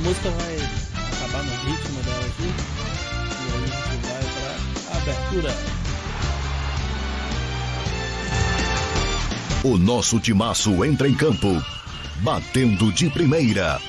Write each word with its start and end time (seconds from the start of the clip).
música 0.00 0.30
vai 0.30 0.56
acabar 0.56 1.42
no 1.44 1.52
ritmo 1.52 2.02
dela 2.02 2.26
aqui. 2.26 2.52
E 3.40 3.52
aí 3.52 3.64
a 3.64 3.92
gente 3.92 4.06
vai 4.06 4.22
pra 4.34 4.96
abertura. 4.96 5.54
O 9.62 9.76
nosso 9.76 10.18
timaço 10.18 10.84
entra 10.84 11.06
em 11.06 11.14
campo, 11.14 11.62
batendo 12.22 12.90
de 12.92 13.10
primeira, 13.10 13.80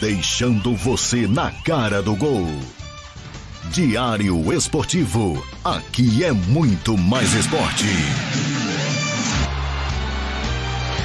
deixando 0.00 0.76
você 0.76 1.26
na 1.26 1.50
cara 1.50 2.02
do 2.02 2.14
gol. 2.14 2.46
Diário 3.72 4.52
Esportivo, 4.52 5.44
aqui 5.64 6.24
é 6.24 6.32
muito 6.32 6.96
mais 6.96 7.32
esporte. 7.34 7.86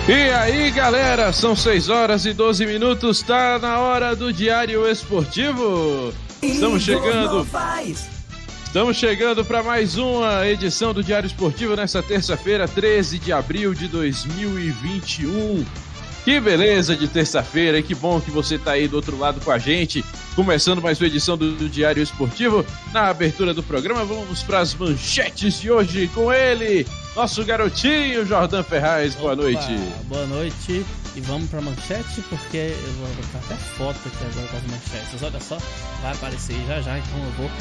E 0.05 0.11
aí, 0.11 0.69
galera, 0.71 1.31
são 1.31 1.55
6 1.55 1.87
horas 1.87 2.25
e 2.25 2.33
12 2.33 2.65
minutos, 2.65 3.21
tá 3.21 3.57
na 3.57 3.79
hora 3.79 4.13
do 4.13 4.33
Diário 4.33 4.85
Esportivo. 4.85 6.13
Estamos 6.41 6.83
chegando. 6.83 7.47
Estamos 8.65 8.97
chegando 8.97 9.45
para 9.45 9.63
mais 9.63 9.97
uma 9.97 10.45
edição 10.45 10.93
do 10.93 11.01
Diário 11.01 11.27
Esportivo 11.27 11.73
nessa 11.77 12.03
terça-feira, 12.03 12.67
13 12.67 13.17
de 13.17 13.31
abril 13.31 13.73
de 13.73 13.87
2021. 13.87 15.63
Que 16.25 16.37
beleza 16.37 16.97
de 16.97 17.07
terça-feira, 17.07 17.81
que 17.81 17.95
bom 17.95 18.19
que 18.19 18.29
você 18.29 18.57
tá 18.57 18.71
aí 18.71 18.89
do 18.89 18.97
outro 18.97 19.17
lado 19.17 19.39
com 19.39 19.51
a 19.51 19.57
gente. 19.57 20.03
Começando 20.35 20.81
mais 20.81 20.99
uma 20.99 21.05
edição 21.05 21.37
do, 21.37 21.69
Diário 21.69 22.01
Esportivo. 22.01 22.65
Na 22.91 23.09
abertura 23.09 23.53
do 23.53 23.61
programa, 23.61 24.03
vamos 24.03 24.41
para 24.41 24.59
as 24.59 24.73
manchetes 24.73 25.61
de 25.61 25.69
hoje 25.69 26.07
com 26.07 26.33
ele, 26.33 26.87
nosso 27.15 27.45
garotinho 27.45 28.25
Jordan 28.25 28.63
Ferraz. 28.63 29.13
Boa 29.13 29.33
Opa, 29.33 29.43
noite. 29.43 29.77
Boa 30.05 30.25
noite. 30.25 30.83
E 31.15 31.21
vamos 31.21 31.47
pra 31.51 31.61
manchete, 31.61 32.21
porque 32.29 32.73
eu 32.75 32.93
vou 32.93 33.07
botar 33.09 33.37
até 33.45 33.55
foto 33.55 33.99
aqui 34.07 34.25
agora 34.31 34.47
com 34.47 34.57
as 34.57 34.63
manchetes. 34.63 35.21
Olha 35.21 35.39
só, 35.39 35.57
vai 36.01 36.11
aparecer 36.13 36.55
já 36.67 36.81
já, 36.81 36.97
então 36.97 37.23
eu 37.23 37.31
vou 37.33 37.51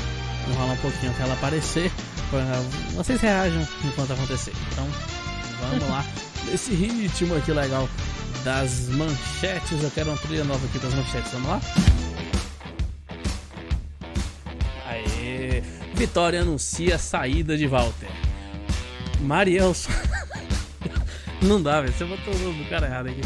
enrolar 0.48 0.72
um 0.72 0.78
pouquinho 0.78 1.12
até 1.12 1.24
ela 1.24 1.34
aparecer. 1.34 1.92
Vocês 2.94 3.20
reajam 3.20 3.68
enquanto 3.84 4.14
acontecer. 4.14 4.54
Então, 4.72 4.88
vamos 5.60 5.88
lá. 5.90 6.02
Nesse 6.50 6.72
ritmo 6.72 7.36
aqui 7.36 7.52
legal 7.52 7.86
das 8.42 8.88
manchetes. 8.88 9.82
Eu 9.82 9.90
quero 9.90 10.08
uma 10.08 10.16
trilha 10.16 10.44
nova 10.44 10.64
aqui 10.64 10.78
das 10.78 10.94
manchetes. 10.94 11.30
Vamos 11.32 11.48
lá? 11.48 11.60
Vitória 16.02 16.42
anuncia 16.42 16.98
saída 16.98 17.56
de 17.56 17.64
Walter. 17.68 18.08
Marielson. 19.20 19.92
Não 21.40 21.62
dá, 21.62 21.80
velho. 21.80 21.92
Você 21.92 22.04
botou 22.04 22.34
o 22.34 22.38
nome 22.40 22.64
do 22.64 22.68
cara 22.68 22.88
errado 22.88 23.06
aqui. 23.06 23.20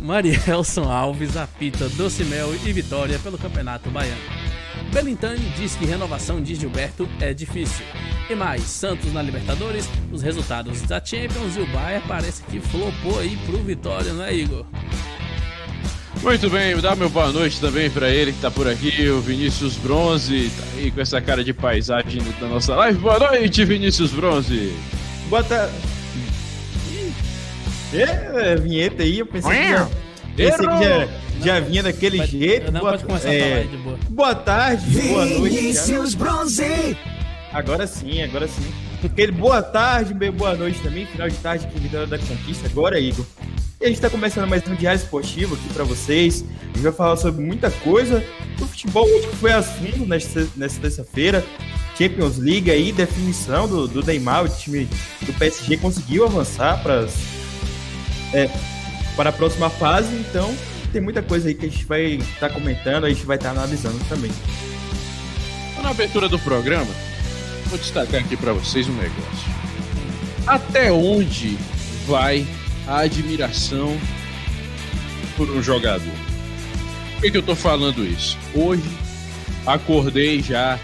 Marielson 0.00 0.90
Alves 0.90 1.36
apita 1.36 1.88
Docimel 1.90 2.52
e 2.52 2.72
Vitória 2.72 3.16
pelo 3.20 3.38
Campeonato 3.38 3.88
Baiano. 3.90 4.20
Belintani 4.92 5.48
diz 5.56 5.76
que 5.76 5.86
renovação 5.86 6.42
de 6.42 6.56
Gilberto 6.56 7.08
é 7.20 7.32
difícil. 7.32 7.86
E 8.28 8.34
mais, 8.34 8.62
Santos 8.62 9.12
na 9.12 9.22
Libertadores, 9.22 9.88
os 10.10 10.20
resultados 10.20 10.82
da 10.82 10.98
Champions 10.98 11.56
e 11.56 11.60
o 11.60 11.66
Bayern 11.68 12.08
parece 12.08 12.42
que 12.42 12.58
flopou 12.58 13.20
aí 13.20 13.36
pro 13.46 13.62
Vitória, 13.62 14.12
não 14.12 14.24
é, 14.24 14.34
Igor? 14.34 14.66
Muito 16.26 16.50
bem, 16.50 16.76
dá 16.80 16.96
meu 16.96 17.08
boa 17.08 17.30
noite 17.30 17.60
também 17.60 17.88
para 17.88 18.10
ele 18.10 18.32
que 18.32 18.40
tá 18.40 18.50
por 18.50 18.66
aqui, 18.66 19.08
o 19.08 19.20
Vinícius 19.20 19.76
Bronze, 19.76 20.50
tá 20.50 20.64
aí 20.76 20.90
com 20.90 21.00
essa 21.00 21.20
cara 21.20 21.44
de 21.44 21.54
paisagem 21.54 22.20
da 22.40 22.48
nossa 22.48 22.74
live. 22.74 22.98
Boa 22.98 23.16
noite, 23.16 23.64
Vinícius 23.64 24.10
Bronze. 24.10 24.74
Boa 25.28 25.44
tarde. 25.44 25.72
É, 27.94 28.56
vinheta 28.56 29.04
aí, 29.04 29.20
eu 29.20 29.26
pensei 29.26 29.52
que 29.52 29.68
já, 29.68 29.88
pensei 30.34 30.66
que 30.66 30.84
já, 30.84 31.08
já 31.44 31.60
vinha 31.60 31.82
daquele 31.84 32.18
Pode- 32.18 32.30
jeito. 32.32 32.72
não, 32.72 32.80
boa, 32.80 32.92
pode 32.94 33.04
começar 33.04 33.32
é, 33.32 33.60
a 33.60 33.62
de 33.62 33.76
boa. 33.76 33.98
boa 34.10 34.34
tarde, 34.34 35.00
boa 35.02 35.24
noite. 35.26 35.56
Vinícius 35.56 36.14
Bronze. 36.16 36.96
Agora 37.52 37.86
sim, 37.86 38.20
agora 38.20 38.48
sim. 38.48 38.66
Aquele 39.04 39.30
boa 39.30 39.62
tarde, 39.62 40.12
boa 40.32 40.56
noite 40.56 40.80
também, 40.80 41.06
final 41.06 41.28
de 41.28 41.36
tarde 41.36 41.68
Vitória 41.76 42.08
da 42.08 42.18
Conquista, 42.18 42.66
agora, 42.66 42.98
Igor. 42.98 43.24
E 43.78 43.84
a 43.84 43.88
gente 43.88 44.00
tá 44.00 44.08
começando 44.08 44.48
mais 44.48 44.66
um 44.66 44.74
diário 44.74 44.98
esportivo 44.98 45.54
aqui 45.54 45.68
pra 45.74 45.84
vocês. 45.84 46.42
A 46.62 46.66
gente 46.68 46.80
vai 46.80 46.92
falar 46.92 47.16
sobre 47.18 47.44
muita 47.44 47.70
coisa. 47.70 48.24
O 48.58 48.66
futebol 48.66 49.04
hoje 49.06 49.28
foi 49.38 49.52
assunto 49.52 50.06
nesta, 50.06 50.46
terça-feira. 50.80 51.44
Champions 51.96 52.38
League 52.38 52.70
aí, 52.70 52.90
definição 52.90 53.68
do, 53.68 53.86
do 53.86 54.02
Neymar, 54.02 54.44
o 54.44 54.48
time 54.48 54.88
do 55.20 55.32
PSG 55.34 55.76
conseguiu 55.76 56.24
avançar 56.24 56.82
para 56.82 57.06
é, 58.32 58.50
para 59.14 59.30
a 59.30 59.32
próxima 59.32 59.70
fase, 59.70 60.14
então 60.16 60.54
tem 60.92 61.00
muita 61.00 61.22
coisa 61.22 61.48
aí 61.48 61.54
que 61.54 61.64
a 61.64 61.68
gente 61.68 61.86
vai 61.86 62.16
estar 62.16 62.50
comentando, 62.50 63.04
a 63.04 63.08
gente 63.08 63.24
vai 63.24 63.36
estar 63.36 63.50
analisando 63.50 63.98
também. 64.08 64.30
Então, 65.70 65.82
Na 65.82 65.90
abertura 65.90 66.28
do 66.28 66.38
programa, 66.38 66.90
vou 67.66 67.78
destacar 67.78 68.20
aqui 68.20 68.36
para 68.36 68.52
vocês 68.52 68.88
um 68.88 68.94
negócio. 68.94 69.50
Até 70.46 70.92
onde 70.92 71.56
vai 72.06 72.46
a 72.86 73.00
admiração 73.00 73.98
por 75.36 75.50
um 75.50 75.62
jogador? 75.62 76.12
Por 77.14 77.22
que, 77.22 77.30
que 77.30 77.36
eu 77.36 77.42
tô 77.42 77.56
falando 77.56 78.04
isso? 78.04 78.38
Hoje 78.54 78.88
acordei 79.66 80.42
já 80.42 80.78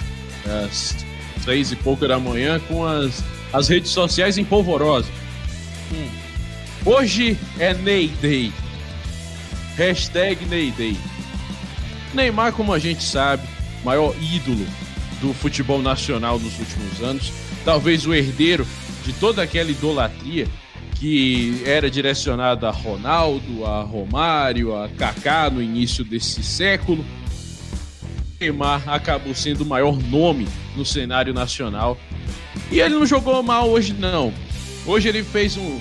às 0.65 0.97
seis 1.45 1.73
e 1.73 1.77
pouca 1.77 2.09
da 2.09 2.19
manhã 2.19 2.61
com 2.61 2.85
as, 2.85 3.23
as 3.53 3.69
redes 3.69 3.91
sociais 3.91 4.39
em 4.39 4.45
polvorosa. 4.45 5.09
Hum. 5.93 6.09
Hoje 6.85 7.39
é 7.59 7.75
Ney 7.75 8.09
Day. 8.21 8.53
Hashtag 9.77 10.45
Ney 10.47 10.71
Day. 10.73 10.97
Neymar, 12.12 12.53
como 12.53 12.73
a 12.73 12.79
gente 12.79 13.03
sabe, 13.05 13.43
maior 13.85 14.15
ídolo 14.21 14.67
do 15.21 15.33
futebol 15.33 15.81
nacional 15.81 16.39
nos 16.39 16.59
últimos 16.59 17.01
anos, 17.01 17.33
talvez 17.65 18.07
o 18.07 18.12
herdeiro 18.12 18.67
de 19.05 19.12
toda 19.15 19.43
aquela 19.43 19.71
idolatria 19.71 20.47
que 20.95 21.63
era 21.65 21.91
direcionada 21.91 22.69
a 22.69 22.71
Ronaldo, 22.71 23.65
a 23.65 23.83
Romário, 23.83 24.75
a 24.75 24.89
Kaká 24.89 25.51
no 25.51 25.63
início 25.63 26.05
desse 26.05 26.43
século. 26.43 27.05
Neymar 28.41 28.89
acabou 28.89 29.35
sendo 29.35 29.63
o 29.63 29.67
maior 29.67 29.97
nome 29.97 30.49
no 30.77 30.85
cenário 30.85 31.33
nacional. 31.33 31.99
E 32.71 32.81
ele 32.81 32.95
não 32.95 33.07
jogou 33.07 33.43
mal 33.43 33.69
hoje, 33.69 33.93
não. 33.93 34.33
Hoje 34.87 35.09
ele 35.09 35.23
fez 35.23 35.57
um, 35.57 35.81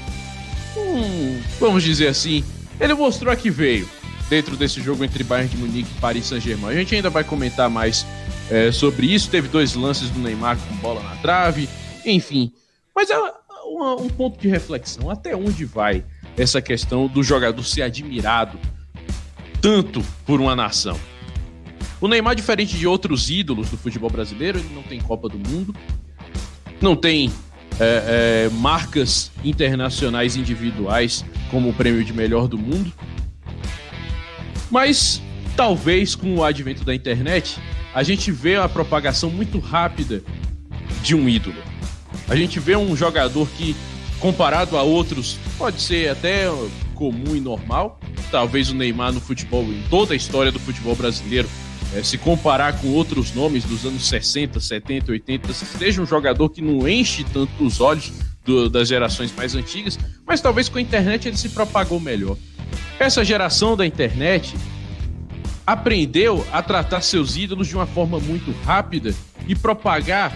um 0.78 1.42
vamos 1.60 1.84
dizer 1.84 2.08
assim, 2.08 2.44
ele 2.80 2.94
mostrou 2.94 3.34
a 3.34 3.36
que 3.36 3.50
veio 3.50 3.90
dentro 4.30 4.56
desse 4.56 4.82
jogo 4.82 5.04
entre 5.04 5.24
Bayern 5.24 5.50
de 5.50 5.58
Munique 5.58 5.90
e 5.92 6.00
Paris 6.00 6.26
Saint-Germain. 6.26 6.72
A 6.72 6.76
gente 6.76 6.96
ainda 6.96 7.10
vai 7.10 7.24
comentar 7.24 7.70
mais 7.70 8.06
é, 8.50 8.72
sobre 8.72 9.08
isso. 9.08 9.30
Teve 9.30 9.48
dois 9.48 9.74
lances 9.76 10.10
do 10.10 10.20
Neymar 10.20 10.58
com 10.58 10.76
bola 10.78 11.02
na 11.02 11.16
trave, 11.18 11.68
enfim. 12.06 12.52
Mas 12.96 13.10
é 13.10 13.16
uma- 13.76 13.96
um 13.96 14.10
ponto 14.10 14.40
de 14.40 14.48
reflexão. 14.48 15.10
Até 15.10 15.36
onde 15.36 15.66
vai 15.66 16.04
essa 16.38 16.62
questão 16.62 17.08
do 17.08 17.24
jogador 17.24 17.64
ser 17.64 17.82
admirado 17.84 18.60
tanto 19.62 20.04
por 20.26 20.42
uma 20.42 20.56
nação? 20.56 21.00
O 22.00 22.08
Neymar, 22.08 22.36
diferente 22.36 22.78
de 22.78 22.88
outros 22.88 23.30
ídolos 23.30 23.70
do 23.70 23.78
futebol 23.78 24.10
brasileiro, 24.10 24.58
ele 24.58 24.74
não 24.74 24.82
tem 24.82 25.00
Copa 25.00 25.30
do 25.30 25.38
Mundo, 25.38 25.76
não 26.82 26.96
tem 26.96 27.32
é, 27.80 28.48
é, 28.48 28.50
marcas 28.56 29.32
internacionais 29.44 30.36
individuais 30.36 31.24
como 31.50 31.70
o 31.70 31.74
prêmio 31.74 32.04
de 32.04 32.12
melhor 32.14 32.48
do 32.48 32.58
mundo. 32.58 32.92
Mas 34.70 35.22
talvez 35.56 36.16
com 36.16 36.36
o 36.36 36.44
advento 36.44 36.84
da 36.84 36.94
internet, 36.96 37.60
a 37.94 38.04
gente 38.04 38.32
vê 38.32 38.56
a 38.56 38.68
propagação 38.70 39.30
muito 39.30 39.60
rápida 39.60 40.24
de 41.04 41.14
um 41.16 41.28
ídolo. 41.28 41.62
A 42.32 42.36
gente 42.38 42.62
vê 42.62 42.78
um 42.78 42.96
jogador 42.96 43.46
que, 43.58 43.76
comparado 44.22 44.78
a 44.78 44.84
outros, 44.84 45.38
pode 45.58 45.82
ser 45.82 46.10
até 46.10 46.46
comum 46.96 47.36
e 47.36 47.42
normal. 47.42 48.00
Talvez 48.32 48.70
o 48.70 48.74
Neymar 48.74 49.12
no 49.12 49.20
futebol, 49.20 49.64
em 49.66 49.84
toda 49.90 50.14
a 50.14 50.16
história 50.16 50.50
do 50.50 50.58
futebol 50.58 50.96
brasileiro, 50.96 51.50
eh, 51.94 52.02
se 52.02 52.18
comparar 52.18 52.80
com 52.80 52.88
outros 52.88 53.34
nomes 53.36 53.66
dos 53.66 53.86
anos 53.86 54.08
60, 54.08 54.62
70, 54.62 55.12
80, 55.12 55.52
seja 55.54 56.02
um 56.02 56.06
jogador 56.06 56.48
que 56.48 56.62
não 56.62 56.88
enche 56.88 57.26
tanto 57.34 57.52
os 57.62 57.82
olhos 57.82 58.14
do- 58.46 58.70
das 58.70 58.88
gerações 58.88 59.34
mais 59.36 59.54
antigas, 59.54 60.00
mas 60.26 60.40
talvez 60.40 60.70
com 60.70 60.78
a 60.78 60.82
internet 60.82 61.28
ele 61.28 61.36
se 61.36 61.50
propagou 61.50 62.00
melhor. 62.00 62.38
Essa 62.98 63.26
geração 63.26 63.76
da 63.76 63.86
internet 63.86 64.56
aprendeu 65.68 66.48
a 66.50 66.62
tratar 66.62 67.02
seus 67.02 67.36
ídolos 67.36 67.68
de 67.68 67.76
uma 67.76 67.86
forma 67.86 68.22
muito 68.22 68.52
rápida 68.64 69.14
e 69.46 69.54
propagar 69.54 70.34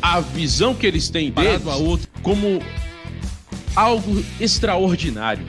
a 0.00 0.20
visão 0.20 0.74
que 0.74 0.86
eles 0.86 1.08
têm 1.08 1.30
deles 1.30 1.66
a 1.66 1.76
outro 1.76 2.08
como 2.22 2.60
algo 3.74 4.24
extraordinário. 4.40 5.46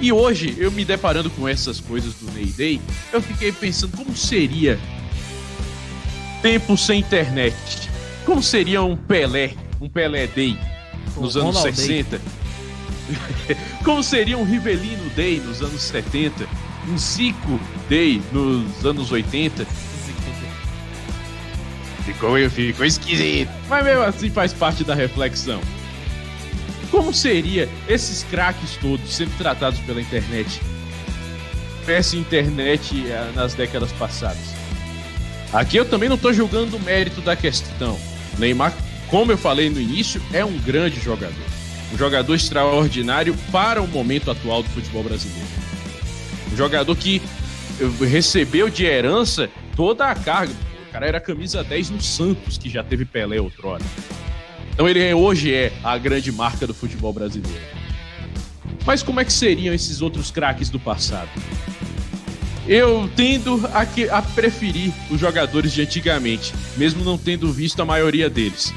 E 0.00 0.12
hoje, 0.12 0.54
eu 0.58 0.70
me 0.70 0.84
deparando 0.84 1.28
com 1.30 1.46
essas 1.46 1.78
coisas 1.78 2.14
do 2.14 2.30
Ney 2.32 2.46
Day, 2.46 2.80
eu 3.12 3.20
fiquei 3.20 3.52
pensando 3.52 3.96
como 3.96 4.16
seria 4.16 4.78
tempo 6.40 6.76
sem 6.76 7.00
internet. 7.00 7.54
Como 8.24 8.42
seria 8.42 8.82
um 8.82 8.96
Pelé, 8.96 9.54
um 9.80 9.88
Pelé 9.88 10.26
Day 10.26 10.58
nos 11.16 11.36
O 11.36 11.40
anos 11.40 11.56
Ronald 11.56 11.76
Day. 11.76 12.04
60? 12.04 12.20
Como 13.84 14.02
seria 14.02 14.38
um 14.38 14.44
Rivelino 14.44 15.10
Day 15.16 15.40
nos 15.40 15.60
anos 15.60 15.82
70? 15.82 16.46
um 16.88 16.98
Zico 16.98 17.60
Day 17.88 18.22
nos 18.32 18.84
anos 18.84 19.10
80. 19.10 19.66
Ficou, 22.04 22.36
ficou 22.50 22.86
esquisito. 22.86 23.50
Mas 23.68 23.84
mesmo 23.84 24.02
assim 24.02 24.30
faz 24.30 24.52
parte 24.52 24.84
da 24.84 24.94
reflexão. 24.94 25.60
Como 26.90 27.14
seria 27.14 27.68
esses 27.88 28.24
craques 28.24 28.76
todos 28.80 29.14
sendo 29.14 29.36
tratados 29.38 29.78
pela 29.80 30.00
internet? 30.00 30.60
Essa 31.86 32.16
internet 32.16 33.04
eh, 33.06 33.32
nas 33.34 33.54
décadas 33.54 33.92
passadas. 33.92 34.54
Aqui 35.52 35.76
eu 35.76 35.84
também 35.84 36.08
não 36.08 36.16
estou 36.16 36.32
julgando 36.32 36.76
o 36.76 36.80
mérito 36.80 37.20
da 37.20 37.34
questão. 37.34 37.98
Neymar, 38.38 38.72
como 39.08 39.32
eu 39.32 39.38
falei 39.38 39.68
no 39.68 39.80
início, 39.80 40.22
é 40.32 40.44
um 40.44 40.56
grande 40.58 41.00
jogador. 41.00 41.34
Um 41.92 41.98
jogador 41.98 42.34
extraordinário 42.34 43.36
para 43.50 43.82
o 43.82 43.88
momento 43.88 44.30
atual 44.30 44.62
do 44.62 44.68
futebol 44.68 45.02
brasileiro. 45.02 45.48
Um 46.52 46.56
jogador 46.56 46.96
que 46.96 47.20
recebeu 48.00 48.68
de 48.68 48.84
herança 48.84 49.50
toda 49.74 50.06
a 50.06 50.14
carga. 50.14 50.54
Cara 50.92 51.06
era 51.06 51.20
camisa 51.20 51.62
10 51.62 51.90
no 51.90 52.02
Santos, 52.02 52.58
que 52.58 52.68
já 52.68 52.82
teve 52.82 53.04
Pelé 53.04 53.40
outrora. 53.40 53.84
Então 54.72 54.88
ele 54.88 55.02
é, 55.02 55.14
hoje 55.14 55.54
é 55.54 55.72
a 55.84 55.96
grande 55.96 56.32
marca 56.32 56.66
do 56.66 56.74
futebol 56.74 57.12
brasileiro. 57.12 57.64
Mas 58.84 59.02
como 59.02 59.20
é 59.20 59.24
que 59.24 59.32
seriam 59.32 59.74
esses 59.74 60.02
outros 60.02 60.30
craques 60.30 60.68
do 60.68 60.80
passado? 60.80 61.30
Eu 62.66 63.10
tendo 63.14 63.68
a, 63.72 63.84
que, 63.84 64.08
a 64.08 64.22
preferir 64.22 64.92
os 65.10 65.20
jogadores 65.20 65.72
de 65.72 65.82
antigamente, 65.82 66.52
mesmo 66.76 67.04
não 67.04 67.18
tendo 67.18 67.52
visto 67.52 67.80
a 67.80 67.84
maioria 67.84 68.28
deles. 68.28 68.72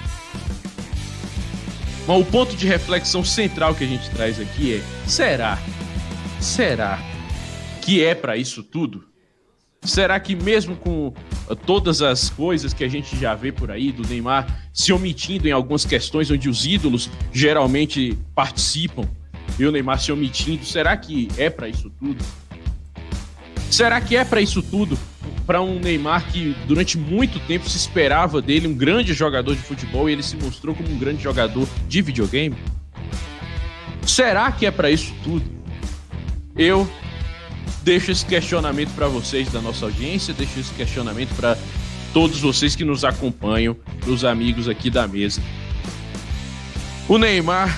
Mas 2.07 2.21
o 2.21 2.25
ponto 2.25 2.55
de 2.55 2.67
reflexão 2.67 3.23
central 3.23 3.73
que 3.73 3.83
a 3.83 3.87
gente 3.87 4.09
traz 4.11 4.39
aqui 4.39 4.75
é: 4.75 5.07
será? 5.07 5.57
Será 6.39 6.99
que 7.81 8.03
é 8.03 8.13
para 8.13 8.35
isso 8.35 8.61
tudo? 8.61 9.12
Será 9.83 10.19
que 10.19 10.35
mesmo 10.35 10.75
com 10.75 11.07
uh, 11.07 11.55
todas 11.55 12.01
as 12.01 12.29
coisas 12.29 12.73
que 12.73 12.83
a 12.83 12.87
gente 12.87 13.17
já 13.17 13.35
vê 13.35 13.51
por 13.51 13.69
aí 13.69 13.91
do 13.91 14.07
Neymar 14.07 14.69
se 14.71 14.93
omitindo 14.93 15.47
em 15.47 15.51
algumas 15.51 15.85
questões 15.85 16.31
onde 16.31 16.47
os 16.47 16.65
ídolos 16.65 17.09
geralmente 17.31 18.17
participam 18.33 19.07
e 19.59 19.65
o 19.65 19.71
Neymar 19.71 19.99
se 19.99 20.11
omitindo, 20.11 20.65
será 20.65 20.95
que 20.95 21.27
é 21.37 21.49
para 21.49 21.67
isso 21.67 21.91
tudo? 21.99 22.23
Será 23.69 23.99
que 23.99 24.15
é 24.15 24.23
para 24.23 24.39
isso 24.39 24.61
tudo? 24.61 24.97
Para 25.45 25.61
um 25.61 25.79
Neymar 25.79 26.31
que 26.31 26.55
durante 26.65 26.97
muito 26.97 27.39
tempo 27.41 27.69
se 27.69 27.77
esperava 27.77 28.41
dele 28.41 28.67
um 28.67 28.73
grande 28.73 29.13
jogador 29.13 29.55
de 29.55 29.61
futebol 29.61 30.09
e 30.09 30.13
ele 30.13 30.23
se 30.23 30.37
mostrou 30.37 30.73
como 30.73 30.89
um 30.89 30.97
grande 30.97 31.21
jogador 31.21 31.67
de 31.87 32.01
videogame? 32.01 32.55
Será 34.05 34.51
que 34.51 34.65
é 34.65 34.71
para 34.71 34.89
isso 34.89 35.13
tudo? 35.23 35.45
Eu 36.55 36.87
deixo 37.83 38.11
esse 38.11 38.25
questionamento 38.25 38.93
para 38.95 39.07
vocês 39.07 39.51
da 39.51 39.61
nossa 39.61 39.85
audiência, 39.85 40.33
deixo 40.33 40.59
esse 40.59 40.73
questionamento 40.73 41.35
para 41.35 41.57
todos 42.13 42.39
vocês 42.39 42.75
que 42.75 42.85
nos 42.85 43.03
acompanham, 43.03 43.75
os 44.07 44.23
amigos 44.23 44.69
aqui 44.69 44.89
da 44.89 45.07
mesa. 45.07 45.41
O 47.07 47.17
Neymar, 47.17 47.77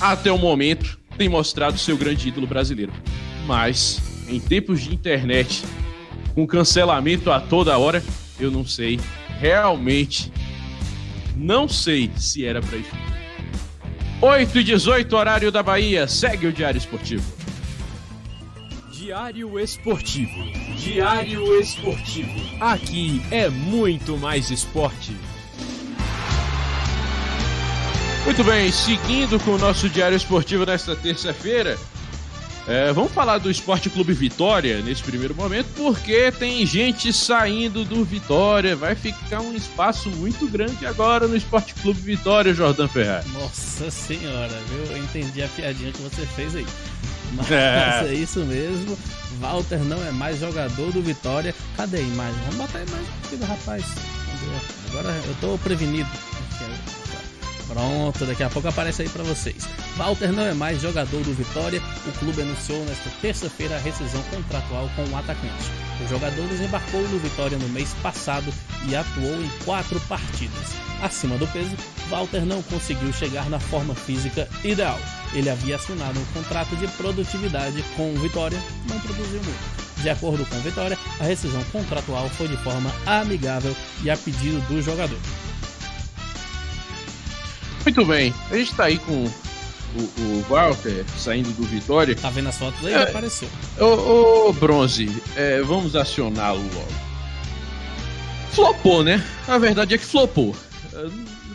até 0.00 0.32
o 0.32 0.38
momento, 0.38 0.98
tem 1.18 1.28
mostrado 1.28 1.78
seu 1.78 1.96
grande 1.96 2.28
ídolo 2.28 2.46
brasileiro. 2.46 2.92
Mas, 3.46 4.00
em 4.28 4.40
tempos 4.40 4.82
de 4.82 4.94
internet, 4.94 5.62
com 6.34 6.46
cancelamento 6.46 7.30
a 7.30 7.40
toda 7.40 7.76
hora, 7.76 8.02
eu 8.40 8.50
não 8.50 8.66
sei. 8.66 8.98
Realmente, 9.38 10.32
não 11.36 11.68
sei 11.68 12.10
se 12.16 12.44
era 12.44 12.62
para 12.62 12.78
isso. 12.78 12.90
8 14.22 14.58
e 14.58 14.64
18, 14.64 15.14
horário 15.14 15.52
da 15.52 15.62
Bahia. 15.62 16.08
Segue 16.08 16.46
o 16.46 16.52
Diário 16.52 16.78
Esportivo. 16.78 17.43
Diário 19.04 19.60
Esportivo. 19.60 20.42
Diário 20.78 21.60
Esportivo. 21.60 22.40
Aqui 22.58 23.20
é 23.30 23.50
muito 23.50 24.16
mais 24.16 24.50
esporte. 24.50 25.14
Muito 28.24 28.42
bem, 28.42 28.72
seguindo 28.72 29.38
com 29.40 29.50
o 29.50 29.58
nosso 29.58 29.90
Diário 29.90 30.16
Esportivo 30.16 30.64
nesta 30.64 30.96
terça-feira. 30.96 31.78
É, 32.66 32.90
vamos 32.92 33.12
falar 33.12 33.38
do 33.38 33.50
Esporte 33.50 33.90
Clube 33.90 34.14
Vitória 34.14 34.80
nesse 34.80 35.02
primeiro 35.02 35.34
momento, 35.34 35.66
porque 35.76 36.32
tem 36.32 36.64
gente 36.64 37.12
saindo 37.12 37.84
do 37.84 38.04
Vitória. 38.04 38.74
Vai 38.74 38.94
ficar 38.94 39.40
um 39.40 39.54
espaço 39.54 40.08
muito 40.10 40.46
grande 40.46 40.86
agora 40.86 41.28
no 41.28 41.36
Esporte 41.36 41.74
Clube 41.74 42.00
Vitória, 42.00 42.54
Jordan 42.54 42.88
Ferraz. 42.88 43.26
Nossa 43.32 43.90
senhora, 43.90 44.58
viu? 44.70 44.96
Eu 44.96 44.98
entendi 44.98 45.42
a 45.42 45.48
piadinha 45.48 45.92
que 45.92 46.00
você 46.00 46.24
fez 46.24 46.56
aí. 46.56 46.66
Mas 47.32 47.50
é. 47.50 48.06
é 48.08 48.14
isso 48.14 48.40
mesmo. 48.40 48.96
Walter 49.40 49.80
não 49.80 50.02
é 50.06 50.10
mais 50.10 50.40
jogador 50.40 50.90
do 50.90 51.02
Vitória. 51.02 51.54
Cadê 51.76 51.98
a 51.98 52.00
imagem? 52.00 52.40
Vamos 52.44 52.56
botar 52.56 52.78
a 52.78 52.82
imagem 52.82 53.06
aqui 53.24 53.36
do 53.36 53.44
rapaz. 53.44 53.84
Agora 54.90 55.08
eu 55.10 55.36
tô 55.40 55.58
prevenido. 55.58 56.08
Pronto, 57.66 58.26
daqui 58.26 58.42
a 58.42 58.50
pouco 58.50 58.68
aparece 58.68 59.02
aí 59.02 59.08
para 59.08 59.22
vocês. 59.22 59.66
Walter 59.96 60.32
não 60.32 60.44
é 60.44 60.52
mais 60.52 60.80
jogador 60.80 61.22
do 61.22 61.34
Vitória. 61.34 61.80
O 62.06 62.12
clube 62.18 62.42
anunciou 62.42 62.84
nesta 62.84 63.10
terça-feira 63.22 63.76
a 63.76 63.80
rescisão 63.80 64.22
contratual 64.24 64.90
com 64.94 65.02
o 65.04 65.16
atacante. 65.16 65.70
O 66.04 66.08
jogador 66.08 66.46
desembarcou 66.48 67.00
no 67.00 67.18
Vitória 67.18 67.56
no 67.56 67.68
mês 67.68 67.94
passado 68.02 68.52
e 68.88 68.94
atuou 68.94 69.42
em 69.42 69.50
quatro 69.64 69.98
partidas. 70.00 70.74
Acima 71.02 71.36
do 71.36 71.46
peso, 71.48 71.76
Walter 72.08 72.44
não 72.44 72.62
conseguiu 72.62 73.12
chegar 73.12 73.48
na 73.48 73.58
forma 73.58 73.94
física 73.94 74.48
ideal. 74.62 74.98
Ele 75.32 75.50
havia 75.50 75.76
assinado 75.76 76.18
um 76.18 76.24
contrato 76.26 76.76
de 76.76 76.86
produtividade 76.88 77.82
com 77.96 78.12
o 78.12 78.16
Vitória, 78.16 78.58
não 78.88 78.98
produziu 79.00 79.42
muito. 79.42 79.84
De 80.02 80.10
acordo 80.10 80.44
com 80.46 80.56
Vitória, 80.60 80.98
a 81.18 81.24
rescisão 81.24 81.62
contratual 81.64 82.28
foi 82.30 82.48
de 82.48 82.56
forma 82.58 82.92
amigável 83.06 83.74
e 84.02 84.10
a 84.10 84.16
pedido 84.16 84.60
do 84.68 84.82
jogador. 84.82 85.18
Muito 87.84 88.04
bem, 88.04 88.34
a 88.50 88.56
gente 88.56 88.74
tá 88.74 88.84
aí 88.84 88.98
com 88.98 89.12
o, 89.12 90.00
o 90.00 90.46
Walter 90.48 91.04
saindo 91.18 91.50
do 91.50 91.62
Vitória. 91.64 92.16
Tá 92.16 92.30
vendo 92.30 92.48
as 92.48 92.58
fotos 92.58 92.84
aí? 92.84 92.94
É, 92.94 93.02
apareceu. 93.02 93.48
Ô, 93.78 94.48
ô 94.48 94.52
Bronze, 94.52 95.22
é, 95.36 95.60
vamos 95.62 95.94
acioná-lo 95.94 96.62
logo. 96.74 97.04
Flopou, 98.52 99.02
né? 99.02 99.22
A 99.48 99.58
verdade 99.58 99.94
é 99.94 99.98
que 99.98 100.04
flopou 100.04 100.54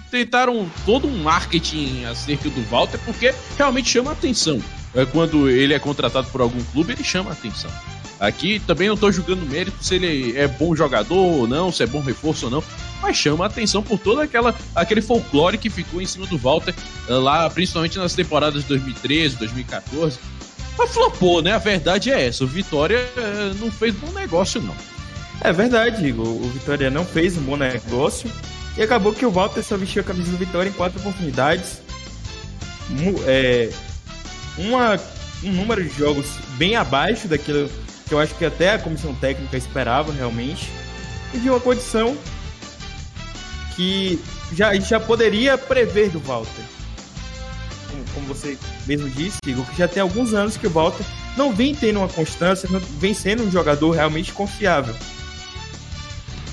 tentaram 0.10 0.70
todo 0.86 1.08
um 1.08 1.24
marketing 1.24 2.06
acerca 2.06 2.50
do 2.50 2.62
Walter 2.70 3.00
porque 3.06 3.34
realmente 3.58 3.90
chama 3.90 4.12
atenção. 4.12 4.62
É, 4.94 5.06
quando 5.06 5.50
ele 5.50 5.74
é 5.74 5.80
contratado 5.80 6.28
por 6.32 6.42
algum 6.42 6.62
clube, 6.66 6.94
ele 6.94 7.04
chama 7.04 7.32
atenção. 7.32 7.72
Aqui 8.20 8.60
também 8.60 8.88
não 8.88 8.96
estou 8.96 9.12
julgando 9.12 9.46
mérito 9.46 9.78
se 9.82 9.96
ele 9.96 10.38
é 10.38 10.48
bom 10.48 10.76
jogador 10.76 11.16
ou 11.16 11.48
não, 11.48 11.72
se 11.72 11.84
é 11.84 11.88
bom 11.88 12.02
reforço 12.02 12.46
ou 12.46 12.52
não, 12.52 12.64
mas 13.02 13.16
chama 13.16 13.46
atenção 13.46 13.82
por 13.82 13.98
todo 13.98 14.20
aquela, 14.20 14.54
aquele 14.76 15.02
folclore 15.02 15.58
que 15.58 15.70
ficou 15.70 16.02
em 16.02 16.06
cima 16.06 16.26
do 16.28 16.38
Walter 16.38 16.76
eh, 17.08 17.14
lá, 17.14 17.50
principalmente 17.50 17.98
nas 17.98 18.14
temporadas 18.14 18.64
de 18.64 18.68
2013, 18.68 19.38
2014. 19.38 20.20
Mas 20.78 20.92
flopou, 20.92 21.42
né? 21.42 21.54
A 21.54 21.58
verdade 21.58 22.12
é 22.12 22.28
essa. 22.28 22.44
O 22.44 22.48
Vitória 22.48 22.98
eh, 22.98 23.54
não 23.60 23.72
fez 23.72 23.96
bom 23.96 24.12
negócio, 24.12 24.62
não. 24.62 24.76
É 25.42 25.54
verdade, 25.54 26.06
Igor. 26.06 26.28
O 26.28 26.50
Vitória 26.50 26.90
não 26.90 27.06
fez 27.06 27.38
um 27.38 27.42
bom 27.42 27.56
negócio. 27.56 28.30
E 28.78 28.82
acabou 28.82 29.14
que 29.14 29.26
o 29.26 29.32
Walter 29.32 29.64
só 29.64 29.78
vestiu 29.78 30.02
a 30.02 30.06
camisa 30.06 30.32
do 30.32 30.38
Vitória 30.38 30.70
em 30.70 30.74
quatro 30.74 31.00
oportunidades. 31.00 31.82
É, 33.26 33.70
uma, 34.58 35.00
um 35.44 35.52
número 35.52 35.84
de 35.84 35.98
jogos 35.98 36.26
bem 36.58 36.76
abaixo 36.76 37.28
daquilo 37.28 37.70
que 38.10 38.14
eu 38.14 38.20
acho 38.20 38.36
que 38.36 38.44
até 38.44 38.74
a 38.74 38.80
comissão 38.80 39.16
técnica 39.16 39.56
esperava 39.56 40.12
realmente. 40.12 40.70
E 41.34 41.38
de 41.38 41.50
uma 41.50 41.60
condição 41.60 42.18
que 43.76 44.20
já, 44.52 44.74
já 44.80 45.00
poderia 45.00 45.58
prever 45.58 46.10
do 46.10 46.20
Walter. 46.20 46.64
Como, 47.90 48.04
como 48.16 48.28
você 48.28 48.58
mesmo 48.86 49.08
disse, 49.12 49.38
Igor, 49.46 49.64
que 49.66 49.78
já 49.78 49.88
tem 49.88 50.02
alguns 50.02 50.34
anos 50.34 50.58
que 50.58 50.68
o 50.68 50.70
Walter 50.72 51.06
não 51.38 51.54
vem 51.54 51.74
tendo 51.76 52.00
uma 52.00 52.10
constância, 52.10 52.68
não 52.70 52.80
vem 52.80 53.14
sendo 53.14 53.44
um 53.44 53.52
jogador 53.52 53.92
realmente 53.92 54.34
confiável 54.34 54.96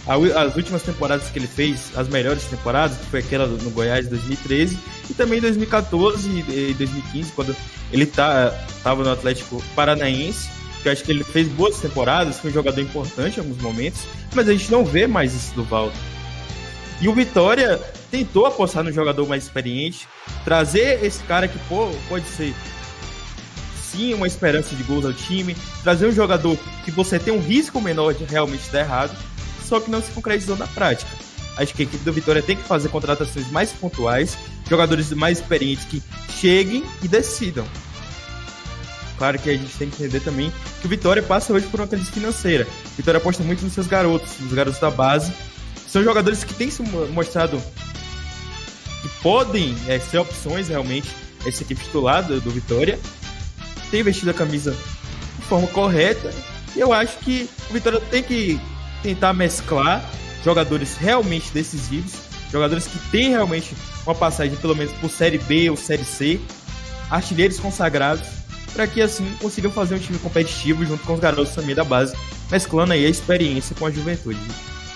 as 0.07 0.55
últimas 0.55 0.83
temporadas 0.83 1.29
que 1.31 1.39
ele 1.39 1.49
fez, 1.49 1.91
as 1.97 2.09
melhores 2.09 2.45
temporadas, 2.45 2.97
que 2.97 3.07
foi 3.07 3.21
aquela 3.21 3.47
no 3.47 3.71
Goiás 3.71 4.05
de 4.05 4.11
2013 4.11 4.79
e 5.11 5.15
também 5.15 5.41
2014 5.41 6.29
e 6.49 6.75
2015, 6.75 7.33
quando 7.33 7.57
ele 7.93 8.07
tá, 8.07 8.55
no 8.85 9.11
Atlético 9.11 9.61
Paranaense, 9.75 10.49
acho 10.89 11.05
que 11.05 11.11
ele 11.11 11.25
fez 11.25 11.49
boas 11.49 11.79
temporadas, 11.79 12.39
foi 12.39 12.51
um 12.51 12.55
jogador 12.55 12.81
importante 12.81 13.37
em 13.37 13.41
alguns 13.41 13.59
momentos, 13.59 14.01
mas 14.35 14.49
a 14.49 14.53
gente 14.53 14.71
não 14.71 14.85
vê 14.85 15.07
mais 15.07 15.35
isso 15.35 15.55
do 15.55 15.65
Valdo. 15.65 15.97
E 17.01 17.09
o 17.09 17.15
Vitória 17.15 17.79
tentou 18.11 18.47
apostar 18.47 18.83
no 18.83 18.93
jogador 18.93 19.27
mais 19.27 19.45
experiente, 19.45 20.09
trazer 20.45 21.05
esse 21.05 21.23
cara 21.25 21.47
que 21.47 21.59
pô, 21.69 21.91
pode 22.09 22.27
ser 22.27 22.55
sim 23.81 24.15
uma 24.15 24.27
esperança 24.27 24.75
de 24.75 24.83
gols 24.83 25.05
ao 25.05 25.13
time, 25.13 25.57
trazer 25.83 26.07
um 26.07 26.13
jogador 26.13 26.57
que 26.85 26.91
você 26.91 27.19
tem 27.19 27.33
um 27.33 27.41
risco 27.41 27.81
menor 27.81 28.15
de 28.15 28.25
realmente 28.25 28.69
dar 28.71 28.81
errado, 28.81 29.17
só 29.65 29.81
que 29.81 29.91
não 29.91 30.03
se 30.03 30.11
concretizou 30.13 30.57
na 30.57 30.67
prática. 30.67 31.11
Acho 31.57 31.75
que 31.75 31.83
a 31.83 31.87
equipe 31.87 32.05
do 32.05 32.13
Vitória 32.13 32.43
tem 32.43 32.57
que 32.57 32.63
fazer 32.63 32.89
contratações 32.91 33.51
mais 33.51 33.73
pontuais, 33.73 34.37
jogadores 34.69 35.11
mais 35.13 35.39
experientes 35.39 35.85
que 35.87 36.03
cheguem 36.39 36.85
e 37.03 37.09
decidam. 37.09 37.67
Claro 39.19 39.39
que 39.39 39.49
a 39.49 39.57
gente 39.57 39.75
tem 39.77 39.89
que 39.89 40.03
entender 40.03 40.21
também 40.21 40.53
que 40.81 40.87
o 40.87 40.91
Vitória 40.91 41.23
passa 41.23 41.53
hoje 41.53 41.67
por 41.67 41.81
uma 41.81 41.87
crise 41.87 42.11
financeira. 42.11 42.67
O 42.67 42.97
Vitória 42.97 43.19
aposta 43.19 43.43
muito 43.43 43.65
nos 43.65 43.73
seus 43.73 43.87
garotos, 43.87 44.39
nos 44.41 44.53
garotos 44.53 44.79
da 44.79 44.91
base. 44.91 45.33
São 45.89 46.03
jogadores 46.03 46.45
que 46.45 46.53
têm 46.53 46.71
se 46.71 46.83
mostrado 46.83 47.63
que 49.03 49.09
podem 49.23 49.75
é, 49.89 49.99
ser 49.99 50.19
opções 50.19 50.69
realmente 50.69 51.09
essa 51.47 51.63
equipe 51.63 51.83
titular 51.83 52.23
do, 52.23 52.41
do 52.41 52.51
Vitória. 52.51 52.99
Tem 53.91 54.03
vestido 54.03 54.31
a 54.31 54.35
camisa 54.35 54.77
de 55.39 55.45
forma 55.47 55.67
correta. 55.69 56.33
E 56.75 56.81
eu 56.81 56.93
acho 56.93 57.17
que 57.19 57.49
o 57.71 57.73
Vitória 57.73 58.01
tem 58.11 58.23
que 58.23 58.61
tentar 59.03 59.33
mesclar 59.33 60.05
jogadores 60.45 60.97
realmente 60.97 61.51
decisivos, 61.53 62.13
jogadores 62.53 62.87
que 62.87 62.99
têm 63.11 63.31
realmente 63.31 63.75
uma 64.05 64.15
passagem 64.15 64.57
pelo 64.57 64.77
menos 64.77 64.93
por 64.95 65.11
Série 65.11 65.39
B 65.39 65.71
ou 65.71 65.77
Série 65.77 66.05
C, 66.05 66.41
artilheiros 67.11 67.59
consagrados, 67.59 68.36
para 68.77 68.87
que 68.87 69.01
assim 69.01 69.25
consigam 69.41 69.71
fazer 69.71 69.95
um 69.95 69.99
time 69.99 70.19
competitivo 70.19 70.85
junto 70.85 71.03
com 71.05 71.15
os 71.15 71.21
garotos 71.21 71.55
também 71.55 71.75
da 71.75 71.83
base, 71.83 72.15
mesclando 72.51 72.93
aí 72.93 73.07
a 73.07 73.09
experiência 73.09 73.75
com 73.75 73.87
a 73.87 73.91
juventude. 73.91 74.39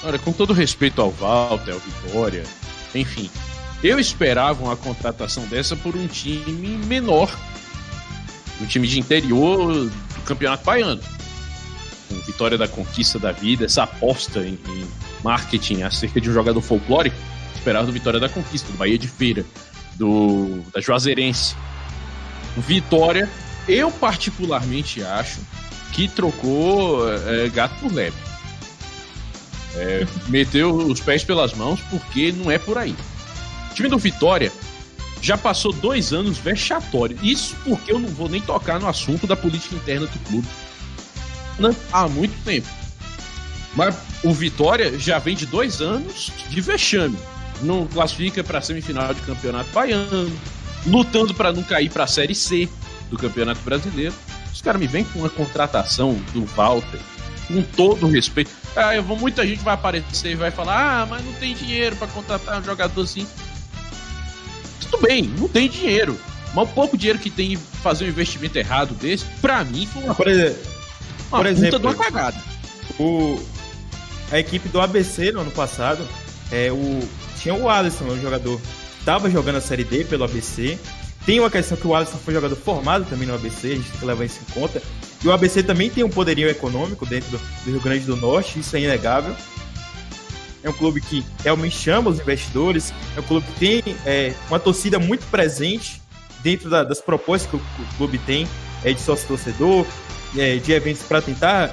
Olha, 0.04 0.18
com 0.18 0.32
todo 0.32 0.52
respeito 0.52 1.00
ao 1.00 1.10
Walter, 1.10 1.72
ao 1.72 1.80
Vitória, 1.80 2.44
enfim, 2.94 3.30
eu 3.82 3.98
esperava 3.98 4.62
uma 4.62 4.76
contratação 4.76 5.46
dessa 5.46 5.74
por 5.74 5.96
um 5.96 6.06
time 6.06 6.76
menor, 6.84 7.34
um 8.60 8.66
time 8.66 8.86
de 8.86 9.00
interior 9.00 9.72
do 9.72 10.22
Campeonato 10.26 10.62
Baiano. 10.62 11.00
Com 12.08 12.16
Vitória 12.20 12.58
da 12.58 12.68
Conquista 12.68 13.18
da 13.18 13.32
Vida, 13.32 13.64
essa 13.64 13.84
aposta 13.84 14.40
em, 14.40 14.58
em 14.68 14.86
marketing 15.24 15.82
acerca 15.82 16.20
de 16.20 16.28
um 16.28 16.34
jogador 16.34 16.60
folclórico, 16.60 17.16
esperava 17.54 17.86
do 17.86 17.92
Vitória 17.92 18.20
da 18.20 18.28
Conquista, 18.28 18.70
do 18.70 18.76
Bahia 18.76 18.98
de 18.98 19.08
Feira, 19.08 19.44
do 19.94 20.62
da 20.74 20.82
Juazeirense. 20.82 21.56
Vitória 22.56 23.28
eu, 23.68 23.90
particularmente, 23.90 25.02
acho 25.02 25.40
que 25.92 26.08
trocou 26.08 27.08
é, 27.12 27.48
gato 27.48 27.74
por 27.80 27.92
lebre. 27.92 28.20
É, 29.76 30.06
meteu 30.28 30.74
os 30.74 31.00
pés 31.00 31.24
pelas 31.24 31.52
mãos 31.54 31.80
porque 31.90 32.32
não 32.32 32.50
é 32.50 32.58
por 32.58 32.78
aí. 32.78 32.94
O 33.70 33.74
time 33.74 33.88
do 33.88 33.98
Vitória 33.98 34.52
já 35.22 35.36
passou 35.36 35.72
dois 35.72 36.12
anos 36.12 36.38
vexatórios. 36.38 37.20
Isso 37.22 37.56
porque 37.64 37.92
eu 37.92 37.98
não 37.98 38.08
vou 38.08 38.28
nem 38.28 38.40
tocar 38.40 38.80
no 38.80 38.88
assunto 38.88 39.26
da 39.26 39.36
política 39.36 39.74
interna 39.74 40.06
do 40.06 40.18
clube. 40.20 40.48
Não, 41.58 41.76
há 41.92 42.08
muito 42.08 42.42
tempo. 42.44 42.68
Mas 43.74 43.94
o 44.24 44.32
Vitória 44.32 44.98
já 44.98 45.18
vem 45.18 45.36
de 45.36 45.46
dois 45.46 45.80
anos 45.80 46.32
de 46.48 46.60
vexame. 46.60 47.16
Não 47.62 47.86
classifica 47.86 48.42
para 48.42 48.58
a 48.58 48.62
semifinal 48.62 49.12
de 49.12 49.20
campeonato 49.20 49.70
baiano, 49.70 50.32
lutando 50.86 51.34
para 51.34 51.52
não 51.52 51.62
cair 51.62 51.90
para 51.90 52.04
a 52.04 52.06
Série 52.06 52.34
C 52.34 52.68
do 53.10 53.18
Campeonato 53.18 53.60
Brasileiro. 53.60 54.14
Os 54.52 54.62
caras 54.62 54.80
me 54.80 54.86
vêm 54.86 55.04
com 55.04 55.18
uma 55.18 55.30
contratação 55.30 56.14
do 56.32 56.44
Walter, 56.46 57.00
com 57.48 57.62
todo 57.62 58.06
o 58.06 58.10
respeito. 58.10 58.50
Ah, 58.76 58.94
eu 58.94 59.02
vou, 59.02 59.18
muita 59.18 59.46
gente 59.46 59.62
vai 59.62 59.74
aparecer 59.74 60.32
e 60.32 60.34
vai 60.34 60.50
falar: 60.50 61.02
ah, 61.02 61.06
mas 61.06 61.24
não 61.24 61.32
tem 61.34 61.54
dinheiro 61.54 61.96
para 61.96 62.06
contratar 62.06 62.60
um 62.60 62.64
jogador 62.64 63.02
assim. 63.02 63.26
Tudo 64.80 65.02
bem, 65.02 65.22
não 65.22 65.48
tem 65.48 65.68
dinheiro. 65.68 66.18
Mas 66.54 66.68
o 66.68 66.72
pouco 66.72 66.96
dinheiro 66.96 67.18
que 67.18 67.30
tem 67.30 67.52
em 67.52 67.56
fazer 67.56 68.04
um 68.04 68.08
investimento 68.08 68.58
errado 68.58 68.94
desse, 68.94 69.24
pra 69.40 69.62
mim 69.64 69.86
foi 69.86 70.02
uma, 70.02 70.14
por 70.14 70.26
exemplo, 70.26 70.58
uma 71.28 71.38
por 71.38 71.46
exemplo, 71.46 71.78
de 71.78 71.86
uma 71.86 71.94
cagada. 71.94 72.36
O, 72.98 73.40
a 74.32 74.38
equipe 74.38 74.68
do 74.68 74.80
ABC 74.80 75.32
no 75.32 75.40
ano 75.40 75.50
passado, 75.52 76.06
é, 76.50 76.72
o, 76.72 77.08
tinha 77.38 77.54
o 77.54 77.68
Alisson, 77.68 78.04
o 78.04 78.20
jogador, 78.20 78.60
estava 78.98 79.30
jogando 79.30 79.56
a 79.56 79.60
Série 79.60 79.84
D 79.84 80.04
pelo 80.04 80.24
ABC, 80.24 80.78
tem 81.26 81.38
uma 81.38 81.50
questão 81.50 81.76
que 81.76 81.86
o 81.86 81.94
Alisson 81.94 82.18
foi 82.18 82.34
jogador 82.34 82.56
formado 82.56 83.04
também 83.08 83.26
no 83.28 83.34
ABC, 83.34 83.72
a 83.72 83.74
gente 83.76 83.90
tem 83.90 84.00
que 84.00 84.06
levar 84.06 84.24
isso 84.24 84.40
em 84.48 84.52
conta. 84.52 84.82
E 85.22 85.28
o 85.28 85.32
ABC 85.32 85.62
também 85.62 85.90
tem 85.90 86.02
um 86.02 86.08
poderio 86.08 86.48
econômico 86.48 87.04
dentro 87.04 87.30
do, 87.30 87.70
Rio 87.70 87.80
Grande 87.80 88.04
do 88.04 88.16
Norte, 88.16 88.58
isso 88.58 88.74
é 88.76 88.80
inegável. 88.80 89.34
É 90.62 90.68
um 90.68 90.72
clube 90.72 91.00
que 91.00 91.24
realmente 91.42 91.76
chama 91.76 92.10
os 92.10 92.18
investidores, 92.20 92.92
é 93.16 93.20
um 93.20 93.22
clube 93.22 93.46
que 93.46 93.58
tem 93.58 93.96
é, 94.04 94.34
uma 94.48 94.58
torcida 94.58 94.98
muito 94.98 95.26
presente 95.30 96.02
dentro 96.42 96.70
da, 96.70 96.84
das 96.84 97.00
propostas 97.00 97.50
que 97.50 97.56
o, 97.56 97.58
o 97.58 97.96
clube 97.96 98.18
tem 98.18 98.46
é, 98.82 98.92
de 98.92 99.00
sócio-torcedor, 99.00 99.86
é, 100.36 100.56
de 100.56 100.72
eventos 100.72 101.02
para 101.02 101.20
tentar 101.20 101.70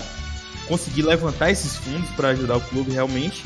conseguir 0.67 1.03
levantar 1.03 1.51
esses 1.51 1.77
fundos 1.77 2.09
para 2.11 2.29
ajudar 2.29 2.57
o 2.57 2.61
clube 2.61 2.91
realmente. 2.91 3.43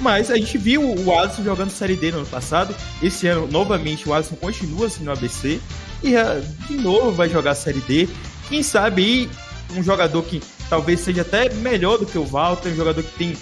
Mas 0.00 0.30
a 0.30 0.36
gente 0.36 0.58
viu 0.58 0.82
o 0.82 1.18
Alisson 1.18 1.44
jogando 1.44 1.70
Série 1.70 1.96
D 1.96 2.10
no 2.10 2.18
ano 2.18 2.26
passado. 2.26 2.74
Esse 3.02 3.26
ano, 3.28 3.46
novamente, 3.46 4.08
o 4.08 4.14
Alisson 4.14 4.36
continua 4.36 4.86
assim 4.86 5.04
no 5.04 5.12
ABC. 5.12 5.60
E 6.02 6.16
ah, 6.16 6.40
de 6.66 6.76
novo 6.76 7.12
vai 7.12 7.28
jogar 7.28 7.54
Série 7.54 7.80
D. 7.80 8.08
Quem 8.48 8.62
sabe 8.62 9.28
um 9.76 9.82
jogador 9.82 10.22
que 10.22 10.42
talvez 10.68 11.00
seja 11.00 11.22
até 11.22 11.52
melhor 11.54 11.98
do 11.98 12.06
que 12.06 12.18
o 12.18 12.24
Walter, 12.24 12.70
um 12.70 12.76
jogador 12.76 13.02
que 13.02 13.18
tem 13.18 13.36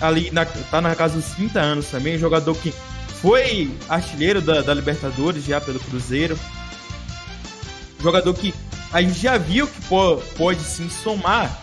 ali, 0.00 0.30
na, 0.30 0.44
tá 0.44 0.80
na 0.80 0.94
casa 0.94 1.16
dos 1.16 1.30
30 1.30 1.60
anos 1.60 1.86
também, 1.86 2.16
um 2.16 2.18
jogador 2.18 2.54
que 2.56 2.72
foi 3.20 3.70
artilheiro 3.88 4.40
da, 4.40 4.60
da 4.60 4.74
Libertadores 4.74 5.44
já 5.44 5.60
pelo 5.60 5.78
Cruzeiro. 5.80 6.38
Um 7.98 8.02
jogador 8.02 8.34
que 8.34 8.52
a 8.92 9.00
gente 9.00 9.18
já 9.18 9.38
viu 9.38 9.66
que 9.66 9.80
pode, 9.82 10.22
pode 10.36 10.60
sim 10.60 10.88
somar 10.90 11.62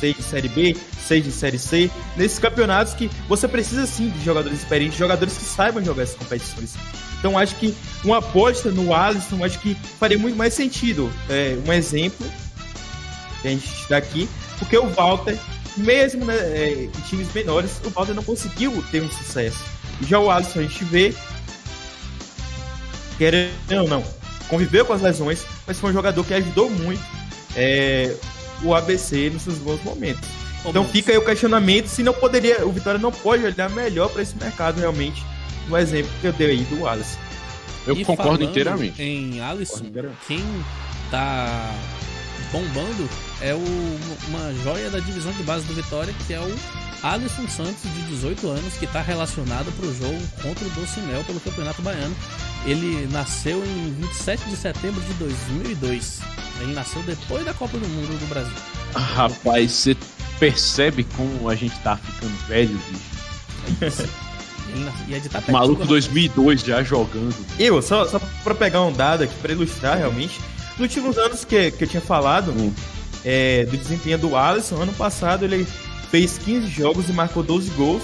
seja 0.00 0.14
de 0.14 0.22
Série 0.22 0.48
B, 0.48 0.76
seja 1.10 1.22
de 1.22 1.32
Série 1.32 1.58
C, 1.58 1.90
nesses 2.16 2.38
campeonatos 2.38 2.94
que 2.94 3.10
você 3.28 3.48
precisa 3.48 3.84
sim 3.84 4.10
de 4.10 4.24
jogadores 4.24 4.60
experientes, 4.60 4.96
jogadores 4.96 5.36
que 5.36 5.44
saibam 5.44 5.84
jogar 5.84 6.04
essas 6.04 6.14
competições. 6.14 6.74
Então 7.18 7.36
acho 7.36 7.56
que 7.56 7.74
uma 8.04 8.18
aposta 8.18 8.70
no 8.70 8.94
Alisson 8.94 9.44
acho 9.44 9.58
que 9.58 9.74
faria 9.98 10.16
muito 10.16 10.36
mais 10.36 10.54
sentido. 10.54 11.10
É, 11.28 11.58
um 11.66 11.72
exemplo 11.72 12.24
que 13.42 13.48
a 13.48 13.50
gente 13.50 13.68
dá 13.88 13.96
aqui, 13.96 14.28
porque 14.58 14.78
o 14.78 14.86
Walter, 14.90 15.36
mesmo 15.76 16.24
né, 16.24 16.36
é, 16.36 16.84
em 16.84 17.00
times 17.08 17.32
menores, 17.34 17.80
o 17.84 17.90
Walter 17.90 18.14
não 18.14 18.22
conseguiu 18.22 18.82
ter 18.92 19.02
um 19.02 19.10
sucesso. 19.10 19.64
Já 20.02 20.20
o 20.20 20.30
Alisson 20.30 20.60
a 20.60 20.62
gente 20.62 20.84
vê, 20.84 21.12
querendo 23.18 23.52
ou 23.82 23.88
não, 23.88 24.04
conviveu 24.48 24.84
com 24.84 24.92
as 24.92 25.02
lesões, 25.02 25.44
mas 25.66 25.80
foi 25.80 25.90
um 25.90 25.92
jogador 25.92 26.24
que 26.24 26.34
ajudou 26.34 26.70
muito 26.70 27.02
é, 27.56 28.14
o 28.62 28.72
ABC 28.72 29.28
nos 29.30 29.42
seus 29.42 29.58
bons 29.58 29.82
momentos. 29.82 30.39
Então 30.64 30.84
fica 30.84 31.12
aí 31.12 31.18
o 31.18 31.24
questionamento 31.24 31.86
se 31.86 32.02
não 32.02 32.12
poderia, 32.12 32.66
o 32.66 32.72
Vitória 32.72 33.00
não 33.00 33.10
pode 33.10 33.44
olhar 33.44 33.70
melhor 33.70 34.10
para 34.10 34.22
esse 34.22 34.36
mercado 34.36 34.78
realmente, 34.78 35.24
no 35.68 35.76
exemplo 35.76 36.10
que 36.20 36.26
eu 36.26 36.32
dei 36.32 36.50
aí 36.50 36.64
do 36.64 36.80
Wallace. 36.80 37.16
Eu 37.86 37.96
E 37.96 38.04
concordo 38.04 38.44
inteiramente. 38.44 39.02
Em 39.02 39.40
Alisson, 39.40 39.84
quem 40.26 40.44
tá 41.10 41.72
bombando 42.52 43.08
é 43.40 43.54
o, 43.54 43.98
uma 44.28 44.52
joia 44.62 44.90
da 44.90 44.98
divisão 44.98 45.32
de 45.32 45.42
base 45.42 45.64
do 45.66 45.74
Vitória, 45.74 46.12
que 46.26 46.34
é 46.34 46.40
o 46.40 46.54
Alisson 47.02 47.48
Santos, 47.48 47.82
de 47.82 48.02
18 48.08 48.46
anos, 48.48 48.74
que 48.74 48.84
está 48.84 49.00
relacionado 49.00 49.72
para 49.76 49.86
o 49.86 49.94
jogo 49.94 50.20
contra 50.42 50.66
o 50.66 50.70
Docimel 50.70 51.24
pelo 51.24 51.40
Campeonato 51.40 51.80
Baiano. 51.80 52.14
Ele 52.66 53.08
nasceu 53.10 53.64
em 53.64 53.94
27 54.00 54.50
de 54.50 54.56
setembro 54.56 55.00
de 55.00 55.14
2002. 55.14 56.20
Ele 56.60 56.74
nasceu 56.74 57.02
depois 57.04 57.44
da 57.44 57.54
Copa 57.54 57.78
do 57.78 57.88
Mundo 57.88 58.18
do 58.18 58.26
Brasil. 58.28 58.52
Rapaz, 58.94 59.72
você 59.72 59.96
percebe 60.40 61.04
como 61.16 61.48
a 61.48 61.54
gente 61.54 61.78
tá 61.80 61.96
ficando 61.96 62.34
velho, 62.48 62.76
bicho? 62.90 64.08
É 65.12 65.18
Tapetinga, 65.20 65.52
maluco 65.52 65.82
rapaz. 65.82 65.88
2002 65.88 66.60
já 66.62 66.82
jogando. 66.82 67.34
Eu, 67.58 67.80
só, 67.82 68.06
só 68.08 68.20
para 68.42 68.54
pegar 68.54 68.82
um 68.82 68.92
dado 68.92 69.24
aqui, 69.24 69.34
para 69.42 69.52
ilustrar 69.52 69.98
realmente, 69.98 70.40
nos 70.72 70.80
últimos 70.80 71.18
anos 71.18 71.44
que, 71.44 71.70
que 71.72 71.84
eu 71.84 71.88
tinha 71.88 72.00
falado 72.00 72.50
Hum. 72.52 72.72
é, 73.24 73.64
do 73.66 73.76
desempenho 73.76 74.18
do 74.18 74.36
Alisson, 74.36 74.76
ano 74.82 74.92
passado 74.92 75.44
ele 75.44 75.66
fez 76.10 76.38
15 76.38 76.68
jogos 76.68 77.08
e 77.08 77.12
marcou 77.12 77.42
12 77.42 77.70
gols. 77.70 78.02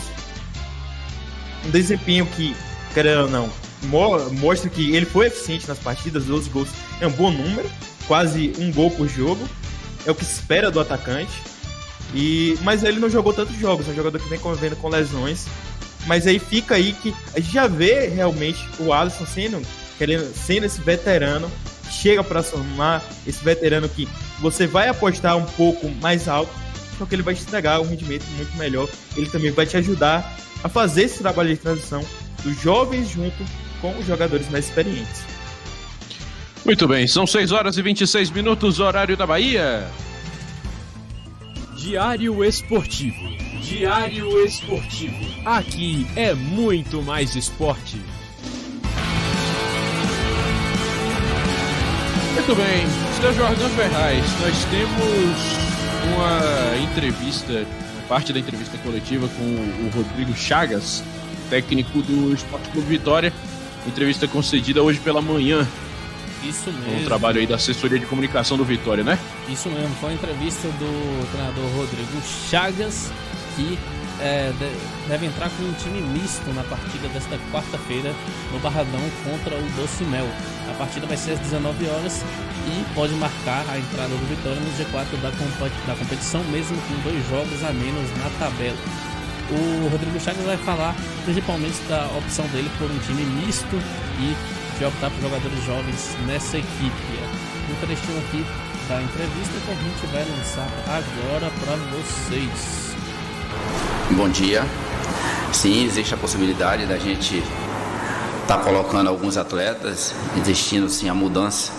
Um 1.64 1.70
desempenho 1.70 2.26
que, 2.26 2.54
querendo 2.94 3.22
ou 3.22 3.30
não, 3.30 3.50
mo- 3.84 4.30
mostra 4.34 4.68
que 4.68 4.94
ele 4.94 5.06
foi 5.06 5.26
eficiente 5.26 5.66
nas 5.68 5.78
partidas, 5.78 6.24
12 6.24 6.50
gols 6.50 6.68
é 7.00 7.06
um 7.06 7.12
bom 7.12 7.30
número, 7.30 7.68
quase 8.06 8.52
um 8.58 8.70
gol 8.72 8.90
por 8.90 9.08
jogo, 9.08 9.48
é 10.04 10.10
o 10.10 10.14
que 10.14 10.24
se 10.24 10.32
espera 10.34 10.70
do 10.70 10.78
atacante. 10.80 11.32
E, 12.16 12.58
mas 12.62 12.82
ele 12.82 12.98
não 12.98 13.10
jogou 13.10 13.34
tantos 13.34 13.58
jogos, 13.58 13.86
é 13.86 13.90
um 13.90 13.94
jogador 13.94 14.18
que 14.18 14.28
vem 14.30 14.38
convivendo 14.38 14.74
com 14.76 14.88
lesões. 14.88 15.46
Mas 16.06 16.26
aí 16.26 16.38
fica 16.38 16.76
aí 16.76 16.94
que 16.94 17.14
a 17.34 17.40
gente 17.40 17.52
já 17.52 17.66
vê 17.66 18.08
realmente 18.08 18.66
o 18.78 18.90
Alisson 18.90 19.26
sendo, 19.26 19.60
querendo, 19.98 20.32
sendo 20.34 20.64
esse 20.64 20.80
veterano, 20.80 21.50
que 21.84 21.92
chega 21.92 22.24
para 22.24 22.42
somar, 22.42 23.04
esse 23.26 23.44
veterano 23.44 23.86
que 23.86 24.08
você 24.40 24.66
vai 24.66 24.88
apostar 24.88 25.36
um 25.36 25.44
pouco 25.44 25.90
mais 26.00 26.26
alto, 26.26 26.50
só 26.96 27.04
que 27.04 27.14
ele 27.14 27.22
vai 27.22 27.34
te 27.34 27.42
entregar 27.42 27.80
um 27.80 27.86
rendimento 27.86 28.24
muito 28.36 28.56
melhor. 28.56 28.88
Ele 29.14 29.28
também 29.28 29.50
vai 29.50 29.66
te 29.66 29.76
ajudar 29.76 30.38
a 30.64 30.70
fazer 30.70 31.02
esse 31.02 31.18
trabalho 31.18 31.50
de 31.50 31.58
transição 31.58 32.02
dos 32.42 32.58
jovens 32.62 33.10
junto 33.10 33.44
com 33.82 33.94
os 33.98 34.06
jogadores 34.06 34.48
mais 34.48 34.64
experientes. 34.64 35.22
Muito 36.64 36.88
bem, 36.88 37.06
são 37.06 37.26
6 37.26 37.52
horas 37.52 37.76
e 37.76 37.82
26 37.82 38.30
minutos, 38.30 38.80
horário 38.80 39.16
da 39.18 39.26
Bahia. 39.26 39.86
Diário 41.86 42.44
Esportivo. 42.44 43.28
Diário 43.62 44.44
Esportivo. 44.44 45.24
Aqui 45.44 46.04
é 46.16 46.34
muito 46.34 47.00
mais 47.00 47.36
esporte. 47.36 48.02
Muito 52.34 52.56
bem, 52.56 52.84
Sr. 53.14 53.32
Jordan 53.34 53.68
Ferraz, 53.68 54.24
nós 54.40 54.64
temos 54.64 55.38
uma 56.12 56.76
entrevista, 56.90 57.64
parte 58.08 58.32
da 58.32 58.40
entrevista 58.40 58.76
coletiva 58.78 59.28
com 59.28 59.44
o 59.44 59.90
Rodrigo 59.94 60.34
Chagas, 60.34 61.04
técnico 61.48 62.02
do 62.02 62.34
Esporte 62.34 62.68
Clube 62.70 62.88
Vitória. 62.88 63.32
Entrevista 63.86 64.26
concedida 64.26 64.82
hoje 64.82 64.98
pela 64.98 65.22
manhã, 65.22 65.64
Isso 66.48 66.70
mesmo. 66.72 67.04
trabalho 67.06 67.38
aí 67.40 67.46
da 67.46 67.56
assessoria 67.56 67.98
de 67.98 68.06
comunicação 68.06 68.56
do 68.56 68.64
Vitória, 68.64 69.02
né? 69.04 69.18
Isso 69.48 69.68
mesmo, 69.68 69.94
foi 70.00 70.10
uma 70.10 70.14
entrevista 70.14 70.68
do 70.68 71.30
treinador 71.32 71.64
Rodrigo 71.76 72.20
Chagas, 72.50 73.10
que 73.56 73.78
é, 74.20 74.50
de- 74.58 75.08
deve 75.08 75.26
entrar 75.26 75.50
com 75.50 75.62
um 75.62 75.72
time 75.74 76.00
misto 76.00 76.50
na 76.54 76.62
partida 76.64 77.06
desta 77.08 77.38
quarta-feira 77.52 78.14
no 78.52 78.58
Barradão 78.60 79.00
contra 79.24 79.54
o 79.54 79.62
Doce 79.76 80.04
Mel. 80.04 80.26
A 80.70 80.74
partida 80.74 81.06
vai 81.06 81.16
ser 81.18 81.32
às 81.32 81.38
19 81.40 81.86
horas 81.88 82.22
e 82.66 82.94
pode 82.94 83.12
marcar 83.14 83.64
a 83.68 83.78
entrada 83.78 84.08
do 84.08 84.26
Vitória 84.28 84.58
no 84.58 84.70
G4 84.72 85.20
da, 85.20 85.30
compa- 85.32 85.70
da 85.86 85.94
competição, 85.94 86.42
mesmo 86.44 86.76
com 86.88 86.94
dois 87.08 87.28
jogos 87.28 87.62
a 87.62 87.72
menos 87.74 88.08
na 88.18 88.30
tabela. 88.38 88.76
O 89.50 89.88
Rodrigo 89.92 90.18
Chagas 90.18 90.44
vai 90.44 90.56
falar 90.56 90.96
principalmente 91.24 91.76
da 91.88 92.06
opção 92.18 92.46
dele 92.48 92.70
por 92.78 92.90
um 92.90 92.98
time 93.00 93.22
misto 93.44 93.76
e 94.18 94.34
de 94.78 94.84
optar 94.84 95.10
por 95.10 95.20
jogadores 95.22 95.64
jovens 95.64 96.16
nessa 96.26 96.58
equipe. 96.58 97.20
Um 97.70 97.86
trechinho 97.86 98.18
aqui 98.18 98.44
da 98.88 99.02
entrevista 99.02 99.54
que 99.64 99.70
a 99.70 99.74
gente 99.74 100.06
vai 100.12 100.24
lançar 100.24 100.68
agora 100.86 101.50
para 101.64 101.76
vocês. 101.96 102.94
Bom 104.10 104.28
dia. 104.28 104.64
Sim, 105.52 105.84
existe 105.84 106.14
a 106.14 106.16
possibilidade 106.16 106.86
da 106.86 106.98
gente 106.98 107.42
estar 108.42 108.58
colocando 108.58 109.08
alguns 109.08 109.36
atletas, 109.36 110.14
existindo 110.36 110.88
sim 110.88 111.08
a 111.08 111.14
mudança 111.14 111.72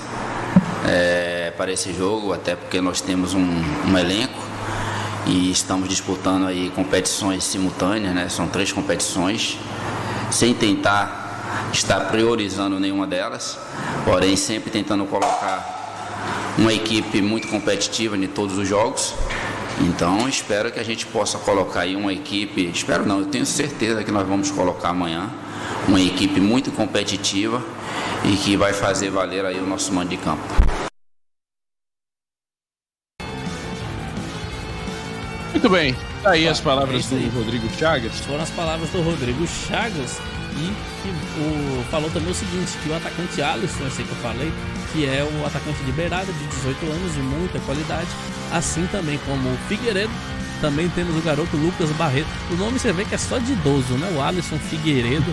é, 0.86 1.54
para 1.56 1.72
esse 1.72 1.94
jogo, 1.94 2.34
até 2.34 2.56
porque 2.56 2.82
nós 2.82 3.00
temos 3.00 3.34
um, 3.34 3.63
um 3.88 3.98
elenco 3.98 4.42
e 5.27 5.51
estamos 5.51 5.88
disputando 5.88 6.48
aí 6.48 6.72
competições 6.75 7.44
simultâneas, 7.44 8.16
né? 8.16 8.27
São 8.30 8.48
três 8.48 8.72
competições, 8.72 9.58
sem 10.32 10.54
tentar 10.54 11.27
estar 11.74 12.02
priorizando 12.12 12.80
nenhuma 12.80 13.08
delas, 13.08 13.58
porém 14.06 14.36
sempre 14.36 14.72
tentando 14.72 15.06
colocar 15.06 16.56
uma 16.58 16.74
equipe 16.74 17.22
muito 17.22 17.48
competitiva 17.48 18.18
em 18.18 18.28
todos 18.28 18.58
os 18.58 18.68
jogos. 18.68 19.14
Então 19.80 20.28
espero 20.28 20.72
que 20.72 20.80
a 20.80 20.84
gente 20.84 21.06
possa 21.06 21.38
colocar 21.38 21.82
aí 21.82 21.96
uma 21.96 22.12
equipe, 22.12 22.70
espero 22.74 23.06
não, 23.06 23.20
eu 23.20 23.26
tenho 23.26 23.46
certeza 23.46 24.04
que 24.04 24.12
nós 24.12 24.28
vamos 24.28 24.50
colocar 24.50 24.90
amanhã 24.90 25.30
uma 25.88 26.02
equipe 26.02 26.40
muito 26.40 26.72
competitiva 26.72 27.64
e 28.26 28.36
que 28.36 28.58
vai 28.58 28.74
fazer 28.74 29.10
valer 29.10 29.46
aí 29.46 29.60
o 29.60 29.66
nosso 29.66 29.94
mando 29.94 30.10
de 30.10 30.18
campo. 30.18 30.42
Muito 35.52 35.70
bem, 35.70 35.96
tá 36.24 36.32
aí 36.32 36.48
as 36.48 36.60
é 36.60 36.64
palavras 36.64 37.12
aí. 37.12 37.20
do 37.20 37.40
Rodrigo 37.40 37.70
Chagas. 37.78 38.20
Foram 38.22 38.44
as 38.44 38.50
palavras 38.50 38.90
do 38.90 39.02
Rodrigo 39.02 39.46
Chagas 39.48 40.18
e 40.58 41.10
o, 41.40 41.84
falou 41.92 42.10
também 42.10 42.32
o 42.32 42.36
seguinte, 42.36 42.78
que 42.84 42.90
o 42.90 42.96
atacante 42.96 43.42
Alisson, 43.42 43.88
esse 43.88 44.04
que 44.04 44.10
eu 44.10 44.16
falei, 44.18 44.52
que 44.92 45.06
é 45.06 45.24
o 45.24 45.46
atacante 45.46 45.84
de 45.84 45.92
beirada 45.92 46.32
de 46.32 46.48
18 46.48 46.86
anos 46.86 47.16
e 47.16 47.20
muita 47.20 47.60
qualidade, 47.60 48.08
assim 48.52 48.88
também 48.88 49.20
como 49.26 49.50
o 49.50 49.58
Figueiredo, 49.68 50.12
também 50.62 50.90
temos 50.90 51.16
o 51.16 51.22
garoto 51.22 51.56
Lucas 51.56 51.90
Barreto. 51.92 52.28
O 52.52 52.56
nome 52.56 52.80
você 52.80 52.92
vê 52.92 53.06
que 53.06 53.16
é 53.16 53.18
só 53.18 53.38
de 53.38 53.52
idoso, 53.52 53.94
né? 53.94 54.12
O 54.16 54.22
Alisson 54.22 54.58
Figueiredo. 54.58 55.32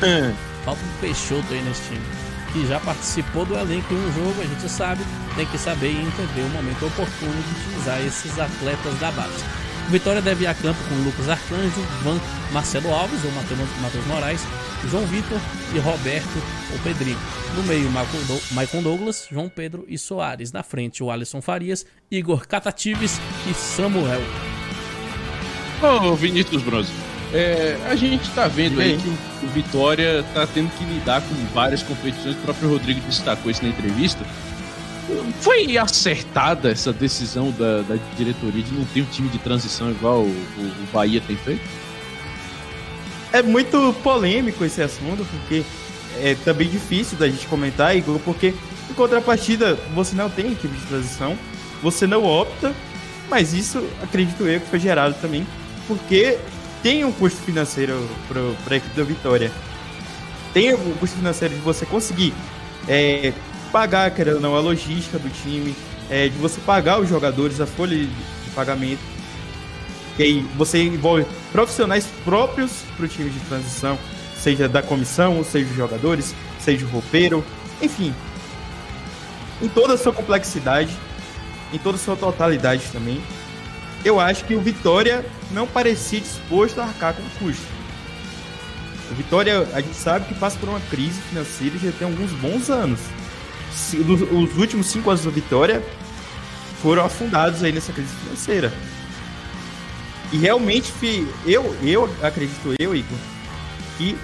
Falta 0.64 0.80
um 0.82 1.00
Peixoto 1.00 1.46
aí 1.50 1.62
nesse 1.62 1.82
time. 1.88 2.04
Que 2.52 2.66
já 2.66 2.78
participou 2.80 3.44
do 3.44 3.56
elenco 3.56 3.92
em 3.92 3.96
um 3.96 4.12
jogo, 4.12 4.40
a 4.40 4.44
gente 4.44 4.68
sabe, 4.68 5.02
tem 5.34 5.46
que 5.46 5.58
saber 5.58 5.90
e 5.90 6.00
entender 6.00 6.42
o 6.42 6.50
momento 6.50 6.86
oportuno 6.86 7.32
de 7.32 7.60
utilizar 7.60 8.00
esses 8.00 8.38
atletas 8.38 8.98
da 9.00 9.10
base. 9.10 9.44
O 9.86 9.90
Vitória 9.90 10.22
deve 10.22 10.44
ir 10.44 10.46
a 10.46 10.54
campo 10.54 10.78
com 10.88 10.94
Lucas 11.04 11.28
Arcanjo, 11.28 11.80
Van 12.02 12.18
Marcelo 12.52 12.92
Alves, 12.92 13.22
ou 13.24 13.30
Matheus 13.32 13.60
Matheus 13.82 14.06
Moraes, 14.06 14.40
João 14.90 15.04
Vitor 15.06 15.38
e 15.74 15.78
Roberto 15.78 16.42
ou 16.72 16.78
Pedrinho. 16.78 17.18
No 17.54 17.62
meio, 17.64 17.90
Michael 17.90 18.82
Douglas, 18.82 19.28
João 19.30 19.48
Pedro 19.48 19.84
e 19.86 19.98
Soares. 19.98 20.52
Na 20.52 20.62
frente, 20.62 21.02
o 21.02 21.10
Alisson 21.10 21.42
Farias, 21.42 21.84
Igor 22.10 22.46
Catatives 22.46 23.20
e 23.48 23.54
Samuel. 23.54 24.22
Ô, 25.82 26.14
Vinícius 26.14 26.62
Bronze, 26.62 26.90
é, 27.32 27.76
a 27.86 27.94
gente 27.94 28.30
tá 28.30 28.48
vendo 28.48 28.80
aí 28.80 28.96
que 28.96 29.08
o, 29.08 29.46
o 29.46 29.48
Vitória 29.48 30.24
tá 30.32 30.46
tendo 30.46 30.70
que 30.78 30.84
lidar 30.84 31.20
com 31.20 31.34
várias 31.52 31.82
competições, 31.82 32.36
o 32.36 32.38
próprio 32.38 32.70
Rodrigo 32.70 33.00
destacou 33.02 33.50
isso 33.50 33.62
na 33.62 33.68
entrevista. 33.68 34.24
Foi 35.40 35.76
acertada 35.76 36.70
essa 36.70 36.92
decisão 36.92 37.50
da, 37.50 37.82
da 37.82 37.96
diretoria 38.16 38.62
de 38.62 38.72
não 38.72 38.84
ter 38.86 39.02
um 39.02 39.06
time 39.06 39.28
de 39.28 39.38
transição 39.38 39.90
igual 39.90 40.20
o, 40.22 40.28
o- 40.28 40.86
Bahia 40.92 41.20
tem 41.26 41.36
feito? 41.36 41.60
É 43.32 43.42
muito 43.42 43.92
polêmico 44.02 44.64
esse 44.64 44.80
assunto, 44.80 45.26
porque 45.26 45.62
é 46.22 46.34
também 46.44 46.68
difícil 46.68 47.18
da 47.18 47.28
gente 47.28 47.46
comentar, 47.48 47.96
Igor, 47.96 48.18
porque 48.20 48.54
em 48.90 48.94
contrapartida 48.94 49.74
você 49.94 50.14
não 50.14 50.30
tem 50.30 50.52
equipe 50.52 50.74
de 50.74 50.86
transição, 50.86 51.36
você 51.82 52.06
não 52.06 52.24
opta, 52.24 52.72
mas 53.28 53.52
isso 53.52 53.84
acredito 54.02 54.44
eu 54.44 54.60
que 54.60 54.66
foi 54.68 54.78
gerado 54.78 55.14
também 55.20 55.46
porque 55.86 56.38
tem 56.82 57.04
um 57.04 57.12
custo 57.12 57.40
financeiro 57.42 58.08
para 58.28 58.74
a 58.74 58.76
equipe 58.76 58.96
da 58.96 59.02
Vitória. 59.04 59.50
Tem 60.52 60.72
o 60.72 60.78
custo 61.00 61.16
financeiro 61.16 61.54
de 61.54 61.60
você 61.60 61.84
conseguir 61.84 62.32
é, 62.86 63.32
pagar, 63.74 64.08
querendo 64.12 64.36
ou 64.36 64.40
não, 64.40 64.54
a 64.54 64.60
logística 64.60 65.18
do 65.18 65.28
time, 65.28 65.74
é, 66.08 66.28
de 66.28 66.38
você 66.38 66.60
pagar 66.60 67.00
os 67.00 67.08
jogadores, 67.08 67.60
a 67.60 67.66
folha 67.66 67.96
de 67.96 68.50
pagamento. 68.54 69.00
E 70.16 70.22
aí 70.22 70.46
você 70.56 70.80
envolve 70.80 71.26
profissionais 71.50 72.06
próprios 72.24 72.84
para 72.96 73.06
o 73.06 73.08
time 73.08 73.28
de 73.30 73.40
transição, 73.40 73.98
seja 74.38 74.68
da 74.68 74.80
comissão, 74.80 75.42
seja 75.42 75.68
os 75.68 75.76
jogadores, 75.76 76.36
seja 76.60 76.86
o 76.86 76.88
roupeiro, 76.88 77.44
enfim. 77.82 78.14
Em 79.60 79.68
toda 79.68 79.94
a 79.94 79.98
sua 79.98 80.12
complexidade, 80.12 80.96
em 81.72 81.78
toda 81.78 81.96
a 81.96 82.00
sua 82.00 82.14
totalidade 82.14 82.84
também, 82.92 83.20
eu 84.04 84.20
acho 84.20 84.44
que 84.44 84.54
o 84.54 84.60
Vitória 84.60 85.26
não 85.50 85.66
parecia 85.66 86.20
disposto 86.20 86.78
a 86.80 86.84
arcar 86.84 87.12
com 87.12 87.22
o 87.22 87.30
custo. 87.40 87.66
O 89.10 89.14
Vitória, 89.16 89.66
a 89.72 89.80
gente 89.80 89.96
sabe 89.96 90.26
que 90.26 90.34
passa 90.36 90.56
por 90.60 90.68
uma 90.68 90.80
crise 90.90 91.20
financeira 91.22 91.76
já 91.76 91.90
tem 91.90 92.06
alguns 92.06 92.30
bons 92.34 92.70
anos. 92.70 93.00
Os 93.74 94.52
os 94.52 94.58
últimos 94.58 94.86
cinco 94.86 95.10
anos 95.10 95.22
do 95.22 95.30
Vitória 95.30 95.82
foram 96.80 97.04
afundados 97.04 97.62
aí 97.64 97.72
nessa 97.72 97.92
crise 97.92 98.14
financeira. 98.22 98.72
E 100.32 100.36
realmente, 100.36 100.92
eu, 101.46 101.76
eu 101.82 102.14
acredito, 102.22 102.74
eu, 102.78 102.94
Igor, 102.94 103.18
que 103.96 104.16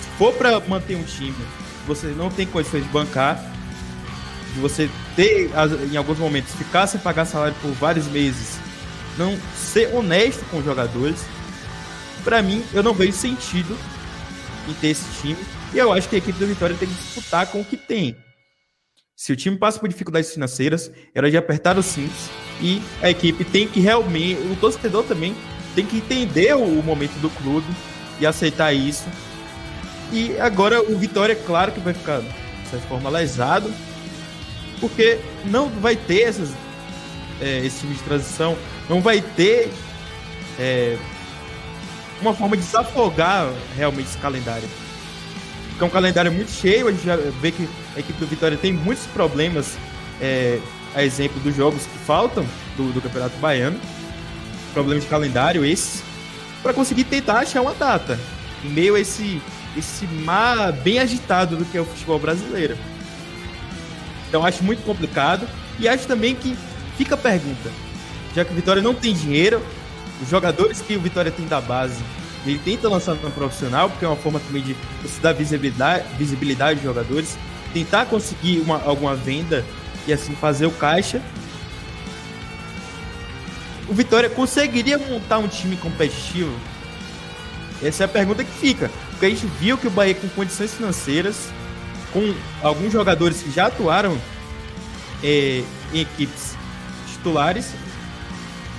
se 0.00 0.08
for 0.18 0.32
para 0.34 0.60
manter 0.60 0.94
um 0.96 1.04
time, 1.04 1.34
você 1.86 2.08
não 2.08 2.30
tem 2.30 2.46
condições 2.46 2.84
de 2.84 2.88
bancar, 2.90 3.42
de 4.54 4.60
você 4.60 4.90
ter, 5.16 5.50
em 5.90 5.96
alguns 5.96 6.18
momentos, 6.18 6.54
ficar 6.54 6.86
sem 6.86 7.00
pagar 7.00 7.24
salário 7.24 7.54
por 7.60 7.72
vários 7.72 8.06
meses, 8.06 8.58
não 9.16 9.36
ser 9.56 9.94
honesto 9.94 10.44
com 10.50 10.58
os 10.58 10.64
jogadores, 10.64 11.24
para 12.22 12.42
mim, 12.42 12.62
eu 12.72 12.82
não 12.82 12.94
vejo 12.94 13.12
sentido 13.12 13.76
em 14.68 14.74
ter 14.74 14.88
esse 14.88 15.04
time. 15.20 15.38
E 15.72 15.78
eu 15.78 15.92
acho 15.92 16.08
que 16.08 16.16
a 16.16 16.18
equipe 16.18 16.38
do 16.38 16.46
Vitória 16.46 16.76
tem 16.78 16.88
que 16.88 16.94
disputar 16.94 17.46
com 17.46 17.60
o 17.60 17.64
que 17.64 17.76
tem. 17.76 18.16
Se 19.22 19.32
o 19.32 19.36
time 19.36 19.56
passa 19.56 19.78
por 19.78 19.88
dificuldades 19.88 20.32
financeiras, 20.32 20.90
era 21.14 21.30
de 21.30 21.36
apertar 21.36 21.78
os 21.78 21.86
cintos 21.86 22.28
e 22.60 22.82
a 23.00 23.08
equipe 23.08 23.44
tem 23.44 23.68
que 23.68 23.78
realmente, 23.78 24.40
o 24.50 24.56
torcedor 24.56 25.04
também 25.04 25.32
tem 25.76 25.86
que 25.86 25.98
entender 25.98 26.56
o, 26.56 26.82
momento 26.82 27.12
do 27.20 27.30
clube 27.30 27.68
e 28.18 28.26
aceitar 28.26 28.72
isso. 28.72 29.06
E 30.10 30.36
agora 30.40 30.82
o 30.82 30.98
Vitória, 30.98 31.36
claro 31.36 31.70
que 31.70 31.78
vai 31.78 31.94
ficar 31.94 32.18
de 32.18 32.68
certa 32.68 32.84
forma 32.88 33.08
lesado, 33.10 33.72
porque 34.80 35.20
não 35.44 35.68
vai 35.68 35.94
ter 35.94 36.22
essas, 36.22 36.50
é, 37.40 37.64
esse 37.64 37.78
time 37.82 37.94
de 37.94 38.02
transição, 38.02 38.58
não 38.88 39.00
vai 39.00 39.20
ter 39.20 39.70
é, 40.58 40.98
uma 42.20 42.34
forma 42.34 42.56
de 42.56 42.64
desafogar 42.64 43.52
realmente 43.76 44.08
esse 44.08 44.18
calendário. 44.18 44.68
É 45.80 45.84
um 45.84 45.88
calendário 45.88 46.30
muito 46.30 46.50
cheio, 46.50 46.86
a 46.86 46.92
gente 46.92 47.04
já 47.04 47.16
vê 47.16 47.50
que 47.50 47.68
a 47.96 48.00
equipe 48.00 48.18
do 48.18 48.26
Vitória 48.26 48.56
tem 48.56 48.72
muitos 48.72 49.04
problemas, 49.06 49.76
é, 50.20 50.60
a 50.94 51.02
exemplo 51.02 51.40
dos 51.40 51.56
jogos 51.56 51.84
que 51.86 51.98
faltam 51.98 52.46
do, 52.76 52.92
do 52.92 53.00
Campeonato 53.00 53.36
Baiano, 53.38 53.80
problemas 54.72 55.02
de 55.02 55.10
calendário 55.10 55.64
esses, 55.64 56.04
para 56.62 56.72
conseguir 56.72 57.04
tentar 57.04 57.40
achar 57.40 57.60
uma 57.62 57.74
data, 57.74 58.18
em 58.64 58.68
meio 58.68 58.94
a 58.94 59.00
esse, 59.00 59.42
esse 59.76 60.06
mar 60.06 60.72
bem 60.72 61.00
agitado 61.00 61.56
do 61.56 61.64
que 61.64 61.76
é 61.76 61.80
o 61.80 61.84
futebol 61.84 62.18
brasileiro. 62.18 62.76
Então 64.28 64.46
acho 64.46 64.64
muito 64.64 64.82
complicado. 64.82 65.46
E 65.78 65.88
acho 65.88 66.06
também 66.06 66.34
que 66.34 66.56
fica 66.96 67.14
a 67.16 67.18
pergunta, 67.18 67.70
já 68.34 68.44
que 68.44 68.52
o 68.52 68.54
Vitória 68.54 68.80
não 68.80 68.94
tem 68.94 69.12
dinheiro, 69.12 69.60
os 70.22 70.28
jogadores 70.28 70.80
que 70.80 70.96
o 70.96 71.00
Vitória 71.00 71.30
tem 71.30 71.46
da 71.46 71.60
base, 71.60 72.02
ele 72.44 72.58
tenta 72.58 72.88
lançar 72.88 73.14
no 73.14 73.30
profissional, 73.30 73.88
porque 73.88 74.04
é 74.04 74.08
uma 74.08 74.16
forma 74.16 74.40
também 74.40 74.62
de 74.62 74.76
você 75.02 75.20
dar 75.20 75.32
visibilidade, 75.32 76.04
visibilidade 76.18 76.78
aos 76.78 76.82
jogadores, 76.82 77.38
tentar 77.72 78.06
conseguir 78.06 78.60
uma, 78.60 78.82
alguma 78.82 79.14
venda 79.14 79.64
e 80.06 80.12
assim 80.12 80.34
fazer 80.34 80.66
o 80.66 80.70
caixa. 80.70 81.22
O 83.88 83.94
Vitória 83.94 84.28
conseguiria 84.28 84.98
montar 84.98 85.38
um 85.38 85.48
time 85.48 85.76
competitivo? 85.76 86.52
Essa 87.82 88.04
é 88.04 88.06
a 88.06 88.08
pergunta 88.08 88.44
que 88.44 88.52
fica. 88.52 88.90
Porque 89.10 89.26
a 89.26 89.28
gente 89.28 89.46
viu 89.60 89.76
que 89.76 89.86
o 89.86 89.90
Bahia 89.90 90.14
com 90.14 90.28
condições 90.28 90.74
financeiras, 90.74 91.48
com 92.12 92.34
alguns 92.62 92.92
jogadores 92.92 93.42
que 93.42 93.50
já 93.50 93.66
atuaram 93.66 94.18
é, 95.22 95.62
em 95.92 96.00
equipes 96.00 96.56
titulares, 97.12 97.72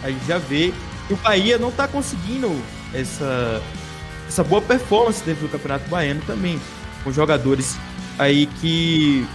a 0.04 0.10
gente 0.10 0.26
já 0.26 0.38
vê 0.38 0.74
que 1.08 1.14
o 1.14 1.18
Bahia 1.18 1.58
não 1.58 1.70
está 1.70 1.88
conseguindo 1.88 2.50
essa, 2.94 3.62
essa 4.28 4.44
boa 4.44 4.62
performance 4.62 5.24
dentro 5.24 5.48
do 5.48 5.50
Campeonato 5.50 5.90
Baiano 5.90 6.22
também, 6.26 6.60
com 7.04 7.12
jogadores 7.12 7.78
aí 8.18 8.46
que 8.46 9.26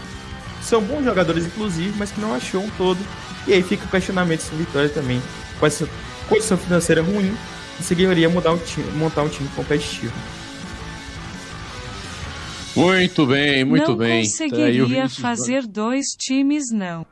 são 0.62 0.82
bons 0.82 1.04
jogadores, 1.04 1.46
inclusive, 1.46 1.94
mas 1.98 2.10
que 2.10 2.20
não 2.20 2.34
achou 2.34 2.62
um 2.62 2.70
todo. 2.70 2.98
E 3.46 3.52
aí 3.52 3.62
fica 3.62 3.84
o 3.84 3.88
questionamento 3.88 4.40
se 4.40 4.54
o 4.54 4.58
Vitória 4.58 4.88
também, 4.88 5.22
com 5.58 5.66
essa 5.66 5.88
condição 6.28 6.58
financeira 6.58 7.02
ruim, 7.02 7.34
conseguiria 7.76 8.28
mudar 8.28 8.52
um 8.52 8.58
time, 8.58 8.90
montar 8.92 9.22
um 9.22 9.28
time 9.28 9.48
competitivo. 9.56 10.12
Muito 12.76 13.26
bem, 13.26 13.64
muito 13.64 13.90
não 13.90 13.96
bem. 13.96 14.22
Não 14.22 14.30
conseguiria 14.30 15.08
fazer 15.08 15.66
dois 15.66 16.06
times, 16.16 16.70
não. 16.70 17.04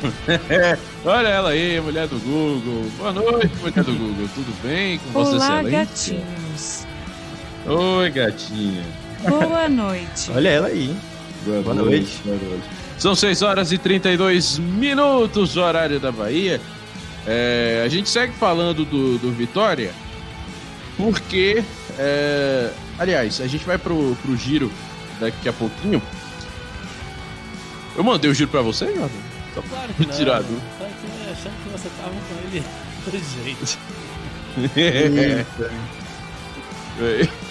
Olha 1.04 1.28
ela 1.28 1.50
aí, 1.50 1.80
mulher 1.80 2.06
do 2.06 2.18
Google. 2.18 2.90
Boa 2.96 3.12
noite, 3.12 3.50
mulher 3.60 3.84
do 3.84 3.92
Google. 3.92 4.28
Tudo 4.34 4.62
bem 4.62 4.98
com 4.98 5.10
você, 5.12 5.36
Olá, 5.36 5.62
gatinhos. 5.62 6.86
Oi, 7.66 8.10
gatinha. 8.10 8.84
Boa 9.28 9.68
noite. 9.68 10.30
Olha 10.34 10.48
ela 10.48 10.68
aí. 10.68 10.94
Boa, 11.44 11.62
Boa 11.62 11.74
noite. 11.74 11.90
noite. 11.90 12.20
Boa 12.24 12.50
noite. 12.50 12.64
São 12.98 13.14
6 13.14 13.42
horas 13.42 13.72
e 13.72 13.78
32 13.78 14.58
minutos, 14.58 15.56
o 15.56 15.60
horário 15.62 15.98
da 15.98 16.12
Bahia. 16.12 16.60
É, 17.26 17.82
a 17.84 17.88
gente 17.88 18.08
segue 18.08 18.32
falando 18.34 18.84
do, 18.84 19.18
do 19.18 19.30
Vitória, 19.32 19.92
porque, 20.96 21.62
é, 21.98 22.70
aliás, 22.98 23.40
a 23.40 23.46
gente 23.46 23.64
vai 23.64 23.76
pro, 23.78 24.16
pro 24.22 24.36
giro 24.36 24.70
daqui 25.18 25.48
a 25.48 25.52
pouquinho. 25.52 26.02
Eu 27.96 28.04
mandei 28.04 28.30
o 28.30 28.34
giro 28.34 28.50
pra 28.50 28.62
você, 28.62 28.86
Jordan? 28.86 29.29
Tô 29.62 29.68
claro 29.68 29.94
que 29.94 30.04
Tirado. 30.06 30.46
não. 30.50 30.60
Tô 30.78 30.84
aqui 30.84 31.30
achando 31.30 31.54
que 31.62 31.68
você 31.70 31.88
tava 32.00 32.10
com 32.10 32.34
ele 32.48 32.62
do 33.06 33.18
jeito. 33.44 33.78
é. 36.98 37.28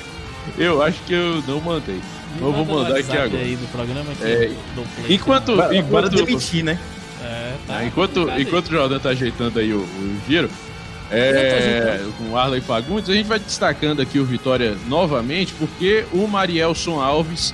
Eu 0.58 0.82
acho 0.82 1.00
que 1.04 1.14
eu 1.14 1.44
não 1.48 1.62
mandei. 1.62 2.02
Eu 2.40 2.52
vou 2.52 2.66
mandar 2.66 2.98
aqui 2.98 3.12
agora. 3.12 3.38
Aí 3.38 3.56
do 3.56 3.72
programa 3.72 4.12
aqui, 4.12 4.24
é, 4.24 4.48
do 4.76 4.82
enquanto, 5.14 5.52
enquanto, 5.52 5.74
enquanto 5.74 6.10
demitir, 6.10 6.64
né? 6.64 6.80
É, 7.22 7.54
tá. 7.68 7.86
enquanto, 7.86 8.30
enquanto 8.38 8.68
o 8.68 8.72
Jordan 8.72 9.00
tá 9.00 9.10
ajeitando 9.10 9.60
aí 9.60 9.74
o, 9.74 9.82
o 9.82 10.22
giro, 10.28 10.50
é, 11.12 12.00
com 12.18 12.32
o 12.32 12.38
Arley 12.38 12.62
Fagundes, 12.62 13.10
a 13.10 13.14
gente 13.14 13.28
vai 13.28 13.40
destacando 13.40 14.02
aqui 14.02 14.20
o 14.20 14.26
Vitória 14.26 14.78
novamente, 14.88 15.54
porque 15.54 16.06
o 16.14 16.28
Marielson 16.28 17.02
Alves 17.02 17.54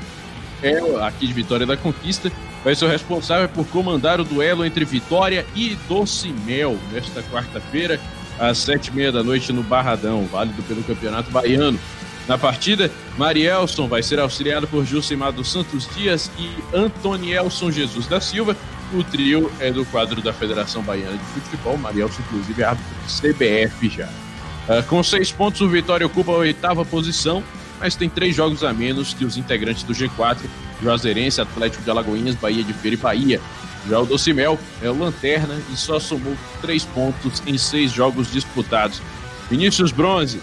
é 0.61 0.77
aqui 1.05 1.27
de 1.27 1.33
Vitória 1.33 1.65
da 1.65 1.77
Conquista, 1.77 2.31
vai 2.65 2.73
ser 2.73 2.85
o 2.85 2.89
responsável 2.89 3.47
por 3.47 3.67
comandar 3.67 4.19
o 4.19 4.23
duelo 4.23 4.65
entre 4.65 4.83
Vitória 4.83 5.45
e 5.55 5.77
Docimel 5.87 6.75
nesta 6.91 7.21
quarta-feira, 7.21 8.01
às 8.39 8.57
sete 8.57 8.87
e 8.87 8.91
meia 8.91 9.11
da 9.11 9.23
noite 9.23 9.53
no 9.53 9.61
Barradão, 9.61 10.25
válido 10.25 10.63
pelo 10.63 10.83
Campeonato 10.83 11.29
Baiano. 11.29 11.79
Na 12.27 12.39
partida, 12.39 12.89
Marielson 13.19 13.87
vai 13.87 14.01
ser 14.01 14.19
auxiliado 14.19 14.67
por 14.67 14.83
Jusimar 14.83 15.31
dos 15.31 15.51
Santos 15.51 15.87
Dias 15.95 16.31
e 16.39 16.49
Antonielson 16.75 17.69
Jesus 17.69 18.07
da 18.07 18.19
Silva. 18.19 18.57
O 18.91 19.03
trio 19.03 19.51
é 19.59 19.71
do 19.71 19.85
quadro 19.85 20.19
da 20.19 20.33
Federação 20.33 20.81
Baiana 20.81 21.17
de 21.17 21.41
Futebol. 21.41 21.77
Marielson, 21.77 22.23
inclusive, 22.23 22.63
é 22.63 22.65
árbitro 22.65 22.95
do 22.95 23.21
CBF 23.21 23.89
já. 23.89 24.07
Uh, 24.07 24.81
com 24.87 25.03
seis 25.03 25.31
pontos, 25.31 25.61
o 25.61 25.69
Vitória 25.69 26.07
ocupa 26.07 26.31
a 26.31 26.37
oitava 26.37 26.83
posição, 26.83 27.43
mas 27.79 27.95
tem 27.95 28.09
três 28.09 28.35
jogos 28.35 28.63
a 28.63 28.73
menos 28.73 29.13
que 29.13 29.23
os 29.23 29.37
integrantes 29.37 29.83
do 29.83 29.93
G4, 29.93 30.39
Juazeirense, 30.81 31.41
Atlético 31.41 31.83
de 31.83 31.89
Alagoinhas, 31.89 32.35
Bahia 32.35 32.63
de 32.63 32.73
Feira 32.73 32.95
e 32.95 32.99
Bahia. 32.99 33.41
Já 33.87 33.99
o 33.99 34.05
Docimel 34.05 34.57
é 34.81 34.89
o 34.89 34.97
lanterna 34.97 35.61
e 35.71 35.77
só 35.77 35.99
somou 35.99 36.35
três 36.61 36.83
pontos 36.85 37.41
em 37.45 37.57
seis 37.57 37.91
jogos 37.91 38.31
disputados. 38.31 39.01
Vinícius 39.49 39.91
Bronze, 39.91 40.41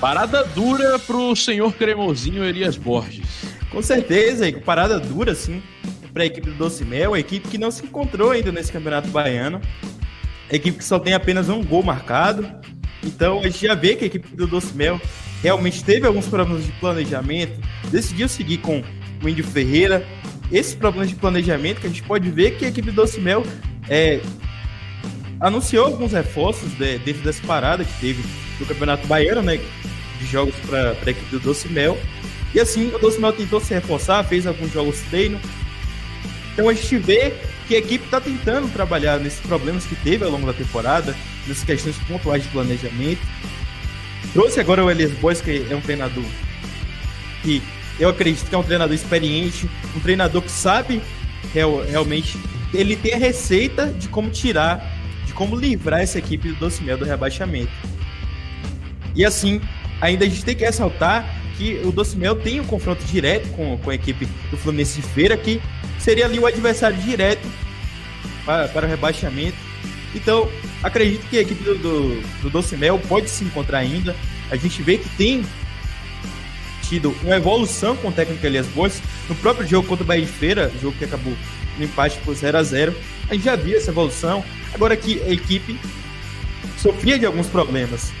Parada 0.00 0.44
dura 0.44 0.98
pro 0.98 1.36
senhor 1.36 1.74
cremosinho 1.74 2.42
Elias 2.42 2.74
Borges. 2.74 3.44
Com 3.70 3.82
certeza, 3.82 4.50
parada 4.64 4.98
dura, 4.98 5.34
sim, 5.34 5.62
para 6.14 6.22
a 6.22 6.26
equipe 6.26 6.48
do 6.48 6.56
Doce 6.56 6.86
Mel, 6.86 7.12
a 7.12 7.20
equipe 7.20 7.46
que 7.46 7.58
não 7.58 7.70
se 7.70 7.84
encontrou 7.84 8.30
ainda 8.30 8.50
nesse 8.50 8.72
campeonato 8.72 9.08
baiano, 9.08 9.60
a 10.50 10.56
equipe 10.56 10.78
que 10.78 10.84
só 10.84 10.98
tem 10.98 11.12
apenas 11.12 11.50
um 11.50 11.62
gol 11.62 11.82
marcado. 11.82 12.50
Então 13.02 13.40
a 13.40 13.44
gente 13.44 13.66
já 13.66 13.74
vê 13.74 13.94
que 13.96 14.04
a 14.04 14.06
equipe 14.06 14.34
do 14.34 14.46
Doce 14.46 14.74
Mel 14.74 15.00
realmente 15.42 15.82
teve 15.82 16.06
alguns 16.06 16.26
problemas 16.26 16.64
de 16.64 16.72
planejamento, 16.72 17.60
decidiu 17.90 18.28
seguir 18.28 18.58
com 18.58 18.82
o 19.22 19.28
Índio 19.28 19.44
Ferreira. 19.44 20.06
Esses 20.52 20.74
problemas 20.74 21.08
de 21.08 21.14
planejamento 21.14 21.80
que 21.80 21.86
a 21.86 21.90
gente 21.90 22.02
pode 22.02 22.28
ver 22.30 22.56
que 22.56 22.64
a 22.64 22.68
equipe 22.68 22.90
do 22.90 22.94
Doce 22.94 23.20
Mel 23.20 23.44
é, 23.88 24.20
anunciou 25.40 25.86
alguns 25.86 26.12
reforços 26.12 26.72
de, 26.74 26.98
dentro 26.98 27.22
dessa 27.22 27.42
parada 27.46 27.84
que 27.84 28.00
teve 28.00 28.22
no 28.58 28.66
Campeonato 28.66 29.06
Baiano, 29.06 29.42
né? 29.42 29.58
De 30.18 30.26
jogos 30.26 30.54
para 30.66 30.90
a 30.90 31.10
equipe 31.10 31.30
do 31.30 31.40
Doce 31.40 31.68
Mel. 31.68 31.96
E 32.54 32.60
assim, 32.60 32.92
o 32.94 32.98
Doce 32.98 33.20
Mel 33.20 33.32
tentou 33.32 33.60
se 33.60 33.72
reforçar, 33.72 34.22
fez 34.24 34.46
alguns 34.46 34.72
jogos 34.72 35.00
treino. 35.02 35.40
Então 36.52 36.68
a 36.68 36.74
gente 36.74 36.98
vê 36.98 37.32
que 37.70 37.76
a 37.76 37.78
equipe 37.78 38.04
está 38.04 38.20
tentando 38.20 38.68
trabalhar 38.72 39.20
nesses 39.20 39.38
problemas 39.38 39.86
que 39.86 39.94
teve 39.94 40.24
ao 40.24 40.30
longo 40.32 40.44
da 40.44 40.52
temporada, 40.52 41.14
nessas 41.46 41.62
questões 41.62 41.96
pontuais 41.98 42.42
de 42.42 42.48
planejamento. 42.48 43.20
Trouxe 44.32 44.58
agora 44.58 44.84
o 44.84 44.90
Elias 44.90 45.12
Boys, 45.12 45.40
que 45.40 45.64
é 45.70 45.76
um 45.76 45.80
treinador 45.80 46.24
que 47.44 47.62
eu 48.00 48.08
acredito 48.08 48.48
que 48.48 48.54
é 48.56 48.58
um 48.58 48.64
treinador 48.64 48.92
experiente, 48.92 49.70
um 49.96 50.00
treinador 50.00 50.42
que 50.42 50.50
sabe 50.50 51.00
real, 51.54 51.84
realmente. 51.84 52.36
Ele 52.74 52.96
tem 52.96 53.14
a 53.14 53.18
receita 53.18 53.86
de 53.86 54.08
como 54.08 54.30
tirar, 54.30 54.84
de 55.24 55.32
como 55.32 55.54
livrar 55.54 56.00
essa 56.00 56.18
equipe 56.18 56.48
do 56.48 56.56
Doce 56.56 56.82
Mel 56.82 56.98
do 56.98 57.04
rebaixamento. 57.04 57.70
E 59.14 59.24
assim, 59.24 59.60
ainda 60.00 60.24
a 60.24 60.28
gente 60.28 60.44
tem 60.44 60.56
que 60.56 60.64
ressaltar 60.64 61.24
que 61.56 61.80
o 61.84 61.92
Docimel 61.92 62.34
tem 62.34 62.58
um 62.58 62.64
confronto 62.64 63.04
direto 63.04 63.48
com, 63.50 63.78
com 63.78 63.90
a 63.90 63.94
equipe 63.94 64.26
do 64.50 64.56
Fluminense 64.56 65.00
de 65.00 65.06
Feira, 65.06 65.36
que 65.36 65.60
seria 66.00 66.26
ali 66.26 66.38
o 66.38 66.46
adversário 66.46 66.96
direto 66.98 67.46
para, 68.44 68.68
para 68.68 68.86
o 68.86 68.90
rebaixamento. 68.90 69.56
Então, 70.14 70.48
acredito 70.82 71.28
que 71.28 71.38
a 71.38 71.42
equipe 71.42 71.62
do, 71.62 71.74
do, 71.78 72.50
do 72.50 72.98
pode 73.08 73.30
se 73.30 73.44
encontrar 73.44 73.78
ainda. 73.78 74.16
A 74.50 74.56
gente 74.56 74.82
vê 74.82 74.98
que 74.98 75.08
tem 75.10 75.44
tido 76.88 77.14
uma 77.22 77.36
evolução 77.36 77.96
com 77.96 78.08
o 78.08 78.12
técnico 78.12 78.44
Elias 78.44 78.66
Boas. 78.66 79.00
No 79.28 79.34
próprio 79.36 79.66
jogo 79.66 79.86
contra 79.86 80.02
o 80.02 80.06
Bahia 80.06 80.26
de 80.26 80.32
Feira, 80.32 80.72
jogo 80.82 80.96
que 80.98 81.04
acabou 81.04 81.34
no 81.78 81.84
empate 81.84 82.18
por 82.24 82.34
0 82.34 82.58
a 82.58 82.62
0 82.62 82.94
a 83.28 83.34
gente 83.34 83.44
já 83.44 83.54
viu 83.54 83.76
essa 83.76 83.90
evolução. 83.90 84.44
Agora 84.74 84.96
que 84.96 85.22
a 85.22 85.30
equipe 85.30 85.78
sofria 86.76 87.16
de 87.16 87.24
alguns 87.24 87.46
problemas 87.46 88.12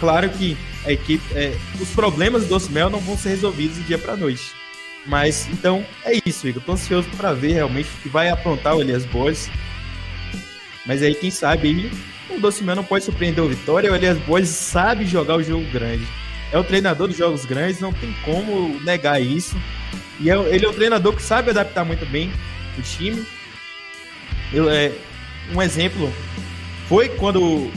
Claro 0.00 0.30
que 0.30 0.56
a 0.86 0.90
equipe, 0.90 1.22
é, 1.34 1.54
os 1.78 1.90
problemas 1.90 2.46
do 2.46 2.56
Osmel 2.56 2.88
não 2.88 2.98
vão 3.00 3.18
ser 3.18 3.28
resolvidos 3.28 3.76
do 3.76 3.84
dia 3.84 3.98
para 3.98 4.16
noite. 4.16 4.59
Mas 5.06 5.48
então 5.50 5.84
é 6.04 6.20
isso, 6.26 6.46
Igor. 6.46 6.62
Tô 6.62 6.72
ansioso 6.72 7.08
para 7.16 7.32
ver 7.32 7.52
realmente 7.52 7.88
o 7.88 8.02
que 8.02 8.08
vai 8.08 8.28
aprontar 8.28 8.76
o 8.76 8.80
Elias 8.80 9.04
Boas. 9.06 9.50
Mas 10.86 11.02
aí, 11.02 11.14
quem 11.14 11.30
sabe, 11.30 11.68
aí, 11.68 11.90
o 12.36 12.40
Docimel 12.40 12.76
não 12.76 12.84
pode 12.84 13.04
surpreender 13.04 13.42
o 13.42 13.48
Vitória. 13.48 13.90
O 13.90 13.94
Elias 13.94 14.18
Boas 14.18 14.48
sabe 14.48 15.06
jogar 15.06 15.36
o 15.36 15.42
jogo 15.42 15.64
grande. 15.72 16.06
É 16.52 16.58
o 16.58 16.64
treinador 16.64 17.08
dos 17.08 17.16
jogos 17.16 17.44
grandes, 17.44 17.80
não 17.80 17.92
tem 17.92 18.14
como 18.24 18.80
negar 18.80 19.20
isso. 19.20 19.56
E 20.18 20.30
é, 20.30 20.34
ele 20.54 20.66
é 20.66 20.68
um 20.68 20.74
treinador 20.74 21.14
que 21.14 21.22
sabe 21.22 21.50
adaptar 21.50 21.84
muito 21.84 22.04
bem 22.06 22.32
o 22.78 22.82
time. 22.82 23.24
Eu, 24.52 24.68
é, 24.68 24.92
um 25.54 25.62
exemplo 25.62 26.12
foi 26.88 27.08
quando 27.08 27.70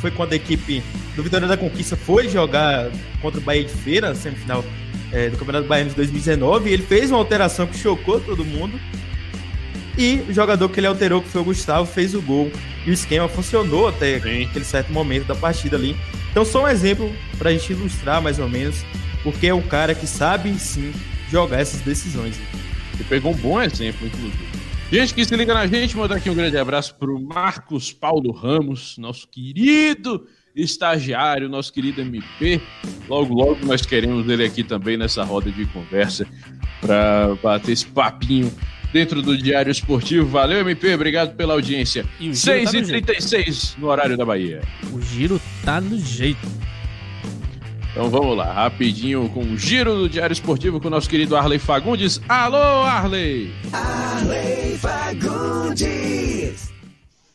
foi 0.00 0.10
quando 0.10 0.32
a 0.32 0.36
equipe 0.36 0.82
do 1.14 1.22
Vitória 1.22 1.46
da 1.46 1.56
Conquista 1.56 1.96
foi 1.96 2.28
jogar 2.28 2.88
contra 3.20 3.38
o 3.38 3.42
Bahia 3.42 3.64
de 3.64 3.72
Feira, 3.72 4.14
semifinal 4.14 4.64
é, 5.12 5.28
do 5.28 5.36
Campeonato 5.36 5.66
Baiano 5.66 5.90
de 5.90 5.96
2019, 5.96 6.70
e 6.70 6.72
ele 6.72 6.82
fez 6.82 7.10
uma 7.10 7.18
alteração 7.18 7.66
que 7.66 7.76
chocou 7.76 8.20
todo 8.20 8.44
mundo. 8.44 8.78
E 9.98 10.22
o 10.28 10.32
jogador 10.32 10.68
que 10.68 10.80
ele 10.80 10.86
alterou, 10.86 11.20
que 11.20 11.28
foi 11.28 11.40
o 11.40 11.44
Gustavo, 11.44 11.86
fez 11.86 12.14
o 12.14 12.22
gol. 12.22 12.50
E 12.86 12.90
o 12.90 12.92
esquema 12.92 13.28
funcionou 13.28 13.88
até 13.88 14.18
Sim. 14.20 14.44
aquele 14.44 14.64
certo 14.64 14.92
momento 14.92 15.26
da 15.26 15.34
partida 15.34 15.76
ali. 15.76 15.96
Então, 16.30 16.44
só 16.44 16.64
um 16.64 16.68
exemplo 16.68 17.12
para 17.38 17.50
a 17.50 17.52
gente 17.52 17.72
ilustrar 17.72 18.22
mais 18.22 18.38
ou 18.38 18.48
menos, 18.48 18.84
porque 19.22 19.48
é 19.48 19.54
um 19.54 19.62
cara 19.62 19.94
que 19.94 20.06
sabe 20.06 20.56
sim 20.58 20.92
jogar 21.30 21.60
essas 21.60 21.80
decisões. 21.80 22.36
Você 22.92 23.04
pegou 23.04 23.32
um 23.32 23.36
bom 23.36 23.60
exemplo, 23.60 24.06
inclusive. 24.06 24.50
Gente 24.90 25.14
que 25.14 25.24
se 25.24 25.36
liga 25.36 25.54
na 25.54 25.66
gente, 25.66 25.96
mandar 25.96 26.16
aqui 26.16 26.30
um 26.30 26.34
grande 26.34 26.56
abraço 26.56 26.94
para 26.96 27.10
o 27.10 27.20
Marcos 27.20 27.92
Paulo 27.92 28.32
Ramos, 28.32 28.96
nosso 28.98 29.28
querido 29.28 30.26
estagiário, 30.62 31.48
nosso 31.48 31.72
querido 31.72 32.00
MP. 32.00 32.60
Logo, 33.08 33.34
logo 33.34 33.64
nós 33.64 33.82
queremos 33.82 34.28
ele 34.28 34.44
aqui 34.44 34.62
também 34.62 34.96
nessa 34.96 35.24
roda 35.24 35.50
de 35.50 35.66
conversa 35.66 36.26
para 36.80 37.36
bater 37.42 37.72
esse 37.72 37.86
papinho 37.86 38.52
dentro 38.92 39.22
do 39.22 39.36
Diário 39.36 39.70
Esportivo. 39.70 40.26
Valeu, 40.26 40.60
MP, 40.60 40.94
obrigado 40.94 41.34
pela 41.36 41.54
audiência. 41.54 42.04
6h36 42.20 43.74
tá 43.74 43.80
no 43.80 43.88
horário 43.88 44.16
da 44.16 44.24
Bahia. 44.24 44.62
O 44.92 45.00
giro 45.00 45.40
tá 45.64 45.80
no 45.80 45.98
jeito. 45.98 46.48
Então 47.92 48.08
vamos 48.08 48.36
lá, 48.36 48.52
rapidinho 48.52 49.28
com 49.30 49.42
o 49.42 49.58
giro 49.58 49.96
do 49.96 50.08
Diário 50.08 50.32
Esportivo 50.32 50.80
com 50.80 50.86
o 50.86 50.90
nosso 50.90 51.10
querido 51.10 51.36
Arley 51.36 51.58
Fagundes. 51.58 52.20
Alô, 52.28 52.84
Arley! 52.84 53.52
Arley 53.72 54.78
Fagundes! 54.78 56.69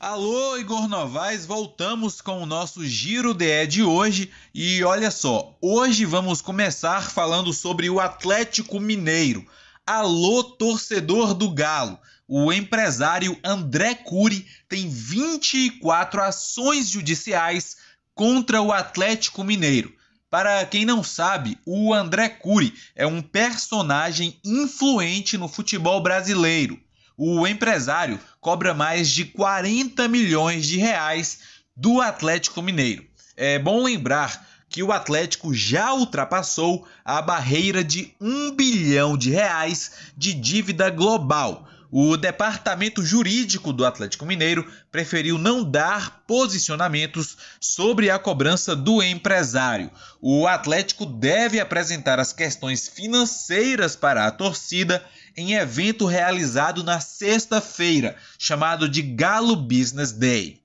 Alô, 0.07 0.55
Igor 0.55 0.87
Novaes, 0.87 1.47
voltamos 1.47 2.21
com 2.21 2.43
o 2.43 2.45
nosso 2.45 2.85
Giro 2.85 3.33
DE 3.33 3.65
de 3.65 3.81
hoje. 3.81 4.31
E 4.53 4.83
olha 4.83 5.09
só, 5.09 5.57
hoje 5.59 6.05
vamos 6.05 6.43
começar 6.43 7.09
falando 7.09 7.51
sobre 7.51 7.89
o 7.89 7.99
Atlético 7.99 8.79
Mineiro. 8.79 9.43
Alô, 9.83 10.43
torcedor 10.43 11.33
do 11.33 11.49
Galo! 11.49 11.97
O 12.27 12.53
empresário 12.53 13.35
André 13.43 13.95
Cury 13.95 14.45
tem 14.69 14.87
24 14.87 16.21
ações 16.21 16.87
judiciais 16.87 17.77
contra 18.13 18.61
o 18.61 18.71
Atlético 18.71 19.43
Mineiro. 19.43 19.91
Para 20.29 20.63
quem 20.67 20.85
não 20.85 21.03
sabe, 21.03 21.57
o 21.65 21.91
André 21.91 22.29
Cury 22.29 22.75
é 22.95 23.07
um 23.07 23.23
personagem 23.23 24.39
influente 24.45 25.35
no 25.35 25.47
futebol 25.47 25.99
brasileiro. 25.99 26.79
O 27.17 27.47
empresário 27.47 28.19
cobra 28.45 28.75
mais 28.75 29.09
de 29.09 29.25
40 29.25 30.07
milhões 30.07 30.67
de 30.67 30.77
reais 30.77 31.39
do 31.75 31.99
Atlético 31.99 32.61
Mineiro. 32.61 33.03
É 33.35 33.57
bom 33.57 33.83
lembrar 33.83 34.47
que 34.69 34.83
o 34.83 34.91
Atlético 34.91 35.51
já 35.51 35.91
ultrapassou 35.95 36.87
a 37.03 37.23
barreira 37.23 37.83
de 37.83 38.13
1 38.21 38.51
bilhão 38.51 39.17
de 39.17 39.31
reais 39.31 39.93
de 40.15 40.31
dívida 40.31 40.91
global, 40.91 41.67
o 41.97 42.17
departamento 42.17 43.01
jurídico 43.05 43.71
do 43.71 43.85
Atlético 43.85 44.25
Mineiro 44.25 44.69
preferiu 44.91 45.37
não 45.37 45.63
dar 45.63 46.23
posicionamentos 46.27 47.37
sobre 47.57 48.09
a 48.09 48.19
cobrança 48.19 48.75
do 48.75 49.01
empresário. 49.01 49.89
O 50.19 50.45
Atlético 50.45 51.05
deve 51.05 51.57
apresentar 51.57 52.19
as 52.19 52.33
questões 52.33 52.89
financeiras 52.89 53.95
para 53.95 54.27
a 54.27 54.31
torcida 54.31 55.01
em 55.35 55.53
evento 55.53 56.05
realizado 56.05 56.83
na 56.83 56.99
sexta-feira, 56.99 58.15
chamado 58.37 58.87
de 58.87 59.01
Galo 59.01 59.55
Business 59.55 60.11
Day. 60.11 60.61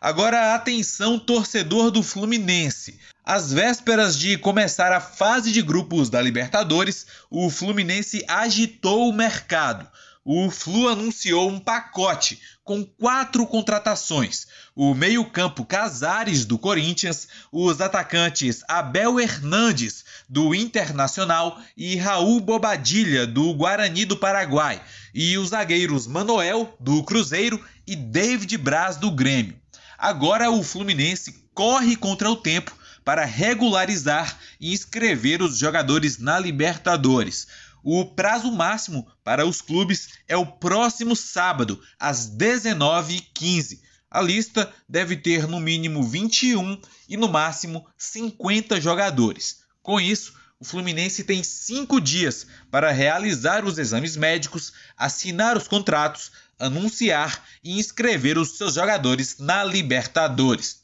Agora 0.00 0.54
atenção, 0.54 1.18
torcedor 1.18 1.90
do 1.90 2.02
Fluminense. 2.02 2.98
Às 3.24 3.52
vésperas 3.52 4.18
de 4.18 4.38
começar 4.38 4.92
a 4.92 5.00
fase 5.00 5.52
de 5.52 5.60
grupos 5.60 6.08
da 6.08 6.22
Libertadores, 6.22 7.06
o 7.30 7.50
Fluminense 7.50 8.24
agitou 8.28 9.08
o 9.08 9.12
mercado 9.12 9.88
o 10.30 10.50
Flu 10.50 10.90
anunciou 10.90 11.48
um 11.48 11.58
pacote 11.58 12.38
com 12.62 12.84
quatro 12.84 13.46
contratações: 13.46 14.46
o 14.76 14.92
meio-campo 14.92 15.64
Casares 15.64 16.44
do 16.44 16.58
Corinthians, 16.58 17.26
os 17.50 17.80
atacantes 17.80 18.62
Abel 18.68 19.18
Hernandes 19.18 20.04
do 20.28 20.54
Internacional 20.54 21.58
e 21.76 21.96
Raul 21.96 22.40
Bobadilha 22.40 23.26
do 23.26 23.54
Guarani 23.54 24.04
do 24.04 24.16
Paraguai, 24.16 24.82
e 25.14 25.38
os 25.38 25.50
zagueiros 25.50 26.06
Manoel 26.06 26.76
do 26.78 27.02
Cruzeiro 27.02 27.64
e 27.86 27.96
David 27.96 28.56
Braz 28.58 28.96
do 28.96 29.10
Grêmio. 29.10 29.58
Agora 29.96 30.50
o 30.50 30.62
Fluminense 30.62 31.44
corre 31.54 31.96
contra 31.96 32.30
o 32.30 32.36
tempo 32.36 32.76
para 33.04 33.24
regularizar 33.24 34.38
e 34.60 34.72
inscrever 34.72 35.40
os 35.40 35.58
jogadores 35.58 36.18
na 36.18 36.38
Libertadores. 36.38 37.46
O 37.82 38.04
prazo 38.04 38.52
máximo 38.52 39.06
para 39.24 39.46
os 39.46 39.62
clubes 39.62 40.10
é 40.28 40.36
o 40.36 40.44
próximo 40.44 41.16
sábado, 41.16 41.80
às 41.98 42.30
19h15. 42.30 43.80
A 44.10 44.20
lista 44.20 44.72
deve 44.88 45.16
ter 45.16 45.46
no 45.46 45.58
mínimo 45.58 46.02
21 46.02 46.80
e 47.08 47.16
no 47.16 47.28
máximo 47.28 47.86
50 47.96 48.80
jogadores. 48.80 49.60
Com 49.82 50.00
isso, 50.00 50.34
o 50.60 50.64
Fluminense 50.64 51.24
tem 51.24 51.42
cinco 51.42 52.00
dias 52.00 52.46
para 52.70 52.90
realizar 52.90 53.64
os 53.64 53.78
exames 53.78 54.16
médicos, 54.16 54.72
assinar 54.96 55.56
os 55.56 55.68
contratos, 55.68 56.32
anunciar 56.58 57.44
e 57.62 57.78
inscrever 57.78 58.36
os 58.36 58.56
seus 58.56 58.74
jogadores 58.74 59.38
na 59.38 59.62
Libertadores. 59.62 60.82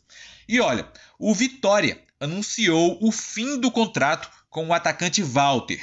E 0.48 0.60
olha, 0.60 0.88
o 1.18 1.34
Vitória 1.34 2.00
anunciou 2.20 2.98
o 3.02 3.10
fim 3.10 3.58
do 3.58 3.70
contrato 3.70 4.30
com 4.48 4.68
o 4.68 4.72
atacante 4.72 5.22
Walter 5.22 5.80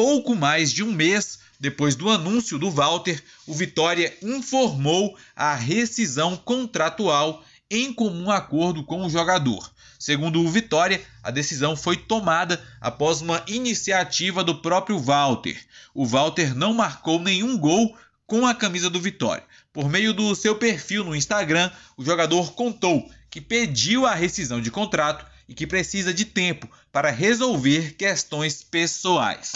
pouco 0.00 0.34
mais 0.34 0.72
de 0.72 0.82
um 0.82 0.90
mês 0.90 1.40
depois 1.60 1.94
do 1.94 2.08
anúncio 2.08 2.58
do 2.58 2.70
Walter, 2.70 3.22
o 3.46 3.52
Vitória 3.52 4.16
informou 4.22 5.14
a 5.36 5.54
rescisão 5.54 6.38
contratual 6.38 7.44
em 7.70 7.92
comum 7.92 8.30
acordo 8.30 8.82
com 8.82 9.04
o 9.04 9.10
jogador. 9.10 9.70
Segundo 10.00 10.40
o 10.40 10.48
Vitória, 10.48 10.98
a 11.22 11.30
decisão 11.30 11.76
foi 11.76 11.94
tomada 11.94 12.58
após 12.80 13.20
uma 13.20 13.44
iniciativa 13.46 14.42
do 14.42 14.62
próprio 14.62 14.98
Walter. 14.98 15.62
O 15.92 16.06
Walter 16.06 16.56
não 16.56 16.72
marcou 16.72 17.20
nenhum 17.20 17.58
gol 17.58 17.94
com 18.26 18.46
a 18.46 18.54
camisa 18.54 18.88
do 18.88 18.98
Vitória. 18.98 19.44
Por 19.74 19.90
meio 19.90 20.14
do 20.14 20.34
seu 20.34 20.56
perfil 20.56 21.04
no 21.04 21.14
Instagram, 21.14 21.70
o 21.98 22.04
jogador 22.04 22.54
contou 22.54 23.10
que 23.28 23.42
pediu 23.42 24.06
a 24.06 24.14
rescisão 24.14 24.58
de 24.58 24.70
contrato 24.70 25.26
e 25.46 25.52
que 25.52 25.66
precisa 25.66 26.14
de 26.14 26.24
tempo 26.24 26.66
para 26.90 27.10
resolver 27.10 27.92
questões 27.92 28.62
pessoais. 28.62 29.52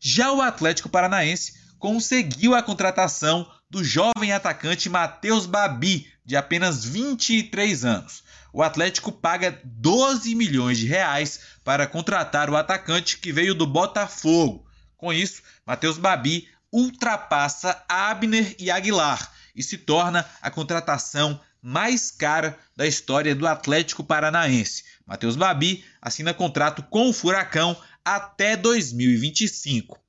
Já 0.00 0.32
o 0.32 0.42
Atlético 0.42 0.88
Paranaense 0.88 1.54
conseguiu 1.78 2.56
a 2.56 2.62
contratação 2.62 3.48
do 3.70 3.84
jovem 3.84 4.32
atacante 4.32 4.90
Matheus 4.90 5.46
Babi, 5.46 6.08
de 6.24 6.34
apenas 6.34 6.84
23 6.84 7.84
anos. 7.84 8.25
O 8.56 8.62
Atlético 8.62 9.12
paga 9.12 9.60
12 9.64 10.34
milhões 10.34 10.78
de 10.78 10.86
reais 10.86 11.40
para 11.62 11.86
contratar 11.86 12.48
o 12.48 12.56
atacante 12.56 13.18
que 13.18 13.30
veio 13.30 13.54
do 13.54 13.66
Botafogo. 13.66 14.66
Com 14.96 15.12
isso, 15.12 15.42
Matheus 15.66 15.98
Babi 15.98 16.48
ultrapassa 16.72 17.84
Abner 17.86 18.56
e 18.58 18.70
Aguilar 18.70 19.30
e 19.54 19.62
se 19.62 19.76
torna 19.76 20.24
a 20.40 20.50
contratação 20.50 21.38
mais 21.60 22.10
cara 22.10 22.58
da 22.74 22.86
história 22.86 23.34
do 23.34 23.46
Atlético 23.46 24.02
Paranaense. 24.02 24.84
Matheus 25.04 25.36
Babi 25.36 25.84
assina 26.00 26.32
contrato 26.32 26.82
com 26.84 27.10
o 27.10 27.12
Furacão 27.12 27.76
até 28.02 28.56
2025. 28.56 30.00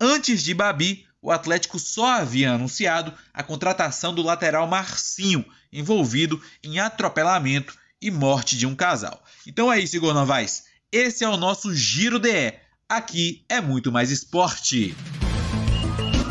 Antes 0.00 0.42
de 0.42 0.52
Babi, 0.52 1.06
o 1.22 1.30
Atlético 1.30 1.78
só 1.78 2.14
havia 2.14 2.50
anunciado 2.50 3.14
a 3.32 3.44
contratação 3.44 4.12
do 4.12 4.22
lateral 4.22 4.66
Marcinho, 4.66 5.46
envolvido 5.72 6.42
em 6.64 6.80
atropelamento 6.80 7.80
e 8.02 8.10
morte 8.10 8.58
de 8.58 8.66
um 8.66 8.74
casal. 8.74 9.22
Então 9.46 9.72
é 9.72 9.78
isso, 9.78 9.96
Igor 9.96 10.12
Novaes. 10.12 10.64
Esse 10.90 11.24
é 11.24 11.28
o 11.28 11.36
nosso 11.36 11.74
Giro 11.74 12.18
DE. 12.18 12.52
Aqui 12.88 13.44
é 13.48 13.60
muito 13.60 13.90
mais 13.90 14.10
esporte. 14.10 14.94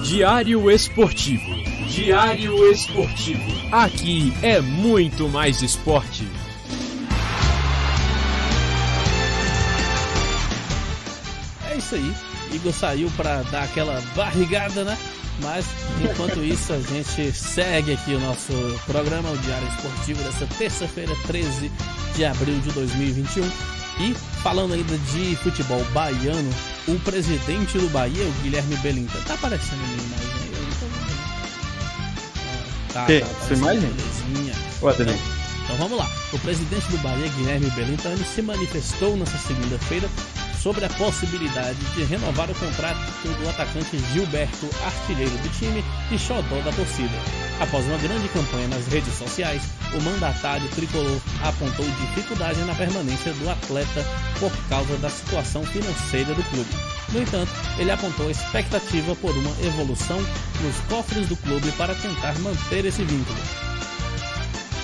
Diário 0.03 0.69
Esportivo. 0.69 1.49
Diário 1.87 2.71
Esportivo. 2.71 3.41
Aqui 3.71 4.33
é 4.43 4.59
muito 4.59 5.29
mais 5.29 5.61
esporte. 5.61 6.27
É 11.69 11.77
isso 11.77 11.95
aí. 11.95 12.13
Igor 12.53 12.73
saiu 12.73 13.09
para 13.15 13.41
dar 13.43 13.63
aquela 13.63 13.99
barrigada, 14.15 14.83
né? 14.83 14.97
Mas 15.41 15.65
enquanto 16.01 16.43
isso, 16.43 16.73
a 16.73 16.79
gente 16.79 17.33
segue 17.33 17.93
aqui 17.93 18.13
o 18.13 18.19
nosso 18.19 18.53
programa, 18.85 19.29
o 19.29 19.37
Diário 19.37 19.67
Esportivo, 19.69 20.23
dessa 20.23 20.45
terça-feira, 20.57 21.15
13 21.27 21.71
de 22.15 22.25
abril 22.25 22.59
de 22.59 22.71
2021. 22.71 23.43
E 23.99 24.13
falando 24.41 24.73
ainda 24.73 24.97
de 24.97 25.35
futebol 25.37 25.83
baiano, 25.93 26.49
o 26.87 26.99
presidente 26.99 27.77
do 27.77 27.89
Bahia, 27.89 28.23
o 28.23 28.31
Guilherme 28.43 28.75
Belinta, 28.77 29.17
tá 29.27 29.33
aparecendo 29.33 29.79
na 29.79 29.87
imagem 29.87 30.29
aí? 30.43 30.51
Eu 30.53 30.89
vendo. 30.89 31.21
Tá, 32.93 33.05
que? 33.05 33.19
tá 33.21 33.53
imagem? 33.53 33.89
Então, 35.13 35.31
então 35.63 35.75
vamos 35.77 35.97
lá. 35.97 36.09
O 36.33 36.39
presidente 36.39 36.87
do 36.87 36.97
Bahia, 36.97 37.27
Guilherme 37.37 37.69
Belinta, 37.71 38.15
se 38.17 38.41
manifestou 38.41 39.15
nessa 39.15 39.37
segunda-feira 39.37 40.09
sobre 40.61 40.85
a 40.85 40.89
possibilidade 40.89 41.79
de 41.95 42.03
renovar 42.03 42.49
o 42.49 42.55
contrato 42.55 42.99
do 43.23 43.49
atacante 43.49 43.97
Gilberto, 44.13 44.69
artilheiro 44.85 45.35
do 45.37 45.49
time 45.57 45.83
e 46.11 46.19
xodó 46.19 46.61
da 46.63 46.71
torcida. 46.71 47.17
Após 47.59 47.85
uma 47.85 47.97
grande 47.97 48.27
campanha 48.29 48.67
nas 48.67 48.85
redes 48.87 49.13
sociais, 49.15 49.63
o 49.93 50.01
mandatário 50.01 50.67
tricolor 50.69 51.19
apontou 51.43 51.85
dificuldade 51.85 52.59
na 52.61 52.75
permanência 52.75 53.33
do 53.33 53.49
atleta 53.49 54.05
por 54.39 54.51
causa 54.69 54.95
da 54.97 55.09
situação 55.09 55.63
financeira 55.65 56.33
do 56.33 56.43
clube. 56.43 56.69
No 57.11 57.21
entanto, 57.21 57.51
ele 57.79 57.91
apontou 57.91 58.29
expectativa 58.29 59.15
por 59.15 59.31
uma 59.31 59.51
evolução 59.65 60.19
nos 60.61 60.75
cofres 60.87 61.27
do 61.27 61.35
clube 61.37 61.71
para 61.71 61.95
tentar 61.95 62.37
manter 62.39 62.85
esse 62.85 63.03
vínculo. 63.03 63.70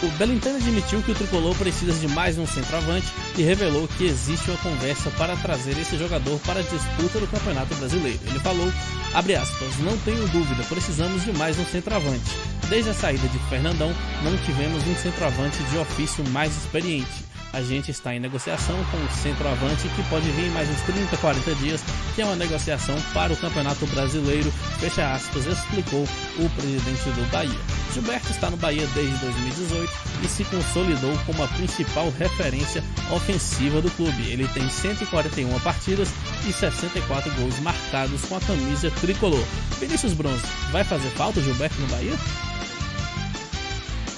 O 0.03 0.07
Belintani 0.19 0.57
admitiu 0.57 1.01
que 1.01 1.12
o 1.12 1.15
tricolor 1.15 1.55
precisa 1.55 1.91
de 1.93 2.07
mais 2.13 2.38
um 2.38 2.45
centroavante 2.45 3.07
e 3.36 3.41
revelou 3.41 3.88
que 3.88 4.05
existe 4.05 4.51
uma 4.51 4.60
conversa 4.60 5.10
para 5.17 5.36
trazer 5.38 5.71
esse 5.71 5.97
jogador 5.97 6.39
para 6.41 6.60
a 6.60 6.63
disputa 6.63 7.19
do 7.19 7.27
Campeonato 7.27 7.73
Brasileiro. 7.75 8.19
Ele 8.27 8.39
falou, 8.39 8.71
aspas, 9.15 9.79
não 9.79 9.97
tenho 9.99 10.27
dúvida, 10.27 10.63
precisamos 10.69 11.23
de 11.23 11.33
mais 11.33 11.57
um 11.57 11.65
centroavante. 11.65 12.29
Desde 12.69 12.91
a 12.91 12.93
saída 12.93 13.27
de 13.27 13.39
Fernandão, 13.49 13.91
não 14.23 14.38
tivemos 14.38 14.86
um 14.86 14.95
centroavante 14.97 15.63
de 15.63 15.77
ofício 15.79 16.23
mais 16.29 16.55
experiente 16.55 17.25
a 17.53 17.62
gente 17.62 17.91
está 17.91 18.13
em 18.13 18.19
negociação 18.19 18.75
com 18.91 18.97
o 18.97 19.10
centroavante 19.10 19.88
que 19.89 20.03
pode 20.10 20.29
vir 20.31 20.47
em 20.47 20.51
mais 20.51 20.69
uns 20.69 20.81
30, 20.81 21.17
40 21.17 21.55
dias, 21.55 21.83
que 22.15 22.21
é 22.21 22.25
uma 22.25 22.36
negociação 22.36 22.95
para 23.13 23.33
o 23.33 23.38
Campeonato 23.38 23.86
Brasileiro, 23.88 24.51
fecha 24.79 25.13
aspas, 25.13 25.45
explicou 25.45 26.03
o 26.38 26.49
presidente 26.51 27.10
do 27.10 27.31
Bahia. 27.31 27.60
Gilberto 27.93 28.31
está 28.31 28.49
no 28.49 28.57
Bahia 28.57 28.86
desde 28.93 29.15
2018 29.17 29.93
e 30.23 30.27
se 30.27 30.43
consolidou 30.45 31.17
como 31.25 31.43
a 31.43 31.47
principal 31.47 32.10
referência 32.12 32.83
ofensiva 33.12 33.81
do 33.81 33.89
clube. 33.91 34.29
Ele 34.29 34.47
tem 34.49 34.69
141 34.69 35.60
partidas 35.62 36.10
e 36.47 36.53
64 36.53 37.31
gols 37.36 37.60
marcados 37.60 38.21
com 38.25 38.36
a 38.36 38.41
camisa 38.41 38.91
tricolor. 39.01 39.43
Vinícius 39.79 40.13
Bronze, 40.13 40.43
vai 40.71 40.83
fazer 40.83 41.10
falta 41.12 41.39
o 41.39 41.43
Gilberto 41.43 41.79
no 41.79 41.88
Bahia? 41.88 42.13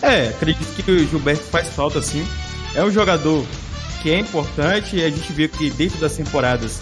É, 0.02 0.30
acredito 0.30 0.84
que 0.84 0.92
o 0.92 1.08
Gilberto 1.08 1.44
faz 1.44 1.70
falta 1.70 2.02
sim 2.02 2.26
é 2.76 2.84
um 2.84 2.92
jogador 2.92 3.46
que 4.02 4.12
é 4.12 4.20
importante 4.20 4.96
e 4.96 5.04
a 5.04 5.10
gente 5.10 5.32
viu 5.34 5.50
que 5.50 5.70
dentro 5.70 6.00
das 6.00 6.16
temporadas 6.16 6.80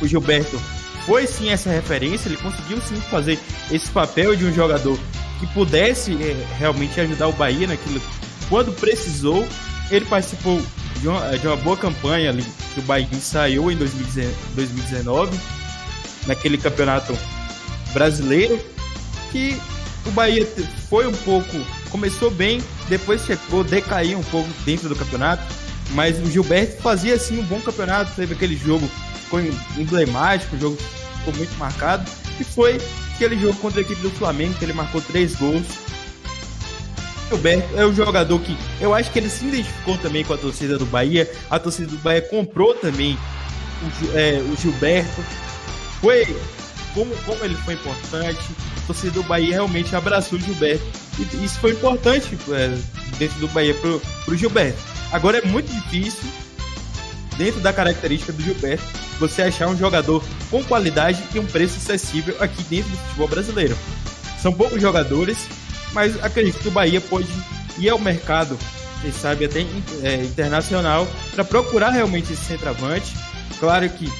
o 0.00 0.06
Gilberto 0.06 0.60
foi 1.06 1.26
sim 1.26 1.50
essa 1.50 1.70
referência, 1.70 2.28
ele 2.28 2.36
conseguiu 2.36 2.80
sim 2.80 2.96
fazer 3.10 3.38
esse 3.70 3.90
papel 3.90 4.36
de 4.36 4.44
um 4.44 4.52
jogador 4.52 4.98
que 5.38 5.46
pudesse 5.48 6.12
é, 6.22 6.46
realmente 6.58 7.00
ajudar 7.00 7.28
o 7.28 7.32
Bahia 7.32 7.66
naquilo 7.66 8.00
quando 8.48 8.72
precisou. 8.72 9.46
Ele 9.90 10.04
participou 10.04 10.60
de 11.00 11.08
uma, 11.08 11.36
de 11.36 11.46
uma 11.46 11.56
boa 11.56 11.76
campanha 11.76 12.30
ali 12.30 12.44
que 12.74 12.80
o 12.80 12.82
Bahia 12.82 13.08
saiu 13.20 13.70
em 13.70 13.76
2019 13.76 15.36
naquele 16.26 16.58
campeonato 16.58 17.16
brasileiro 17.92 18.60
que 19.32 19.60
o 20.06 20.10
Bahia 20.10 20.46
foi 20.88 21.06
um 21.06 21.12
pouco 21.12 21.56
começou 21.90 22.30
bem, 22.30 22.62
depois 22.88 23.24
chegou, 23.24 23.64
decaiu 23.64 24.18
um 24.18 24.22
pouco 24.24 24.48
dentro 24.64 24.88
do 24.88 24.96
campeonato, 24.96 25.42
mas 25.90 26.18
o 26.18 26.30
Gilberto 26.30 26.80
fazia 26.80 27.14
assim 27.14 27.38
um 27.38 27.44
bom 27.44 27.60
campeonato, 27.60 28.12
teve 28.14 28.34
aquele 28.34 28.56
jogo, 28.56 28.88
ficou 29.24 29.40
emblemático, 29.76 30.56
o 30.56 30.58
jogo 30.58 30.78
ficou 31.18 31.34
muito 31.34 31.56
marcado, 31.58 32.08
e 32.38 32.44
foi 32.44 32.80
aquele 33.14 33.38
jogo 33.38 33.58
contra 33.58 33.80
a 33.80 33.82
equipe 33.82 34.00
do 34.00 34.10
Flamengo, 34.10 34.54
que 34.54 34.64
ele 34.64 34.72
marcou 34.72 35.00
três 35.00 35.34
gols. 35.34 35.66
O 37.26 37.34
Gilberto 37.34 37.78
é 37.78 37.86
um 37.86 37.94
jogador 37.94 38.40
que 38.40 38.56
eu 38.80 38.94
acho 38.94 39.10
que 39.10 39.18
ele 39.18 39.28
se 39.28 39.44
identificou 39.44 39.98
também 39.98 40.24
com 40.24 40.32
a 40.32 40.38
torcida 40.38 40.78
do 40.78 40.86
Bahia, 40.86 41.30
a 41.50 41.58
torcida 41.58 41.88
do 41.88 41.98
Bahia 41.98 42.22
comprou 42.22 42.74
também 42.74 43.18
o, 43.82 44.16
é, 44.16 44.40
o 44.40 44.56
Gilberto, 44.56 45.22
foi 46.00 46.24
como, 46.94 47.14
como 47.24 47.44
ele 47.44 47.54
foi 47.56 47.74
importante, 47.74 48.40
a 48.82 48.86
torcida 48.86 49.12
do 49.12 49.22
Bahia 49.22 49.54
realmente 49.54 49.94
abraçou 49.94 50.38
o 50.38 50.42
Gilberto. 50.42 51.09
E 51.20 51.44
isso 51.44 51.58
foi 51.58 51.72
importante 51.72 52.36
é, 52.50 52.78
dentro 53.18 53.38
do 53.38 53.48
Bahia 53.48 53.74
pro, 53.74 54.00
pro 54.24 54.36
Gilberto. 54.36 54.78
Agora 55.12 55.38
é 55.38 55.42
muito 55.42 55.70
difícil, 55.70 56.28
dentro 57.36 57.60
da 57.60 57.72
característica 57.72 58.32
do 58.32 58.42
Gilberto, 58.42 58.84
você 59.18 59.42
achar 59.42 59.68
um 59.68 59.76
jogador 59.76 60.24
com 60.50 60.64
qualidade 60.64 61.22
e 61.34 61.38
um 61.38 61.46
preço 61.46 61.76
acessível 61.76 62.34
aqui 62.40 62.62
dentro 62.64 62.90
do 62.90 62.96
futebol 62.96 63.28
brasileiro. 63.28 63.76
São 64.40 64.52
poucos 64.52 64.80
jogadores, 64.80 65.46
mas 65.92 66.22
acredito 66.24 66.58
que 66.58 66.68
o 66.68 66.70
Bahia 66.70 67.00
pode 67.00 67.28
ir 67.78 67.90
ao 67.90 67.98
mercado, 67.98 68.58
quem 69.02 69.12
sabe 69.12 69.44
até 69.44 69.60
é, 70.02 70.22
internacional, 70.24 71.06
para 71.34 71.44
procurar 71.44 71.90
realmente 71.90 72.32
esse 72.32 72.44
centroavante. 72.44 73.14
Claro 73.58 73.88
que 73.90 74.10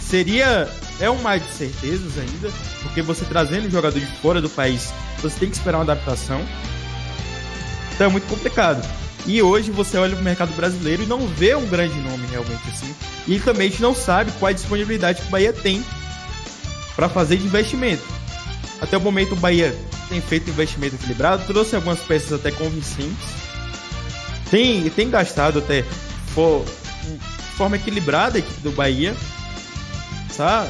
seria 0.00 0.68
é 1.00 1.10
um 1.10 1.20
mar 1.22 1.40
de 1.40 1.50
certezas 1.50 2.18
ainda, 2.18 2.50
porque 2.82 3.02
você 3.02 3.24
trazendo 3.24 3.66
um 3.66 3.70
jogador 3.70 3.98
de 3.98 4.06
fora 4.20 4.40
do 4.40 4.50
país, 4.50 4.92
você 5.20 5.40
tem 5.40 5.50
que 5.50 5.56
esperar 5.56 5.78
uma 5.78 5.84
adaptação. 5.84 6.40
Então 7.94 8.06
é 8.06 8.10
muito 8.10 8.28
complicado. 8.28 8.86
E 9.26 9.42
hoje 9.42 9.70
você 9.70 9.98
olha 9.98 10.14
para 10.14 10.20
o 10.20 10.24
mercado 10.24 10.54
brasileiro 10.54 11.02
e 11.02 11.06
não 11.06 11.26
vê 11.26 11.54
um 11.54 11.66
grande 11.66 11.98
nome 12.00 12.26
realmente 12.30 12.62
assim. 12.68 12.94
E 13.26 13.38
também 13.38 13.68
a 13.68 13.70
gente 13.70 13.82
não 13.82 13.94
sabe 13.94 14.30
qual 14.38 14.50
a 14.50 14.52
disponibilidade 14.52 15.20
que 15.22 15.28
o 15.28 15.30
Bahia 15.30 15.52
tem 15.52 15.84
para 16.96 17.08
fazer 17.08 17.36
de 17.36 17.44
investimento. 17.44 18.02
Até 18.80 18.96
o 18.96 19.00
momento 19.00 19.32
o 19.32 19.36
Bahia 19.36 19.76
tem 20.08 20.20
feito 20.20 20.50
investimento 20.50 20.96
equilibrado, 20.96 21.44
trouxe 21.46 21.76
algumas 21.76 22.00
peças 22.00 22.32
até 22.32 22.50
convincentes. 22.50 23.40
Tem, 24.50 24.88
tem 24.90 25.08
gastado 25.08 25.60
até 25.60 25.82
de 25.82 27.56
forma 27.56 27.76
equilibrada 27.76 28.36
a 28.36 28.40
equipe 28.40 28.60
do 28.60 28.72
Bahia 28.72 29.14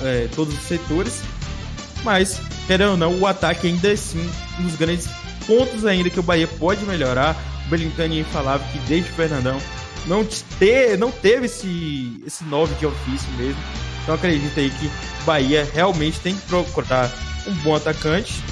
é, 0.04 0.28
todos 0.34 0.54
os 0.54 0.62
setores, 0.62 1.22
mas, 2.02 2.40
querendo 2.66 2.92
ou 2.92 2.96
não, 2.96 3.18
o 3.18 3.26
ataque 3.26 3.66
ainda 3.66 3.92
é 3.92 3.96
sim 3.96 4.30
um 4.58 4.62
dos 4.64 4.76
grandes 4.76 5.08
pontos 5.46 5.84
ainda 5.84 6.08
que 6.08 6.20
o 6.20 6.22
Bahia 6.22 6.46
pode 6.46 6.84
melhorar. 6.84 7.36
O 7.66 7.70
Belintani 7.70 8.24
falava 8.24 8.64
que 8.72 8.78
desde 8.80 9.10
o 9.10 9.14
Fernandão 9.14 9.60
não, 10.06 10.24
ter, 10.58 10.96
não 10.98 11.10
teve 11.10 11.46
esse, 11.46 12.22
esse 12.26 12.44
nove 12.44 12.74
de 12.76 12.86
ofício 12.86 13.28
mesmo. 13.36 13.60
Então 14.02 14.14
acredito 14.14 14.58
aí 14.58 14.70
que 14.70 14.86
o 14.86 15.24
Bahia 15.24 15.68
realmente 15.72 16.20
tem 16.20 16.34
que 16.34 16.42
procurar 16.42 17.10
um 17.46 17.54
bom 17.56 17.76
atacante. 17.76 18.42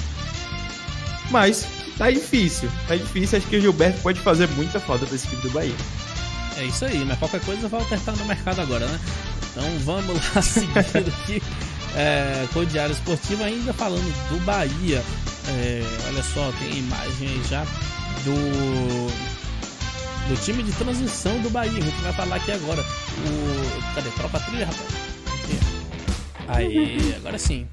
Mas 1.31 1.67
tá 1.97 2.09
difícil, 2.09 2.69
tá 2.87 2.95
difícil. 2.95 3.37
Acho 3.37 3.47
que 3.47 3.57
o 3.57 3.61
Gilberto 3.61 3.99
pode 4.01 4.19
fazer 4.19 4.47
muita 4.49 4.79
falta 4.79 5.05
para 5.05 5.15
esse 5.15 5.27
time 5.27 5.41
do 5.41 5.49
Bahia. 5.49 5.75
É 6.57 6.65
isso 6.65 6.85
aí, 6.85 7.03
mas 7.05 7.17
qualquer 7.17 7.41
coisa 7.41 7.67
vai 7.67 7.81
estar 7.81 8.11
no 8.11 8.25
mercado 8.25 8.61
agora, 8.61 8.85
né? 8.85 8.99
Então 9.59 9.77
vamos 9.79 10.33
lá 10.33 10.39
seguindo 10.41 11.09
aqui 11.21 11.43
é, 11.93 12.47
com 12.53 12.59
o 12.59 12.65
Diário 12.65 12.93
Esportivo, 12.93 13.43
ainda 13.43 13.73
falando 13.73 14.29
do 14.29 14.39
Bahia. 14.45 15.03
É, 15.49 15.83
olha 16.07 16.23
só, 16.23 16.49
tem 16.59 16.77
imagem 16.77 17.27
aí 17.27 17.43
já 17.49 17.65
do, 18.23 19.07
do 20.29 20.41
time 20.45 20.63
de 20.63 20.71
transição 20.73 21.37
do 21.41 21.49
Bahia. 21.49 21.77
A 21.77 21.81
gente 21.81 22.01
vai 22.01 22.13
falar 22.13 22.37
aqui 22.37 22.53
agora. 22.53 22.81
O, 22.81 23.95
cadê? 23.95 24.09
Tropa 24.11 24.39
trilha, 24.39 24.65
rapaz? 24.65 24.87
Aí, 26.47 27.15
agora 27.17 27.37
sim. 27.37 27.67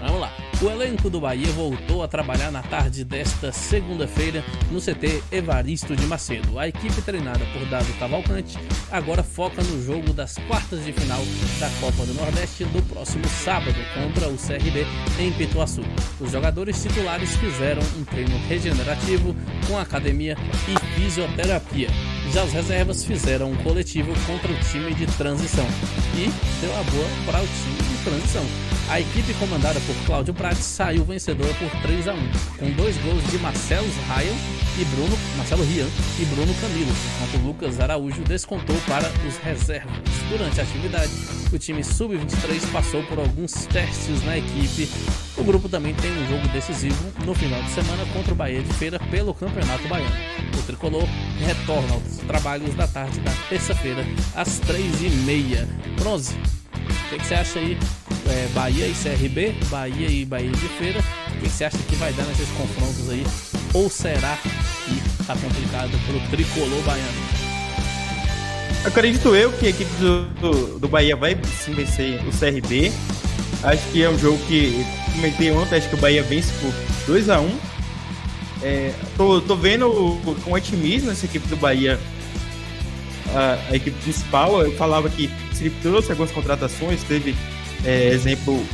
Vamos 0.00 0.20
lá. 0.20 0.51
O 0.62 0.70
elenco 0.70 1.10
do 1.10 1.20
Bahia 1.20 1.50
voltou 1.50 2.04
a 2.04 2.08
trabalhar 2.08 2.52
na 2.52 2.62
tarde 2.62 3.04
desta 3.04 3.50
segunda-feira 3.50 4.44
no 4.70 4.80
CT 4.80 5.20
Evaristo 5.32 5.96
de 5.96 6.06
Macedo. 6.06 6.56
A 6.56 6.68
equipe 6.68 7.02
treinada 7.02 7.44
por 7.46 7.66
Dado 7.66 7.92
Cavalcante 7.98 8.56
agora 8.88 9.24
foca 9.24 9.60
no 9.60 9.84
jogo 9.84 10.12
das 10.12 10.36
quartas 10.46 10.84
de 10.84 10.92
final 10.92 11.20
da 11.58 11.68
Copa 11.80 12.06
do 12.06 12.14
Nordeste 12.14 12.64
do 12.66 12.80
próximo 12.82 13.26
sábado 13.28 13.74
contra 13.92 14.28
o 14.28 14.36
CRB 14.36 14.86
em 15.18 15.32
Pituaçu. 15.32 15.82
Os 16.20 16.30
jogadores 16.30 16.80
titulares 16.80 17.34
fizeram 17.38 17.82
um 17.98 18.04
treino 18.04 18.38
regenerativo 18.46 19.34
com 19.66 19.76
academia 19.76 20.36
e 20.68 20.94
fisioterapia. 20.94 21.88
Já 22.32 22.44
as 22.44 22.52
reservas 22.52 23.04
fizeram 23.04 23.50
um 23.50 23.56
coletivo 23.56 24.12
contra 24.26 24.52
o 24.52 24.60
time 24.60 24.94
de 24.94 25.08
transição 25.16 25.66
e 26.14 26.30
deu 26.60 26.70
a 26.78 26.82
boa 26.84 27.08
para 27.26 27.42
o 27.42 27.46
time 27.48 27.96
de 27.96 28.04
transição. 28.04 28.72
A 28.88 29.00
equipe 29.00 29.32
comandada 29.34 29.80
por 29.80 29.94
Cláudio 30.04 30.34
Prates 30.52 30.66
saiu 30.66 31.02
vencedora 31.02 31.52
por 31.54 31.70
3 31.80 32.08
a 32.08 32.12
1, 32.12 32.16
com 32.58 32.70
dois 32.72 32.94
gols 32.98 33.24
de 33.30 33.38
Marcelo 33.38 33.88
Ryan 34.06 34.34
e 34.78 34.84
Bruno, 34.84 35.18
Marcelo 35.38 35.64
Rian 35.64 35.86
e 36.20 36.24
Bruno 36.26 36.54
Camilo, 36.60 36.92
enquanto 37.14 37.42
Lucas 37.42 37.80
Araújo 37.80 38.22
descontou 38.22 38.76
para 38.86 39.10
os 39.26 39.38
reservas. 39.38 39.96
Durante 40.28 40.60
a 40.60 40.62
atividade, 40.62 41.10
o 41.50 41.58
time 41.58 41.82
sub-23 41.82 42.70
passou 42.70 43.02
por 43.04 43.18
alguns 43.18 43.64
testes 43.66 44.22
na 44.24 44.36
equipe. 44.36 44.90
O 45.38 45.44
grupo 45.44 45.70
também 45.70 45.94
tem 45.94 46.10
um 46.10 46.28
jogo 46.28 46.46
decisivo 46.48 47.02
no 47.24 47.34
final 47.34 47.62
de 47.62 47.70
semana 47.70 48.04
contra 48.12 48.34
o 48.34 48.36
Bahia 48.36 48.62
de 48.62 48.74
Feira 48.74 48.98
pelo 49.10 49.32
Campeonato 49.32 49.88
Baiano. 49.88 50.14
O 50.58 50.62
tricolor 50.64 51.08
retorna 51.38 51.94
aos 51.94 52.18
trabalhos 52.26 52.74
da 52.74 52.86
tarde 52.86 53.18
da 53.20 53.32
terça-feira 53.48 54.04
às 54.34 54.60
3h30. 54.60 55.66
Bronze, 55.98 56.34
o 57.10 57.16
que 57.16 57.24
você 57.24 57.34
acha 57.34 57.58
aí? 57.58 57.78
É, 58.32 58.48
Bahia 58.54 58.86
e 58.86 58.94
CRB, 58.94 59.54
Bahia 59.70 60.08
e 60.08 60.24
Bahia 60.24 60.50
de 60.50 60.68
Feira. 60.78 61.00
O 61.34 61.40
que, 61.40 61.48
você 61.50 61.64
acha 61.64 61.76
que 61.76 61.94
vai 61.96 62.12
dar 62.14 62.24
nesses 62.24 62.48
confrontos 62.50 63.10
aí? 63.10 63.24
Ou 63.74 63.90
será 63.90 64.38
que 64.38 65.24
tá 65.26 65.36
complicado 65.36 65.90
pro 66.06 66.18
tricolor 66.30 66.82
baiano? 66.82 67.42
Acredito 68.86 69.34
eu 69.34 69.52
que 69.52 69.66
a 69.66 69.70
equipe 69.70 69.94
do, 69.96 70.24
do, 70.40 70.78
do, 70.78 70.88
Bahia 70.88 71.14
vai 71.14 71.38
sim 71.62 71.74
vencer 71.74 72.20
o 72.26 72.30
CRB. 72.30 72.90
Acho 73.62 73.86
que 73.92 74.02
é 74.02 74.08
um 74.08 74.18
jogo 74.18 74.38
que 74.46 74.84
comentei 75.14 75.52
ontem, 75.52 75.76
acho 75.76 75.88
que 75.88 75.94
o 75.94 75.98
Bahia 75.98 76.22
vence 76.22 76.50
por 76.54 76.72
2 77.06 77.28
a 77.28 77.38
1 77.38 77.72
é, 78.62 78.94
tô, 79.16 79.40
tô 79.40 79.56
vendo 79.56 79.90
com 80.44 80.52
otimismo 80.52 81.10
essa 81.10 81.26
equipe 81.26 81.46
do 81.48 81.56
Bahia, 81.56 81.98
a, 83.34 83.58
a, 83.70 83.76
equipe 83.76 84.00
principal. 84.00 84.62
Eu 84.62 84.72
falava 84.76 85.10
que 85.10 85.28
se 85.52 85.64
ele 85.64 85.74
trouxe 85.82 86.12
algumas 86.12 86.30
contratações, 86.30 87.02
teve 87.02 87.34
é, 87.84 88.08
exemplo 88.08 88.64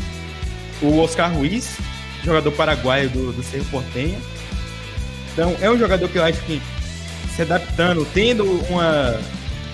o 0.81 0.99
Oscar 0.99 1.33
Ruiz, 1.33 1.77
jogador 2.25 2.53
paraguaio 2.53 3.09
do, 3.11 3.33
do 3.33 3.43
Cerro 3.43 3.65
Portenha. 3.67 4.19
Então 5.33 5.57
é 5.61 5.71
um 5.71 5.79
jogador 5.79 6.09
que 6.09 6.19
eu 6.19 6.25
acho 6.25 6.41
que 6.43 6.61
se 7.35 7.43
adaptando, 7.43 8.07
tendo 8.13 8.45
uma, 8.69 9.21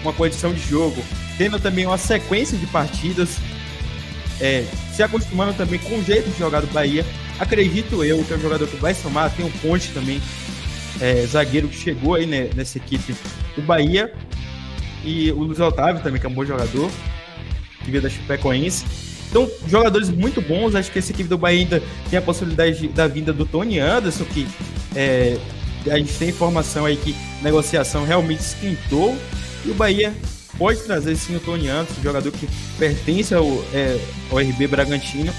uma 0.03 0.13
condição 0.13 0.53
de 0.53 0.61
jogo, 0.61 1.03
tendo 1.39 1.59
também 1.59 1.87
uma 1.87 1.99
sequência 1.99 2.57
de 2.59 2.67
partidas, 2.67 3.39
é, 4.41 4.65
se 4.93 5.03
acostumando 5.03 5.55
também 5.55 5.79
com 5.79 5.99
o 5.99 6.05
jeito 6.05 6.31
de 6.31 6.39
jogar 6.39 6.61
do 6.61 6.67
Bahia, 6.69 7.05
acredito 7.39 8.05
eu 8.05 8.23
que 8.25 8.33
é 8.33 8.37
um 8.37 8.41
jogador 8.41 8.67
que 8.67 8.77
vai 8.77 8.95
somar, 8.95 9.31
tem 9.31 9.45
um 9.45 9.51
Ponte 9.51 9.89
também, 9.93 10.21
é, 11.01 11.27
zagueiro 11.27 11.69
que 11.69 11.77
chegou 11.77 12.15
aí 12.15 12.27
né, 12.27 12.51
nessa 12.55 12.79
equipe 12.79 13.15
do 13.57 13.63
Bahia, 13.63 14.13
e 15.05 15.31
o 15.33 15.43
Luiz 15.43 15.61
Otávio 15.61 16.03
também, 16.03 16.21
que 16.21 16.27
é 16.27 16.31
um 16.31 16.35
bom 16.35 16.45
jogador, 16.45 16.91
que 17.85 17.91
veio 17.91 18.03
da 18.03 18.09
Chapecoense. 18.09 19.04
Então, 19.35 19.51
jogadores 19.67 20.11
muito 20.11 20.41
bons. 20.41 20.77
Acho 20.77 20.93
que 20.93 21.01
essa 21.01 21.11
equipe 21.11 21.29
do 21.29 21.37
Bahia 21.37 21.59
ainda 21.59 21.83
tem 22.09 22.17
a 22.17 22.23
possibilidade 22.23 22.87
da 22.87 23.09
vinda 23.09 23.33
do 23.33 23.45
Tony 23.45 23.81
Anderson, 23.81 24.25
que 24.27 24.47
é, 24.95 25.37
a 25.91 25.99
gente 25.99 26.17
tem 26.17 26.29
informação 26.29 26.85
aí 26.85 26.97
que 26.97 27.17
a 27.41 27.43
negociação 27.43 28.05
realmente 28.05 28.39
esquentou. 28.39 29.19
E 29.65 29.71
o 29.73 29.75
Bahia 29.75 30.15
pode 30.57 30.79
trazer 30.83 31.17
sim 31.17 31.35
o 31.35 31.41
Tony 31.41 31.67
Anderson, 31.67 32.01
jogador 32.01 32.31
que 32.31 32.49
pertence 32.79 33.35
ao, 33.35 33.45
é, 33.73 33.99
ao 34.31 34.39
RB 34.39 34.69
Bragantino. 34.69 35.33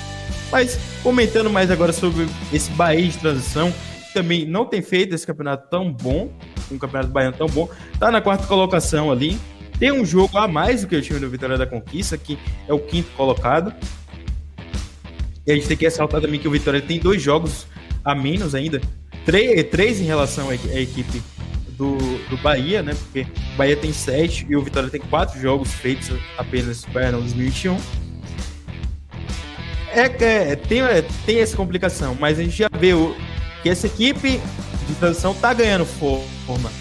Mas 0.52 0.78
comentando 1.02 1.50
mais 1.50 1.72
agora 1.72 1.94
sobre 1.94 2.28
esse 2.52 2.70
Bahia 2.72 3.08
de 3.08 3.18
transição, 3.18 3.72
que 4.08 4.14
também 4.14 4.46
não 4.46 4.66
tem 4.66 4.82
feito 4.82 5.16
esse 5.16 5.26
campeonato 5.26 5.70
tão 5.70 5.90
bom, 5.90 6.30
um 6.70 6.78
campeonato 6.78 7.14
baiano 7.14 7.38
tão 7.38 7.48
bom, 7.48 7.70
tá 7.98 8.12
na 8.12 8.20
quarta 8.20 8.46
colocação 8.46 9.10
ali, 9.10 9.40
tem 9.80 9.92
um 9.92 10.06
jogo 10.06 10.38
a 10.38 10.48
mais 10.48 10.82
do 10.82 10.88
que 10.88 10.96
o 10.96 11.02
time 11.02 11.20
do 11.20 11.30
Vitória 11.30 11.58
da 11.58 11.66
Conquista, 11.66 12.18
que 12.18 12.38
é 12.68 12.74
o 12.74 12.80
quinto 12.80 13.12
colocado. 13.12 13.74
E 15.46 15.52
a 15.52 15.56
gente 15.56 15.68
tem 15.68 15.78
que 15.78 15.86
ressaltar 15.86 16.22
também 16.22 16.40
que 16.40 16.48
o 16.48 16.52
Vitória 16.52 16.82
tem 16.82 17.00
dois 17.00 17.22
jogos 17.22 17.68
a 18.04 18.16
menos 18.16 18.56
ainda. 18.56 18.82
Três, 19.26 19.64
três 19.70 20.00
em 20.00 20.06
relação 20.06 20.50
à 20.50 20.56
equipe 20.56 21.22
do, 21.70 21.98
do 22.30 22.38
Bahia, 22.38 22.82
né? 22.82 22.94
Porque 22.96 23.28
o 23.54 23.58
Bahia 23.58 23.76
tem 23.76 23.92
sete 23.92 24.46
e 24.50 24.56
o 24.56 24.62
Vitória 24.62 24.90
tem 24.90 25.02
quatro 25.02 25.40
jogos 25.40 25.72
feitos 25.74 26.10
apenas 26.38 26.86
para 26.86 27.12
2021. 27.12 27.78
É, 29.92 30.06
é, 30.06 30.56
tem, 30.56 30.82
é, 30.82 31.06
tem 31.26 31.40
essa 31.40 31.56
complicação, 31.56 32.18
mas 32.20 32.40
a 32.40 32.44
gente 32.44 32.58
já 32.58 32.70
vê 32.78 32.94
o, 32.94 33.16
que 33.64 33.70
essa 33.70 33.88
equipe 33.88 34.40
de 34.88 34.96
transição 34.96 35.34
tá 35.34 35.54
ganhando 35.54 35.86
forma. 35.86 36.72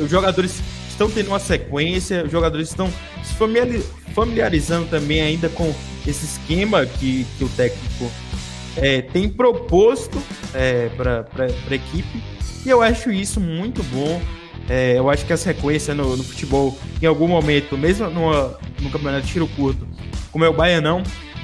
Os 0.00 0.10
jogadores 0.10 0.62
estão 0.92 1.10
tendo 1.10 1.28
uma 1.28 1.38
sequência, 1.38 2.24
os 2.24 2.30
jogadores 2.30 2.68
estão 2.68 2.92
se 3.22 3.34
familiarizando 4.14 4.86
também 4.88 5.20
ainda 5.20 5.48
com 5.48 5.74
esse 6.06 6.24
esquema 6.24 6.86
que, 6.86 7.26
que 7.38 7.44
o 7.44 7.48
técnico 7.50 8.10
é, 8.76 9.02
tem 9.02 9.28
proposto 9.28 10.22
é, 10.54 10.88
para 10.90 11.26
a 11.70 11.74
equipe. 11.74 12.22
E 12.64 12.68
eu 12.68 12.80
acho 12.80 13.10
isso 13.10 13.40
muito 13.40 13.82
bom. 13.84 14.20
É, 14.68 14.96
eu 14.96 15.10
acho 15.10 15.26
que 15.26 15.32
a 15.32 15.36
sequência 15.36 15.94
no, 15.94 16.16
no, 16.16 16.22
futebol, 16.22 16.78
em 17.00 17.06
algum 17.06 17.26
momento, 17.26 17.76
mesmo 17.76 18.08
numa, 18.08 18.56
no 18.80 18.90
campeonato 18.90 19.26
de 19.26 19.32
tiro 19.32 19.48
curto, 19.48 19.86
como 20.30 20.44
é 20.44 20.48
o 20.48 20.52
Baianão, 20.52 21.02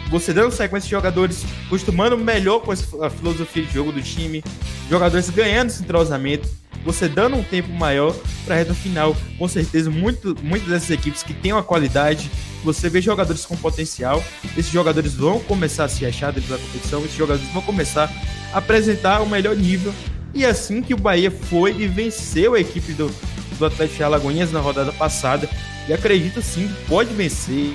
você 0.08 0.32
dando 0.32 0.52
sequência 0.52 0.86
de 0.86 0.92
jogadores 0.92 1.44
acostumando 1.66 2.16
melhor 2.16 2.60
com 2.60 2.72
a 2.72 3.10
filosofia 3.10 3.64
de 3.64 3.72
jogo 3.72 3.92
do 3.92 4.00
time, 4.00 4.42
jogadores 4.88 5.28
ganhando 5.30 5.68
esse 5.68 5.82
entrosamento, 5.82 6.48
você 6.88 7.06
dando 7.06 7.36
um 7.36 7.42
tempo 7.42 7.70
maior 7.70 8.16
para 8.46 8.54
a 8.54 8.58
reta 8.58 8.72
final. 8.72 9.14
Com 9.36 9.46
certeza, 9.46 9.90
muito, 9.90 10.34
muitas 10.42 10.70
dessas 10.70 10.90
equipes 10.90 11.22
que 11.22 11.34
têm 11.34 11.52
uma 11.52 11.62
qualidade, 11.62 12.30
você 12.64 12.88
vê 12.88 13.02
jogadores 13.02 13.44
com 13.44 13.54
potencial, 13.58 14.24
esses 14.56 14.72
jogadores 14.72 15.12
vão 15.12 15.38
começar 15.38 15.84
a 15.84 15.88
se 15.88 16.06
achar 16.06 16.32
dentro 16.32 16.48
da 16.48 16.56
competição, 16.56 17.04
esses 17.04 17.14
jogadores 17.14 17.46
vão 17.52 17.60
começar 17.60 18.10
a 18.54 18.58
apresentar 18.58 19.20
o 19.20 19.28
melhor 19.28 19.54
nível. 19.54 19.92
E 20.32 20.46
assim 20.46 20.80
que 20.80 20.94
o 20.94 20.96
Bahia 20.96 21.30
foi 21.30 21.76
e 21.78 21.86
venceu 21.86 22.54
a 22.54 22.60
equipe 22.60 22.94
do, 22.94 23.14
do 23.58 23.66
Atlético 23.66 24.04
Alagoinhas 24.04 24.50
na 24.50 24.60
rodada 24.60 24.92
passada, 24.92 25.46
e 25.86 25.92
acredito 25.92 26.40
sim 26.40 26.68
que 26.68 26.84
pode 26.86 27.12
vencer 27.12 27.74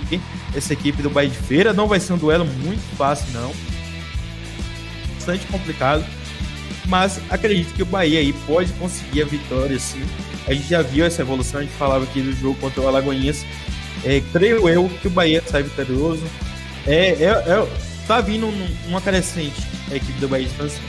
essa 0.55 0.73
equipe 0.73 1.03
do 1.03 1.11
Bahia 1.11 1.29
de 1.29 1.37
Feira. 1.37 1.71
Não 1.71 1.87
vai 1.87 1.99
ser 1.99 2.13
um 2.13 2.17
duelo 2.17 2.45
muito 2.45 2.81
fácil, 2.97 3.27
não. 3.31 3.53
Bastante 5.15 5.45
complicado 5.45 6.03
mas 6.85 7.19
acredito 7.29 7.73
que 7.73 7.83
o 7.83 7.85
Bahia 7.85 8.19
aí 8.19 8.33
pode 8.45 8.71
conseguir 8.73 9.23
a 9.23 9.25
vitória, 9.25 9.79
sim. 9.79 10.03
A 10.47 10.53
gente 10.53 10.67
já 10.67 10.81
viu 10.81 11.05
essa 11.05 11.21
evolução, 11.21 11.61
a 11.61 11.63
gente 11.63 11.75
falava 11.75 12.03
aqui 12.03 12.21
do 12.21 12.33
jogo 12.33 12.59
contra 12.59 12.81
o 12.81 12.87
Alagoinhas. 12.87 13.45
É, 14.03 14.21
creio 14.31 14.67
eu 14.67 14.89
que 15.01 15.07
o 15.07 15.11
Bahia 15.11 15.41
sai 15.45 15.63
vitorioso. 15.63 16.23
É, 16.85 17.11
é, 17.11 17.29
é, 17.29 17.67
tá 18.05 18.19
vindo 18.19 18.47
uma 18.87 18.99
crescente 18.99 19.61
a 19.89 19.95
equipe 19.95 20.19
do 20.19 20.27
Bahia 20.27 20.47
de 20.47 20.53
França. 20.55 20.79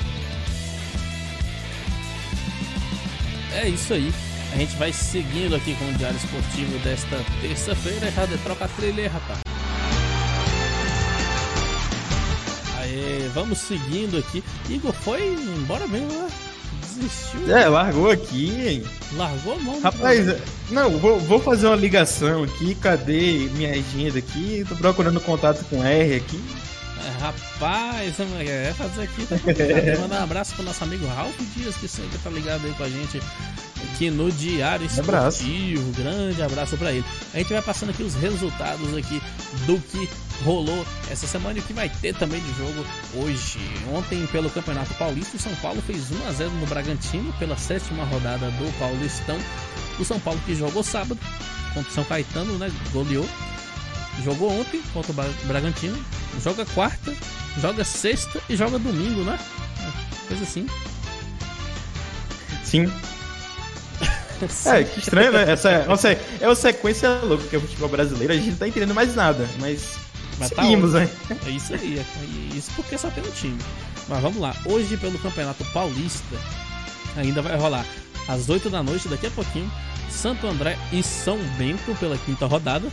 É 3.52 3.68
isso 3.68 3.94
aí. 3.94 4.12
A 4.52 4.56
gente 4.56 4.76
vai 4.76 4.92
seguindo 4.92 5.54
aqui 5.54 5.74
com 5.74 5.84
o 5.84 5.92
Diário 5.94 6.16
Esportivo 6.16 6.78
desta 6.78 7.20
terça-feira. 7.40 8.06
Errado 8.06 8.34
é 8.34 8.38
troca 8.38 8.64
a 8.64 8.68
trilha, 8.68 9.08
rapaz. 9.08 9.53
Vamos 13.32 13.58
seguindo 13.58 14.18
aqui. 14.18 14.42
Igor 14.68 14.92
foi 14.92 15.34
embora 15.34 15.86
mesmo, 15.86 16.08
né? 16.08 16.28
Desistiu. 16.94 17.56
É, 17.56 17.68
largou 17.68 18.10
aqui. 18.10 18.84
Largou 19.16 19.54
a 19.54 19.58
mão. 19.58 19.80
Rapaz, 19.80 20.36
não, 20.70 20.98
vou, 20.98 21.18
vou 21.20 21.40
fazer 21.40 21.66
uma 21.66 21.76
ligação 21.76 22.44
aqui. 22.44 22.74
Cadê 22.76 23.48
minha 23.54 23.72
agenda 23.72 24.18
aqui? 24.18 24.64
Tô 24.68 24.76
procurando 24.76 25.20
contato 25.20 25.64
com 25.64 25.82
R 25.82 26.16
aqui. 26.16 26.40
É, 27.04 27.10
rapaz, 27.20 28.14
é 28.20 28.72
fazer 28.72 29.02
aqui. 29.02 29.26
Tá 29.26 30.00
Mandar 30.00 30.20
um 30.20 30.24
abraço 30.24 30.54
pro 30.54 30.64
nosso 30.64 30.82
amigo 30.84 31.06
Ralph 31.06 31.38
Dias, 31.54 31.76
que 31.76 31.86
sempre 31.86 32.16
tá 32.18 32.30
ligado 32.30 32.64
aí 32.64 32.72
com 32.72 32.82
a 32.84 32.88
gente 32.88 33.20
aqui 33.92 34.10
no 34.10 34.30
Diário 34.32 34.86
Esportivo. 34.86 35.10
Abraço. 35.18 35.44
Grande 35.96 36.42
abraço 36.42 36.76
para 36.78 36.92
ele. 36.92 37.04
A 37.34 37.38
gente 37.38 37.52
vai 37.52 37.60
passando 37.60 37.90
aqui 37.90 38.02
os 38.02 38.14
resultados 38.14 38.96
aqui 38.96 39.20
do 39.66 39.78
que 39.78 40.08
rolou 40.42 40.86
essa 41.10 41.26
semana 41.26 41.58
e 41.58 41.60
o 41.60 41.64
que 41.64 41.72
vai 41.72 41.88
ter 41.88 42.14
também 42.14 42.40
de 42.40 42.58
jogo 42.58 42.84
hoje. 43.14 43.58
Ontem, 43.92 44.26
pelo 44.28 44.50
Campeonato 44.50 44.94
Paulista, 44.94 45.36
o 45.36 45.40
São 45.40 45.54
Paulo 45.56 45.82
fez 45.82 46.10
1 46.10 46.28
a 46.28 46.32
0 46.32 46.50
no 46.50 46.66
Bragantino 46.66 47.32
pela 47.34 47.56
sétima 47.56 48.04
rodada 48.04 48.50
do 48.52 48.78
Paulistão. 48.78 49.38
O 49.98 50.04
São 50.04 50.18
Paulo 50.18 50.40
que 50.44 50.54
jogou 50.54 50.82
sábado 50.82 51.20
contra 51.72 51.90
o 51.90 51.94
São 51.94 52.04
Caetano, 52.04 52.58
né? 52.58 52.70
Goleou. 52.92 53.28
Jogou 54.24 54.60
ontem 54.60 54.82
contra 54.92 55.12
o 55.12 55.46
Bragantino. 55.46 56.02
Joga 56.42 56.66
quarta, 56.66 57.12
joga 57.60 57.84
sexta 57.84 58.40
e 58.48 58.56
joga 58.56 58.78
domingo, 58.78 59.22
né? 59.22 59.38
Coisa 60.28 60.42
assim. 60.42 60.66
Sim, 62.64 62.90
é, 64.66 64.84
que 64.84 64.98
estranho, 64.98 65.32
né? 65.32 65.50
Essa 65.50 65.70
é, 65.70 66.18
é 66.40 66.46
uma 66.46 66.54
sequência 66.54 67.20
louca 67.22 67.44
que 67.46 67.56
é 67.56 67.58
o 67.58 67.62
futebol 67.62 67.88
brasileiro. 67.88 68.32
A 68.32 68.36
gente 68.36 68.50
não 68.50 68.56
tá 68.56 68.68
entendendo 68.68 68.94
mais 68.94 69.14
nada, 69.14 69.48
mas, 69.60 69.98
mas 70.38 70.50
tá 70.50 70.62
seguimos, 70.62 70.92
né? 70.92 71.08
É 71.46 71.50
isso 71.50 71.74
aí. 71.74 71.98
É 71.98 72.56
isso 72.56 72.70
porque 72.76 72.96
só 72.98 73.10
tem 73.10 73.24
um 73.24 73.30
time. 73.30 73.58
Mas 74.08 74.22
vamos 74.22 74.38
lá. 74.38 74.54
Hoje, 74.64 74.96
pelo 74.96 75.18
Campeonato 75.18 75.64
Paulista, 75.66 76.36
ainda 77.16 77.42
vai 77.42 77.56
rolar 77.56 77.86
às 78.28 78.48
8 78.48 78.70
da 78.70 78.82
noite, 78.82 79.08
daqui 79.08 79.26
a 79.26 79.30
pouquinho, 79.30 79.70
Santo 80.10 80.46
André 80.46 80.78
e 80.92 81.02
São 81.02 81.38
Bento 81.58 81.94
pela 81.98 82.16
quinta 82.18 82.46
rodada. 82.46 82.90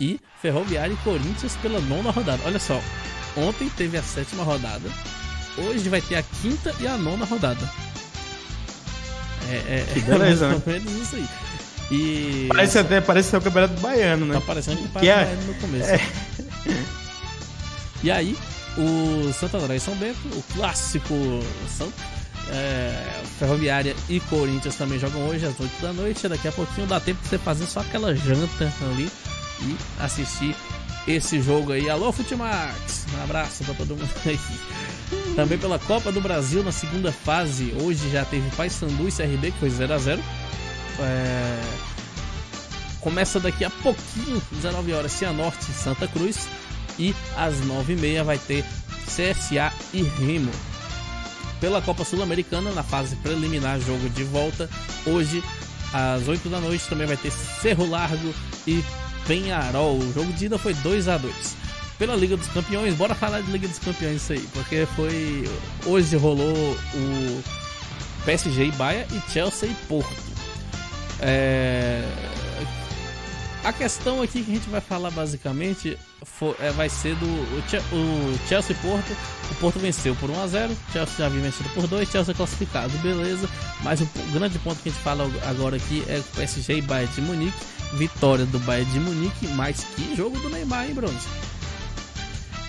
E 0.00 0.20
Ferroviário 0.40 0.94
e 0.94 1.04
Corinthians 1.04 1.56
pela 1.56 1.80
nona 1.80 2.10
rodada. 2.10 2.40
Olha 2.44 2.58
só, 2.58 2.80
ontem 3.36 3.68
teve 3.70 3.98
a 3.98 4.02
sétima 4.02 4.44
rodada. 4.44 4.88
Hoje 5.56 5.88
vai 5.88 6.00
ter 6.00 6.14
a 6.16 6.22
quinta 6.22 6.72
e 6.78 6.86
a 6.86 6.96
nona 6.96 7.24
rodada. 7.24 7.68
É, 9.50 9.56
é, 9.80 9.86
que 9.92 10.00
beleza, 10.00 10.48
né? 10.48 10.62
isso 11.02 11.16
aí. 11.16 11.28
E... 11.90 12.46
Parece 12.48 12.78
até 12.78 13.00
parece 13.00 13.30
ser 13.30 13.38
o 13.38 13.40
campeonato 13.40 13.80
baiano, 13.80 14.26
né? 14.26 14.34
Tá 14.34 14.40
parecendo 14.42 14.76
que, 14.76 15.00
que 15.00 15.08
é... 15.08 15.36
no 15.46 15.54
começo. 15.54 15.90
É. 15.90 16.00
E 18.02 18.10
aí, 18.10 18.36
o 18.76 19.32
Santo 19.32 19.56
André 19.56 19.76
e 19.76 19.80
São 19.80 19.94
Bento, 19.96 20.18
o 20.28 20.42
clássico 20.54 21.14
Santo, 21.68 21.94
é, 22.50 23.20
Ferroviária 23.38 23.94
e 24.08 24.20
Corinthians 24.20 24.76
também 24.76 24.98
jogam 24.98 25.26
hoje 25.28 25.46
às 25.46 25.58
8 25.58 25.82
da 25.82 25.92
noite. 25.92 26.28
Daqui 26.28 26.48
a 26.48 26.52
pouquinho 26.52 26.86
dá 26.86 27.00
tempo 27.00 27.20
de 27.22 27.28
você 27.28 27.38
fazer 27.38 27.66
só 27.66 27.80
aquela 27.80 28.14
janta 28.14 28.72
ali 28.90 29.10
e 29.62 29.76
assistir 29.98 30.54
esse 31.06 31.40
jogo 31.40 31.72
aí. 31.72 31.88
Alô, 31.88 32.12
Futimax! 32.12 33.06
Um 33.18 33.24
abraço 33.24 33.64
pra 33.64 33.74
todo 33.74 33.96
mundo 33.96 34.10
aí. 34.26 34.38
Também 35.34 35.58
pela 35.58 35.78
Copa 35.78 36.12
do 36.12 36.20
Brasil 36.20 36.62
na 36.62 36.72
segunda 36.72 37.10
fase. 37.10 37.74
Hoje 37.80 38.10
já 38.10 38.24
teve 38.24 38.48
Paysandu 38.56 39.08
e 39.08 39.12
CRB, 39.12 39.52
que 39.52 39.58
foi 39.58 39.70
0 39.70 39.94
a 39.94 39.98
0 39.98 40.22
é... 41.00 41.60
Começa 43.00 43.38
daqui 43.38 43.64
a 43.64 43.70
pouquinho, 43.70 44.42
19 44.52 44.92
horas, 44.92 45.12
Cianorte 45.12 45.64
Santa 45.64 46.06
Cruz. 46.08 46.48
E 46.98 47.14
às 47.36 47.54
9h30 47.60 48.24
vai 48.24 48.38
ter 48.38 48.64
CSA 49.06 49.72
e 49.94 50.02
Remo. 50.02 50.50
Pela 51.60 51.80
Copa 51.80 52.04
Sul-Americana, 52.04 52.72
na 52.72 52.82
fase 52.82 53.16
preliminar, 53.16 53.80
jogo 53.80 54.08
de 54.10 54.24
volta. 54.24 54.68
Hoje, 55.06 55.42
às 55.92 56.26
8 56.26 56.48
da 56.48 56.60
noite, 56.60 56.88
também 56.88 57.06
vai 57.06 57.16
ter 57.16 57.30
Cerro 57.30 57.88
Largo 57.88 58.34
e 58.66 58.82
Penharol. 59.26 59.98
O 59.98 60.12
jogo 60.12 60.32
de 60.32 60.46
ida 60.46 60.58
foi 60.58 60.74
2 60.74 61.08
a 61.08 61.16
2 61.16 61.56
pela 61.98 62.14
Liga 62.14 62.36
dos 62.36 62.46
Campeões. 62.48 62.94
Bora 62.94 63.14
falar 63.14 63.40
de 63.42 63.50
Liga 63.50 63.66
dos 63.66 63.78
Campeões 63.78 64.22
isso 64.22 64.32
aí, 64.32 64.48
porque 64.52 64.86
foi 64.94 65.44
hoje 65.84 66.16
rolou 66.16 66.54
o 66.94 67.44
PSG 68.24 68.66
e 68.66 68.72
Bahia 68.72 69.06
e 69.10 69.32
Chelsea 69.32 69.68
e 69.68 69.74
Porto. 69.86 70.37
É... 71.20 72.02
A 73.64 73.72
questão 73.72 74.22
aqui 74.22 74.42
que 74.42 74.50
a 74.50 74.54
gente 74.54 74.70
vai 74.70 74.80
falar 74.80 75.10
basicamente 75.10 75.98
é, 76.60 76.70
vai 76.70 76.88
ser 76.88 77.14
do 77.16 77.26
o, 77.26 78.34
o 78.34 78.48
Chelsea 78.48 78.76
Porto. 78.80 79.16
O 79.50 79.54
Porto 79.56 79.78
venceu 79.78 80.14
por 80.14 80.30
1 80.30 80.42
a 80.42 80.46
0 80.46 80.72
o 80.72 80.92
Chelsea 80.92 81.14
já 81.18 81.26
havia 81.26 81.40
vencido 81.40 81.68
por 81.70 81.86
2, 81.86 82.08
Chelsea 82.08 82.34
classificado, 82.34 82.96
beleza. 82.98 83.48
Mas 83.82 84.00
o, 84.00 84.04
o, 84.04 84.32
grande 84.32 84.58
ponto 84.60 84.80
que 84.80 84.88
a 84.88 84.92
gente 84.92 85.02
fala 85.02 85.30
agora 85.46 85.76
aqui 85.76 86.04
é 86.08 86.18
o 86.18 86.36
PSG 86.36 86.78
e 86.78 86.82
Bayern 86.82 87.12
de 87.14 87.20
Munique. 87.20 87.58
Vitória 87.94 88.44
do 88.46 88.58
Bayern 88.60 88.90
de 88.92 89.00
Munique, 89.00 89.48
mas 89.48 89.84
que 89.96 90.14
jogo 90.14 90.38
do 90.38 90.48
Neymar, 90.50 90.86
hein, 90.86 90.94
Bronze? 90.94 91.26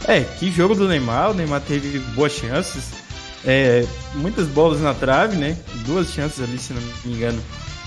É, 0.08 0.22
que 0.22 0.52
jogo 0.52 0.76
do 0.76 0.88
Neymar. 0.88 1.32
O 1.32 1.34
Neymar 1.34 1.62
teve 1.62 2.00
boas 2.00 2.32
chances. 2.32 2.92
É, 3.46 3.86
muitas 4.16 4.48
bolas 4.48 4.82
na 4.82 4.94
trave, 4.94 5.38
né? 5.38 5.58
Duas 5.86 6.10
chances 6.10 6.42
ali, 6.42 6.58
se 6.58 6.74
não 6.74 6.82
me 6.82 7.14
engano. 7.14 7.42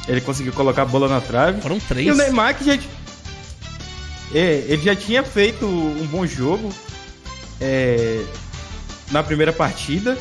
Ele 0.09 0.21
conseguiu 0.21 0.53
colocar 0.53 0.83
a 0.83 0.87
bola 0.87 1.09
na 1.09 1.21
trave. 1.21 1.61
Foram 1.61 1.79
três. 1.79 2.07
E 2.07 2.11
o 2.11 2.15
Neymar 2.15 2.57
que 2.57 2.65
já. 2.65 2.79
É, 4.35 4.65
ele 4.67 4.83
já 4.83 4.97
tinha 4.97 5.23
feito 5.23 5.67
um 5.67 6.07
bom 6.07 6.27
jogo 6.27 6.73
é, 7.61 8.25
na 9.11 9.23
primeira 9.23 9.53
partida. 9.53 10.17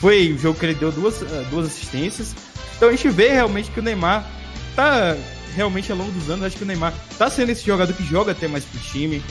Foi 0.00 0.32
o 0.32 0.38
jogo 0.38 0.58
que 0.58 0.66
ele 0.66 0.74
deu 0.74 0.90
duas, 0.90 1.20
duas 1.50 1.66
assistências. 1.66 2.34
Então 2.76 2.88
a 2.88 2.92
gente 2.92 3.08
vê 3.08 3.28
realmente 3.28 3.70
que 3.70 3.80
o 3.80 3.82
Neymar 3.82 4.28
tá 4.74 5.16
realmente 5.54 5.90
ao 5.92 5.98
longo 5.98 6.10
dos 6.10 6.28
anos, 6.28 6.44
acho 6.44 6.56
que 6.56 6.64
o 6.64 6.66
Neymar 6.66 6.92
tá 7.16 7.30
sendo 7.30 7.50
esse 7.50 7.64
jogador 7.64 7.92
que 7.92 8.04
joga 8.04 8.32
até 8.32 8.48
mais 8.48 8.64
pro 8.64 8.80
time. 8.80 9.22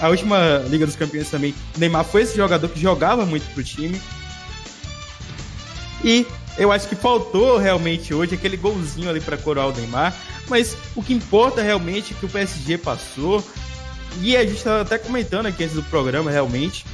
A 0.00 0.08
última 0.08 0.62
Liga 0.68 0.86
dos 0.86 0.96
Campeões 0.96 1.28
também, 1.28 1.54
o 1.76 1.78
Neymar 1.78 2.04
foi 2.04 2.22
esse 2.22 2.36
jogador 2.36 2.68
que 2.68 2.80
jogava 2.80 3.26
muito 3.26 3.44
pro 3.52 3.62
time. 3.62 4.00
E 6.04 6.26
eu 6.56 6.70
acho 6.70 6.88
que 6.88 6.94
faltou 6.94 7.58
realmente 7.58 8.12
hoje 8.12 8.34
aquele 8.34 8.56
golzinho 8.56 9.08
ali 9.08 9.20
para 9.20 9.36
coroar 9.36 9.68
o 9.68 9.72
Neymar. 9.72 10.14
Mas 10.48 10.76
o 10.94 11.02
que 11.02 11.14
importa 11.14 11.62
realmente 11.62 12.12
é 12.12 12.16
que 12.16 12.26
o 12.26 12.28
PSG 12.28 12.78
passou. 12.78 13.42
E 14.20 14.36
a 14.36 14.44
gente 14.44 14.58
estava 14.58 14.82
até 14.82 14.98
comentando 14.98 15.46
aqui 15.46 15.64
antes 15.64 15.74
do 15.74 15.82
programa, 15.84 16.30
realmente. 16.30 16.84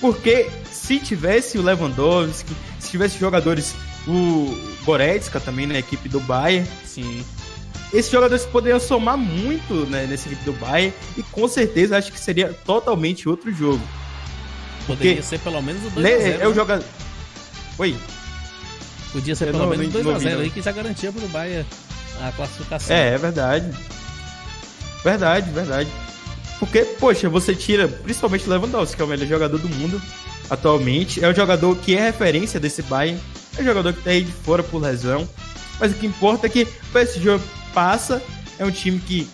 Porque 0.00 0.50
se 0.70 0.98
tivesse 0.98 1.58
o 1.58 1.62
Lewandowski, 1.62 2.54
se 2.78 2.90
tivesse 2.90 3.18
jogadores, 3.18 3.74
o 4.06 4.54
Goretzka 4.84 5.40
também 5.40 5.66
na 5.66 5.78
equipe 5.78 6.08
do 6.08 6.20
Bayern. 6.20 6.68
Sim. 6.84 7.24
Esses 7.92 8.10
jogadores 8.10 8.44
poderiam 8.44 8.78
somar 8.78 9.16
muito 9.16 9.86
né, 9.86 10.06
nessa 10.06 10.28
equipe 10.28 10.44
do 10.44 10.52
Bayern. 10.52 10.92
E 11.16 11.22
com 11.22 11.48
certeza 11.48 11.96
acho 11.96 12.12
que 12.12 12.20
seria 12.20 12.52
totalmente 12.66 13.28
outro 13.28 13.52
jogo. 13.52 13.80
Poderia 14.86 15.14
Porque, 15.14 15.22
ser 15.26 15.38
pelo 15.40 15.62
menos 15.62 15.82
o 15.84 15.90
2x0. 15.92 16.04
É, 16.04 16.38
é 16.42 16.48
o 16.48 16.54
jogador. 16.54 16.84
Oi. 17.78 17.96
Podia 19.12 19.34
ser 19.34 19.48
eu 19.48 19.52
pelo 19.52 19.68
menos 19.68 19.86
2x0 19.88 20.40
aí 20.40 20.50
que 20.50 20.60
já 20.60 20.72
garantia 20.72 21.10
pro 21.10 21.26
Bahia 21.28 21.64
a 22.20 22.32
classificação. 22.32 22.94
É, 22.94 23.14
é 23.14 23.18
verdade. 23.18 23.70
Verdade, 25.04 25.50
verdade. 25.50 25.88
Porque, 26.58 26.80
poxa, 26.98 27.28
você 27.28 27.54
tira 27.54 27.86
principalmente 27.86 28.46
o 28.46 28.50
Lewandowski, 28.50 28.96
que 28.96 29.02
é 29.02 29.04
o 29.04 29.08
melhor 29.08 29.28
jogador 29.28 29.58
do 29.58 29.68
mundo 29.68 30.00
atualmente. 30.50 31.24
É 31.24 31.28
um 31.28 31.34
jogador 31.34 31.76
que 31.76 31.96
é 31.96 32.06
referência 32.06 32.58
desse 32.58 32.82
Bayern. 32.82 33.20
É 33.56 33.62
um 33.62 33.64
jogador 33.64 33.92
que 33.92 34.02
tá 34.02 34.10
aí 34.10 34.22
de 34.22 34.32
fora 34.32 34.62
por 34.62 34.82
lesão. 34.82 35.28
Mas 35.78 35.92
o 35.92 35.94
que 35.94 36.06
importa 36.06 36.46
é 36.46 36.50
que 36.50 36.62
o 36.62 36.92
PSG 36.92 37.40
passa. 37.72 38.22
É 38.58 38.64
um 38.64 38.70
time 38.70 38.98
que. 38.98 39.28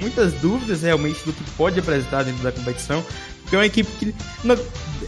Muitas 0.00 0.32
dúvidas 0.34 0.82
realmente 0.82 1.20
do 1.24 1.32
que 1.32 1.44
pode 1.52 1.78
apresentar 1.78 2.24
dentro 2.24 2.42
da 2.42 2.50
competição. 2.50 3.04
Porque 3.42 3.54
é 3.54 3.58
uma 3.58 3.66
equipe 3.66 3.90
que, 3.98 4.14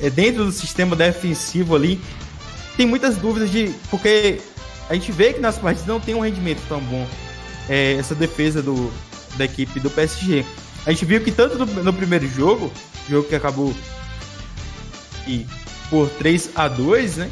é 0.01 0.11
dentro 0.11 0.45
do 0.45 0.53
sistema 0.53 0.95
defensivo 0.95 1.75
ali, 1.75 2.01
tem 2.77 2.87
muitas 2.87 3.17
dúvidas 3.17 3.51
de. 3.51 3.75
Porque 3.91 4.41
a 4.89 4.95
gente 4.95 5.13
vê 5.13 5.33
que 5.33 5.41
nas 5.41 5.59
partidas 5.59 5.87
não 5.87 6.01
tem 6.01 6.15
um 6.15 6.21
rendimento 6.21 6.63
tão 6.69 6.81
bom. 6.81 7.07
É, 7.69 7.95
essa 7.95 8.15
defesa 8.15 8.63
do, 8.63 8.93
da 9.37 9.45
equipe 9.45 9.81
do 9.81 9.91
PSG. 9.91 10.45
A 10.87 10.91
gente 10.91 11.05
viu 11.05 11.21
que 11.21 11.33
tanto 11.33 11.59
no, 11.59 11.67
no 11.67 11.93
primeiro 11.93 12.29
jogo, 12.29 12.71
jogo 13.09 13.27
que 13.27 13.35
acabou 13.35 13.75
e 15.27 15.47
por 15.89 16.11
3 16.11 16.51
a 16.55 16.69
2 16.69 17.17
né? 17.17 17.31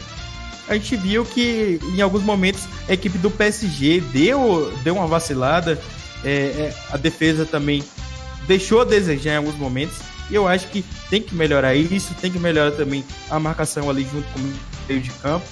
A 0.69 0.75
gente 0.75 0.97
viu 0.97 1.25
que 1.25 1.79
em 1.95 2.01
alguns 2.01 2.23
momentos 2.23 2.63
a 2.89 2.93
equipe 2.93 3.19
do 3.19 3.31
PSG 3.31 4.01
deu, 4.13 4.73
deu 4.83 4.95
uma 4.95 5.07
vacilada. 5.07 5.79
É, 6.25 6.31
é, 6.31 6.75
a 6.91 6.97
defesa 6.97 7.45
também 7.45 7.83
deixou 8.47 8.81
a 8.81 8.85
desejar 8.85 9.33
em 9.33 9.37
alguns 9.37 9.57
momentos. 9.57 9.97
E 10.31 10.35
eu 10.35 10.47
acho 10.47 10.69
que 10.69 10.85
tem 11.11 11.21
que 11.21 11.35
melhorar 11.35 11.75
isso, 11.75 12.15
tem 12.15 12.31
que 12.31 12.39
melhorar 12.39 12.71
também 12.71 13.05
a 13.29 13.39
marcação 13.39 13.91
ali 13.91 14.07
junto 14.11 14.27
com 14.33 14.41
meio 14.89 15.01
de 15.01 15.11
campo. 15.11 15.47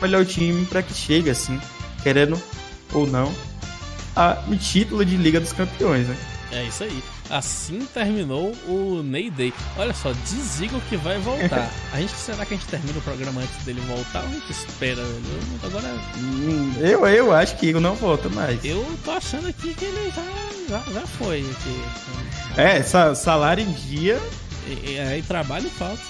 Melhor 0.00 0.22
o 0.22 0.26
time 0.26 0.66
para 0.66 0.82
que 0.82 0.92
chegue, 0.92 1.30
assim, 1.30 1.58
querendo 2.02 2.40
ou 2.92 3.06
não, 3.06 3.32
a 4.14 4.42
um 4.48 4.56
título 4.56 5.04
de 5.04 5.16
Liga 5.16 5.40
dos 5.40 5.52
Campeões, 5.52 6.06
né? 6.08 6.16
É 6.52 6.64
isso 6.64 6.84
aí. 6.84 7.02
Assim 7.30 7.86
terminou 7.92 8.54
o 8.68 9.02
Ney 9.02 9.30
Day. 9.30 9.52
Olha 9.76 9.92
só, 9.92 10.12
Ziggler 10.12 10.80
que 10.88 10.96
vai 10.96 11.18
voltar. 11.18 11.70
A 11.92 12.00
gente 12.00 12.12
será 12.12 12.44
que 12.44 12.54
a 12.54 12.56
gente 12.56 12.68
termina 12.68 12.98
o 12.98 13.02
programa 13.02 13.40
antes 13.40 13.64
dele 13.64 13.80
voltar 13.88 14.22
ou 14.22 14.28
a 14.28 14.32
gente 14.32 14.50
espera? 14.50 15.00
Eu, 15.00 15.20
agora 15.62 15.88
hum, 16.18 16.74
eu, 16.80 17.06
eu 17.06 17.32
acho 17.32 17.56
que 17.56 17.66
ele 17.66 17.80
não 17.80 17.94
volta 17.94 18.28
mais. 18.28 18.64
Eu 18.64 18.84
tô 19.04 19.12
achando 19.12 19.48
aqui 19.48 19.74
que 19.74 19.84
ele 19.84 20.12
já, 20.14 20.22
já, 20.68 20.92
já 20.92 21.06
foi 21.06 21.40
aqui. 21.40 22.60
É, 22.60 22.82
salário 23.14 23.64
em 23.64 23.72
dia. 23.72 24.20
E, 24.66 24.92
e 24.92 24.98
aí 24.98 25.22
trabalho 25.22 25.68
falta. 25.70 26.02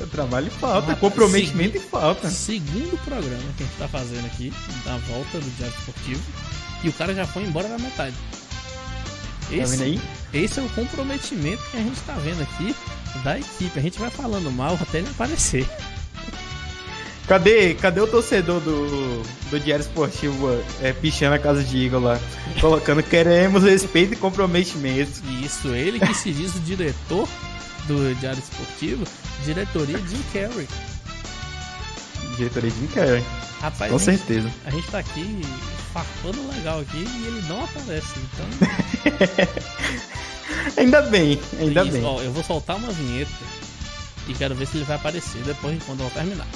É, 0.00 0.06
trabalho 0.06 0.46
e 0.46 0.50
falta, 0.50 0.92
ah, 0.92 0.96
comprometimento 0.96 1.76
e 1.76 1.80
falta. 1.80 2.30
Segundo 2.30 2.98
programa 3.04 3.42
que 3.56 3.62
a 3.62 3.66
gente 3.66 3.78
tá 3.78 3.88
fazendo 3.88 4.26
aqui, 4.26 4.52
da 4.84 4.96
volta 4.98 5.38
do 5.38 5.56
Diário 5.56 5.74
Esportivo, 5.78 6.22
e 6.82 6.88
o 6.88 6.92
cara 6.92 7.14
já 7.14 7.26
foi 7.26 7.42
embora 7.42 7.68
na 7.68 7.78
metade. 7.78 8.14
Esse, 9.50 9.60
tá 9.60 9.66
vendo 9.66 9.82
aí? 9.82 10.00
Esse 10.32 10.60
é 10.60 10.62
o 10.62 10.68
comprometimento 10.70 11.62
que 11.70 11.76
a 11.76 11.80
gente 11.80 12.00
tá 12.02 12.14
vendo 12.14 12.42
aqui 12.42 12.74
da 13.24 13.38
equipe. 13.38 13.78
A 13.78 13.82
gente 13.82 13.98
vai 13.98 14.10
falando 14.10 14.50
mal 14.50 14.78
até 14.80 14.98
ele 14.98 15.08
aparecer. 15.08 15.66
Cadê, 17.26 17.74
cadê 17.74 18.00
o 18.00 18.08
torcedor 18.08 18.60
do, 18.60 19.22
do 19.50 19.60
Diário 19.60 19.82
Esportivo 19.82 20.48
é, 20.82 20.92
pichando 20.92 21.34
a 21.36 21.38
casa 21.38 21.62
de 21.62 21.76
Igor 21.76 22.00
lá? 22.00 22.18
Colocando 22.60 23.02
queremos 23.04 23.62
respeito 23.62 24.14
e 24.14 24.16
comprometimento. 24.16 25.22
Isso, 25.40 25.68
ele 25.68 26.00
que 26.00 26.12
se 26.12 26.32
diz 26.32 26.54
o 26.56 26.60
diretor 26.60 27.28
do 27.86 28.14
Diário 28.16 28.40
Esportivo, 28.40 29.04
diretoria 29.44 29.98
Jim 29.98 30.22
Carrey. 30.32 30.68
Diretoria 32.36 32.70
Jim 32.70 32.86
Carrey. 32.88 33.24
Rapaz, 33.60 33.90
Com 33.90 33.96
a 33.96 34.00
certeza. 34.00 34.48
Gente, 34.48 34.60
a 34.64 34.70
gente 34.70 34.90
tá 34.90 34.98
aqui 34.98 35.42
farpando 35.92 36.48
legal 36.54 36.80
aqui 36.80 36.96
e 36.96 37.26
ele 37.26 37.42
não 37.48 37.62
aparece, 37.62 38.14
então. 38.18 38.46
ainda 40.78 41.02
bem, 41.02 41.38
ainda 41.58 41.82
Isso, 41.82 41.92
bem. 41.92 42.04
Ó, 42.04 42.20
eu 42.22 42.32
vou 42.32 42.42
soltar 42.42 42.76
uma 42.76 42.90
vinheta 42.90 43.30
e 44.28 44.34
quero 44.34 44.54
ver 44.54 44.66
se 44.66 44.78
ele 44.78 44.84
vai 44.84 44.96
aparecer 44.96 45.42
depois 45.42 45.78
de 45.78 45.84
quando 45.84 46.00
eu 46.00 46.10
terminar. 46.10 46.46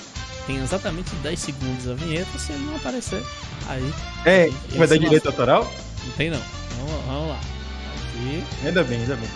Tem 0.47 0.57
exatamente 0.57 1.15
10 1.17 1.39
segundos 1.39 1.89
a 1.89 1.95
vinheta, 1.95 2.39
se 2.39 2.53
ele 2.53 2.65
não 2.65 2.77
aparecer, 2.77 3.23
aí. 3.67 3.95
É, 4.25 4.51
vai 4.77 4.87
dar 4.87 4.99
direito 4.99 5.27
autoral? 5.27 5.71
Não 6.05 6.13
tem 6.13 6.31
não. 6.31 6.41
Vamos, 6.79 7.05
vamos 7.07 7.29
lá. 7.31 7.41
Aqui. 8.09 8.45
Ainda 8.65 8.85
bem, 8.85 9.01
ainda 9.01 9.17
bem. 9.17 9.29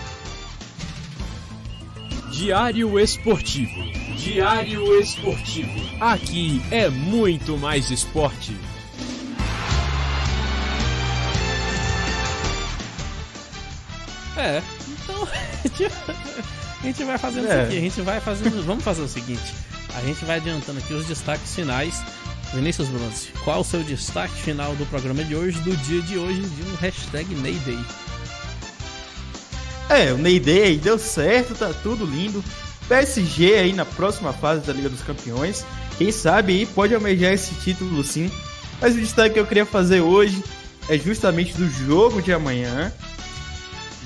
Diário 2.38 3.00
Esportivo. 3.00 3.82
Diário 4.16 5.00
Esportivo. 5.00 5.74
Aqui 6.00 6.62
é 6.70 6.88
muito 6.88 7.58
mais 7.58 7.90
esporte. 7.90 8.56
É, 14.36 14.62
então 15.02 15.26
a 16.80 16.86
gente 16.86 17.02
vai 17.02 17.18
fazendo 17.18 17.48
é. 17.48 17.50
isso 17.50 17.60
aqui, 17.60 17.76
a 17.76 17.80
gente 17.80 18.00
vai 18.02 18.20
fazendo. 18.20 18.64
Vamos 18.64 18.84
fazer 18.84 19.02
o 19.02 19.08
seguinte: 19.08 19.52
a 19.96 20.00
gente 20.02 20.24
vai 20.24 20.36
adiantando 20.36 20.78
aqui 20.78 20.94
os 20.94 21.06
destaques 21.06 21.56
finais. 21.56 22.04
Vinícius 22.54 22.88
Bronze, 22.88 23.32
qual 23.42 23.62
o 23.62 23.64
seu 23.64 23.82
destaque 23.82 24.34
final 24.34 24.76
do 24.76 24.86
programa 24.86 25.24
de 25.24 25.34
hoje, 25.34 25.60
do 25.62 25.76
dia 25.78 26.00
de 26.02 26.16
hoje, 26.16 26.40
de 26.40 26.62
um 26.62 26.76
hashtag 26.76 27.34
Neyday? 27.34 27.84
É, 29.88 30.12
o 30.12 30.18
Neyday 30.18 30.62
aí 30.62 30.76
deu 30.76 30.98
certo, 30.98 31.54
tá 31.54 31.72
tudo 31.82 32.04
lindo. 32.04 32.44
PSG 32.88 33.54
aí 33.54 33.72
na 33.72 33.84
próxima 33.84 34.32
fase 34.32 34.66
da 34.66 34.72
Liga 34.72 34.88
dos 34.88 35.02
Campeões. 35.02 35.64
Quem 35.96 36.12
sabe 36.12 36.52
aí 36.52 36.66
pode 36.66 36.94
almejar 36.94 37.32
esse 37.32 37.54
título 37.56 38.02
sim. 38.04 38.30
Mas 38.80 38.94
o 38.94 39.00
destaque 39.00 39.34
que 39.34 39.40
eu 39.40 39.46
queria 39.46 39.66
fazer 39.66 40.00
hoje 40.00 40.42
é 40.88 40.96
justamente 40.96 41.54
do 41.54 41.68
jogo 41.68 42.22
de 42.22 42.32
amanhã, 42.32 42.92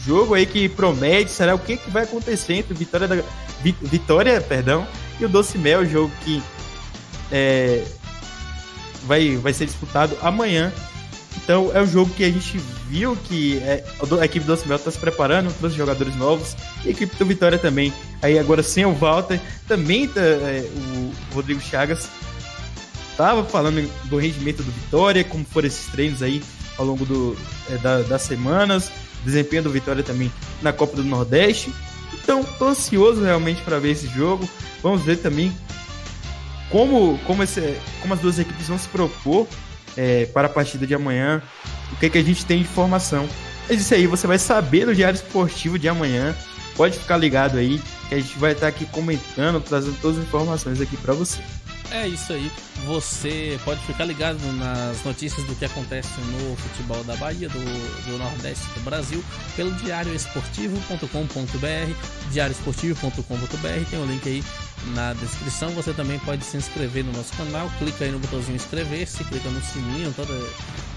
jogo 0.05 0.35
aí 0.35 0.45
que 0.45 0.69
promete, 0.69 1.31
será 1.31 1.55
o 1.55 1.59
que, 1.59 1.77
que 1.77 1.91
vai 1.91 2.03
acontecer 2.03 2.55
entre 2.55 2.75
Vitória, 2.75 3.07
da, 3.07 3.17
Vitória 3.63 4.41
perdão, 4.41 4.87
e 5.21 5.25
o 5.25 5.29
Doce 5.29 5.59
Mel, 5.59 5.87
jogo 5.87 6.13
que 6.25 6.43
é, 7.31 7.85
vai, 9.07 9.37
vai 9.37 9.53
ser 9.53 9.67
disputado 9.67 10.17
amanhã. 10.21 10.73
Então 11.37 11.71
é 11.75 11.81
um 11.81 11.87
jogo 11.87 12.13
que 12.15 12.25
a 12.25 12.31
gente 12.31 12.59
viu 12.93 13.17
que 13.17 13.57
é, 13.61 13.83
a 14.21 14.25
equipe 14.27 14.45
do 14.45 14.55
Mel 14.67 14.77
está 14.77 14.91
se 14.91 14.99
preparando, 14.99 15.51
trouxe 15.55 15.75
jogadores 15.75 16.15
novos, 16.15 16.55
e 16.85 16.89
a 16.89 16.91
equipe 16.91 17.17
do 17.17 17.25
Vitória 17.25 17.59
também. 17.59 17.91
Aí 18.21 18.39
agora 18.39 18.63
sem 18.63 18.85
o 18.85 18.93
Walter, 18.93 19.41
também 19.67 20.07
tá, 20.07 20.21
é, 20.21 20.69
o 20.95 21.35
Rodrigo 21.35 21.59
Chagas 21.59 22.07
tava 23.17 23.45
falando 23.45 23.91
do 24.11 24.19
rendimento 24.19 24.63
do 24.63 24.71
Vitória, 24.71 25.25
como 25.25 25.43
foram 25.43 25.69
esses 25.69 25.87
treinos 25.87 26.23
aí 26.23 26.43
ao 26.77 26.85
longo 26.85 27.07
do, 27.07 27.35
é, 27.71 27.79
da, 27.79 28.03
das 28.03 28.23
semanas, 28.23 28.93
desempenho 29.25 29.63
do 29.63 29.71
Vitória 29.71 30.03
também 30.03 30.31
na 30.61 30.71
Copa 30.71 30.95
do 30.95 31.03
Nordeste. 31.03 31.73
Então, 32.23 32.45
tô 32.45 32.69
ansioso 32.69 33.23
realmente 33.23 33.63
para 33.63 33.79
ver 33.79 33.93
esse 33.93 34.07
jogo. 34.07 34.47
Vamos 34.83 35.03
ver 35.03 35.17
também 35.17 35.51
como, 36.71 37.19
como, 37.27 37.43
esse, 37.43 37.75
como 38.03 38.13
as 38.13 38.21
duas 38.21 38.39
equipes 38.39 38.69
vão 38.69 38.79
se 38.79 38.89
propor 38.89 39.49
é, 39.97 40.27
para 40.27 40.47
a 40.47 40.51
partida 40.51 40.87
de 40.87 40.95
amanhã, 40.95 41.43
o 41.93 41.97
que, 41.97 42.11
que 42.11 42.19
a 42.19 42.23
gente 42.23 42.45
tem 42.45 42.59
de 42.59 42.65
informação. 42.65 43.27
Mas 43.69 43.81
isso 43.81 43.95
aí 43.95 44.07
você 44.07 44.27
vai 44.27 44.39
saber 44.39 44.87
no 44.87 44.95
Diário 44.95 45.17
Esportivo 45.17 45.79
de 45.79 45.89
amanhã. 45.89 46.35
Pode 46.77 46.99
ficar 46.99 47.19
ligado 47.19 47.59
aí, 47.59 47.81
que 48.09 48.15
a 48.15 48.19
gente 48.19 48.39
vai 48.39 48.53
estar 48.53 48.69
aqui 48.69 48.87
comentando, 48.87 49.61
trazendo 49.61 49.97
todas 50.01 50.19
as 50.19 50.25
informações 50.25 50.81
aqui 50.81 50.97
para 50.97 51.13
você. 51.13 51.43
É 51.93 52.09
isso 52.09 52.33
aí. 52.33 52.51
Você 52.87 53.61
pode 53.65 53.81
ficar 53.83 54.07
ligado 54.07 54.39
nas 54.55 55.05
notícias 55.05 55.47
do 55.47 55.55
que 55.55 55.67
acontece 55.67 56.09
no 56.21 56.57
futebol 56.57 57.05
da 57.05 57.15
Bahia, 57.17 57.51
do, 57.51 57.59
do 57.59 58.17
Nordeste 58.17 58.65
do 58.75 58.81
Brasil, 58.81 59.23
pelo 59.55 59.71
diarioesportivo.com.br, 59.73 62.31
diarioesportivo.com.br, 62.31 63.91
tem 63.91 63.99
o 63.99 64.03
um 64.03 64.07
link 64.07 64.27
aí 64.27 64.43
na 64.89 65.13
descrição. 65.15 65.71
Você 65.71 65.93
também 65.93 66.19
pode 66.21 66.45
se 66.45 66.57
inscrever 66.57 67.05
no 67.05 67.13
nosso 67.13 67.33
canal, 67.37 67.71
clica 67.79 68.05
aí 68.05 68.11
no 68.11 68.19
botãozinho 68.19 68.57
inscrever-se, 68.57 69.25
clica 69.25 69.49
no 69.49 69.63
sininho, 69.63 70.13
toda 70.15 70.33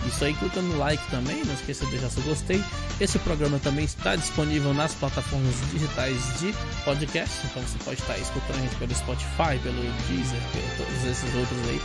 isso 0.06 0.24
aí, 0.24 0.34
clica 0.34 0.62
no 0.62 0.78
like 0.78 1.04
também, 1.10 1.44
não 1.46 1.54
esqueça 1.54 1.86
de 1.86 1.92
deixar 1.92 2.10
seu 2.10 2.24
gostei. 2.24 2.64
Esse 3.00 3.18
programa 3.20 3.60
também 3.60 3.86
está 3.86 4.16
disponível 4.16 4.74
nas 4.74 4.94
plataformas 4.94 5.56
digitais 5.72 6.18
de 6.40 6.54
podcast, 6.84 7.46
então 7.46 7.62
você 7.64 7.78
pode 7.84 8.00
estar 8.02 8.18
escutando 8.18 8.58
a 8.58 8.62
gente 8.62 8.76
pelo 8.76 8.96
Spotify, 8.96 9.60
pelo 9.64 9.82
Deezer, 10.08 10.42
pelo 10.52 10.78
todos 10.78 11.06
esses 11.06 11.36
outros 11.36 11.70
aí. 11.70 11.82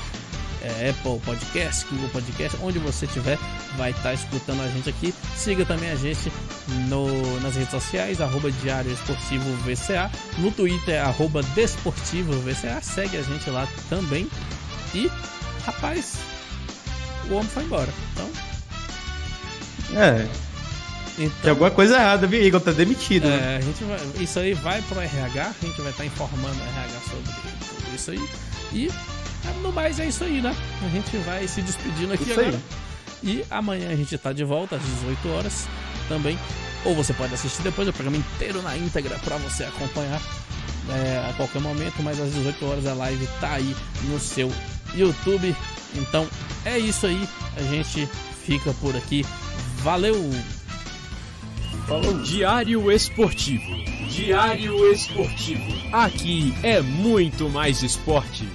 É, 0.62 0.90
Apple 0.90 1.18
Podcast, 1.24 1.86
Google 1.90 2.08
Podcast, 2.11 2.58
onde 2.62 2.78
você 2.78 3.06
estiver, 3.06 3.38
vai 3.76 3.92
estar 3.92 4.12
escutando 4.12 4.62
a 4.62 4.68
gente 4.68 4.90
aqui. 4.90 5.14
Siga 5.36 5.64
também 5.64 5.90
a 5.90 5.96
gente 5.96 6.30
no, 6.88 7.40
nas 7.40 7.56
redes 7.56 7.70
sociais, 7.70 8.20
arroba 8.20 8.50
Diário 8.50 8.92
Esportivo 8.92 9.44
VCA, 9.64 10.11
no 10.38 10.50
Twitter, 10.50 11.02
arroba 11.02 11.42
Desportivo 11.54 12.32
VCA, 12.40 12.80
segue 12.82 13.16
a 13.16 13.22
gente 13.22 13.48
lá 13.48 13.66
também. 13.88 14.28
E, 14.94 15.11
rapaz, 15.64 16.18
o 17.30 17.34
homem 17.34 17.48
foi 17.48 17.62
embora. 17.62 17.88
Então. 18.12 18.30
É. 19.96 20.28
Então, 21.18 21.36
Tem 21.42 21.50
alguma 21.50 21.70
coisa 21.70 21.96
errada, 21.96 22.26
viu, 22.26 22.42
Igor? 22.42 22.61
Tá 22.61 22.72
demitido. 22.72 23.26
É, 23.26 23.36
né? 23.36 23.56
a 23.56 23.61
gente 23.61 23.84
vai, 23.84 23.98
isso 24.22 24.38
aí 24.38 24.54
vai 24.54 24.80
pro 24.82 25.00
RH, 25.00 25.42
a 25.42 25.66
gente 25.66 25.80
vai 25.80 25.90
estar 25.90 26.02
tá 26.02 26.06
informando 26.06 26.58
o 26.58 26.62
RH 26.62 27.00
sobre 27.11 27.94
isso 27.94 28.11
aí. 28.11 28.28
E 28.72 28.90
no 29.62 29.72
mais 29.72 29.99
é 29.99 30.07
isso 30.07 30.24
aí, 30.24 30.41
né? 30.41 30.55
A 30.84 30.88
gente 30.88 31.16
vai 31.18 31.47
se 31.47 31.62
despedindo 31.62 32.12
aqui 32.12 32.24
isso 32.24 32.32
agora. 32.32 32.57
Aí. 32.57 32.62
E 33.22 33.45
amanhã 33.51 33.91
a 33.91 33.97
gente 33.97 34.16
tá 34.16 34.32
de 34.32 34.45
volta 34.45 34.76
às 34.76 34.82
18 34.82 35.28
horas 35.28 35.68
também. 36.09 36.38
Ou 36.84 36.95
você 36.95 37.12
pode 37.12 37.34
assistir 37.34 37.62
depois 37.62 37.86
o 37.88 37.93
programa 37.93 38.16
inteiro 38.16 38.62
na 38.62 38.76
íntegra 38.76 39.18
para 39.18 39.36
você 39.36 39.64
acompanhar 39.64 40.20
é, 40.88 41.28
a 41.28 41.34
qualquer 41.34 41.61
momento, 41.61 42.03
mas 42.03 42.18
às 42.18 42.32
18 42.32 42.64
horas 42.64 42.86
a 42.86 42.95
live 42.95 43.26
tá 43.41 43.53
aí 43.53 43.76
no 44.05 44.18
seu 44.18 44.51
YouTube. 44.95 45.55
Então 45.95 46.26
é 46.64 46.78
isso 46.78 47.07
aí, 47.07 47.28
a 47.57 47.62
gente 47.62 48.09
fica 48.45 48.72
por 48.74 48.97
aqui. 48.97 49.24
Valeu! 49.82 50.30
Falou. 51.86 52.22
Diário 52.22 52.91
Esportivo. 52.91 53.64
Diário 54.09 54.93
Esportivo. 54.93 55.62
Aqui 55.93 56.55
é 56.62 56.80
muito 56.80 57.49
mais 57.49 57.82
esporte. 57.82 58.49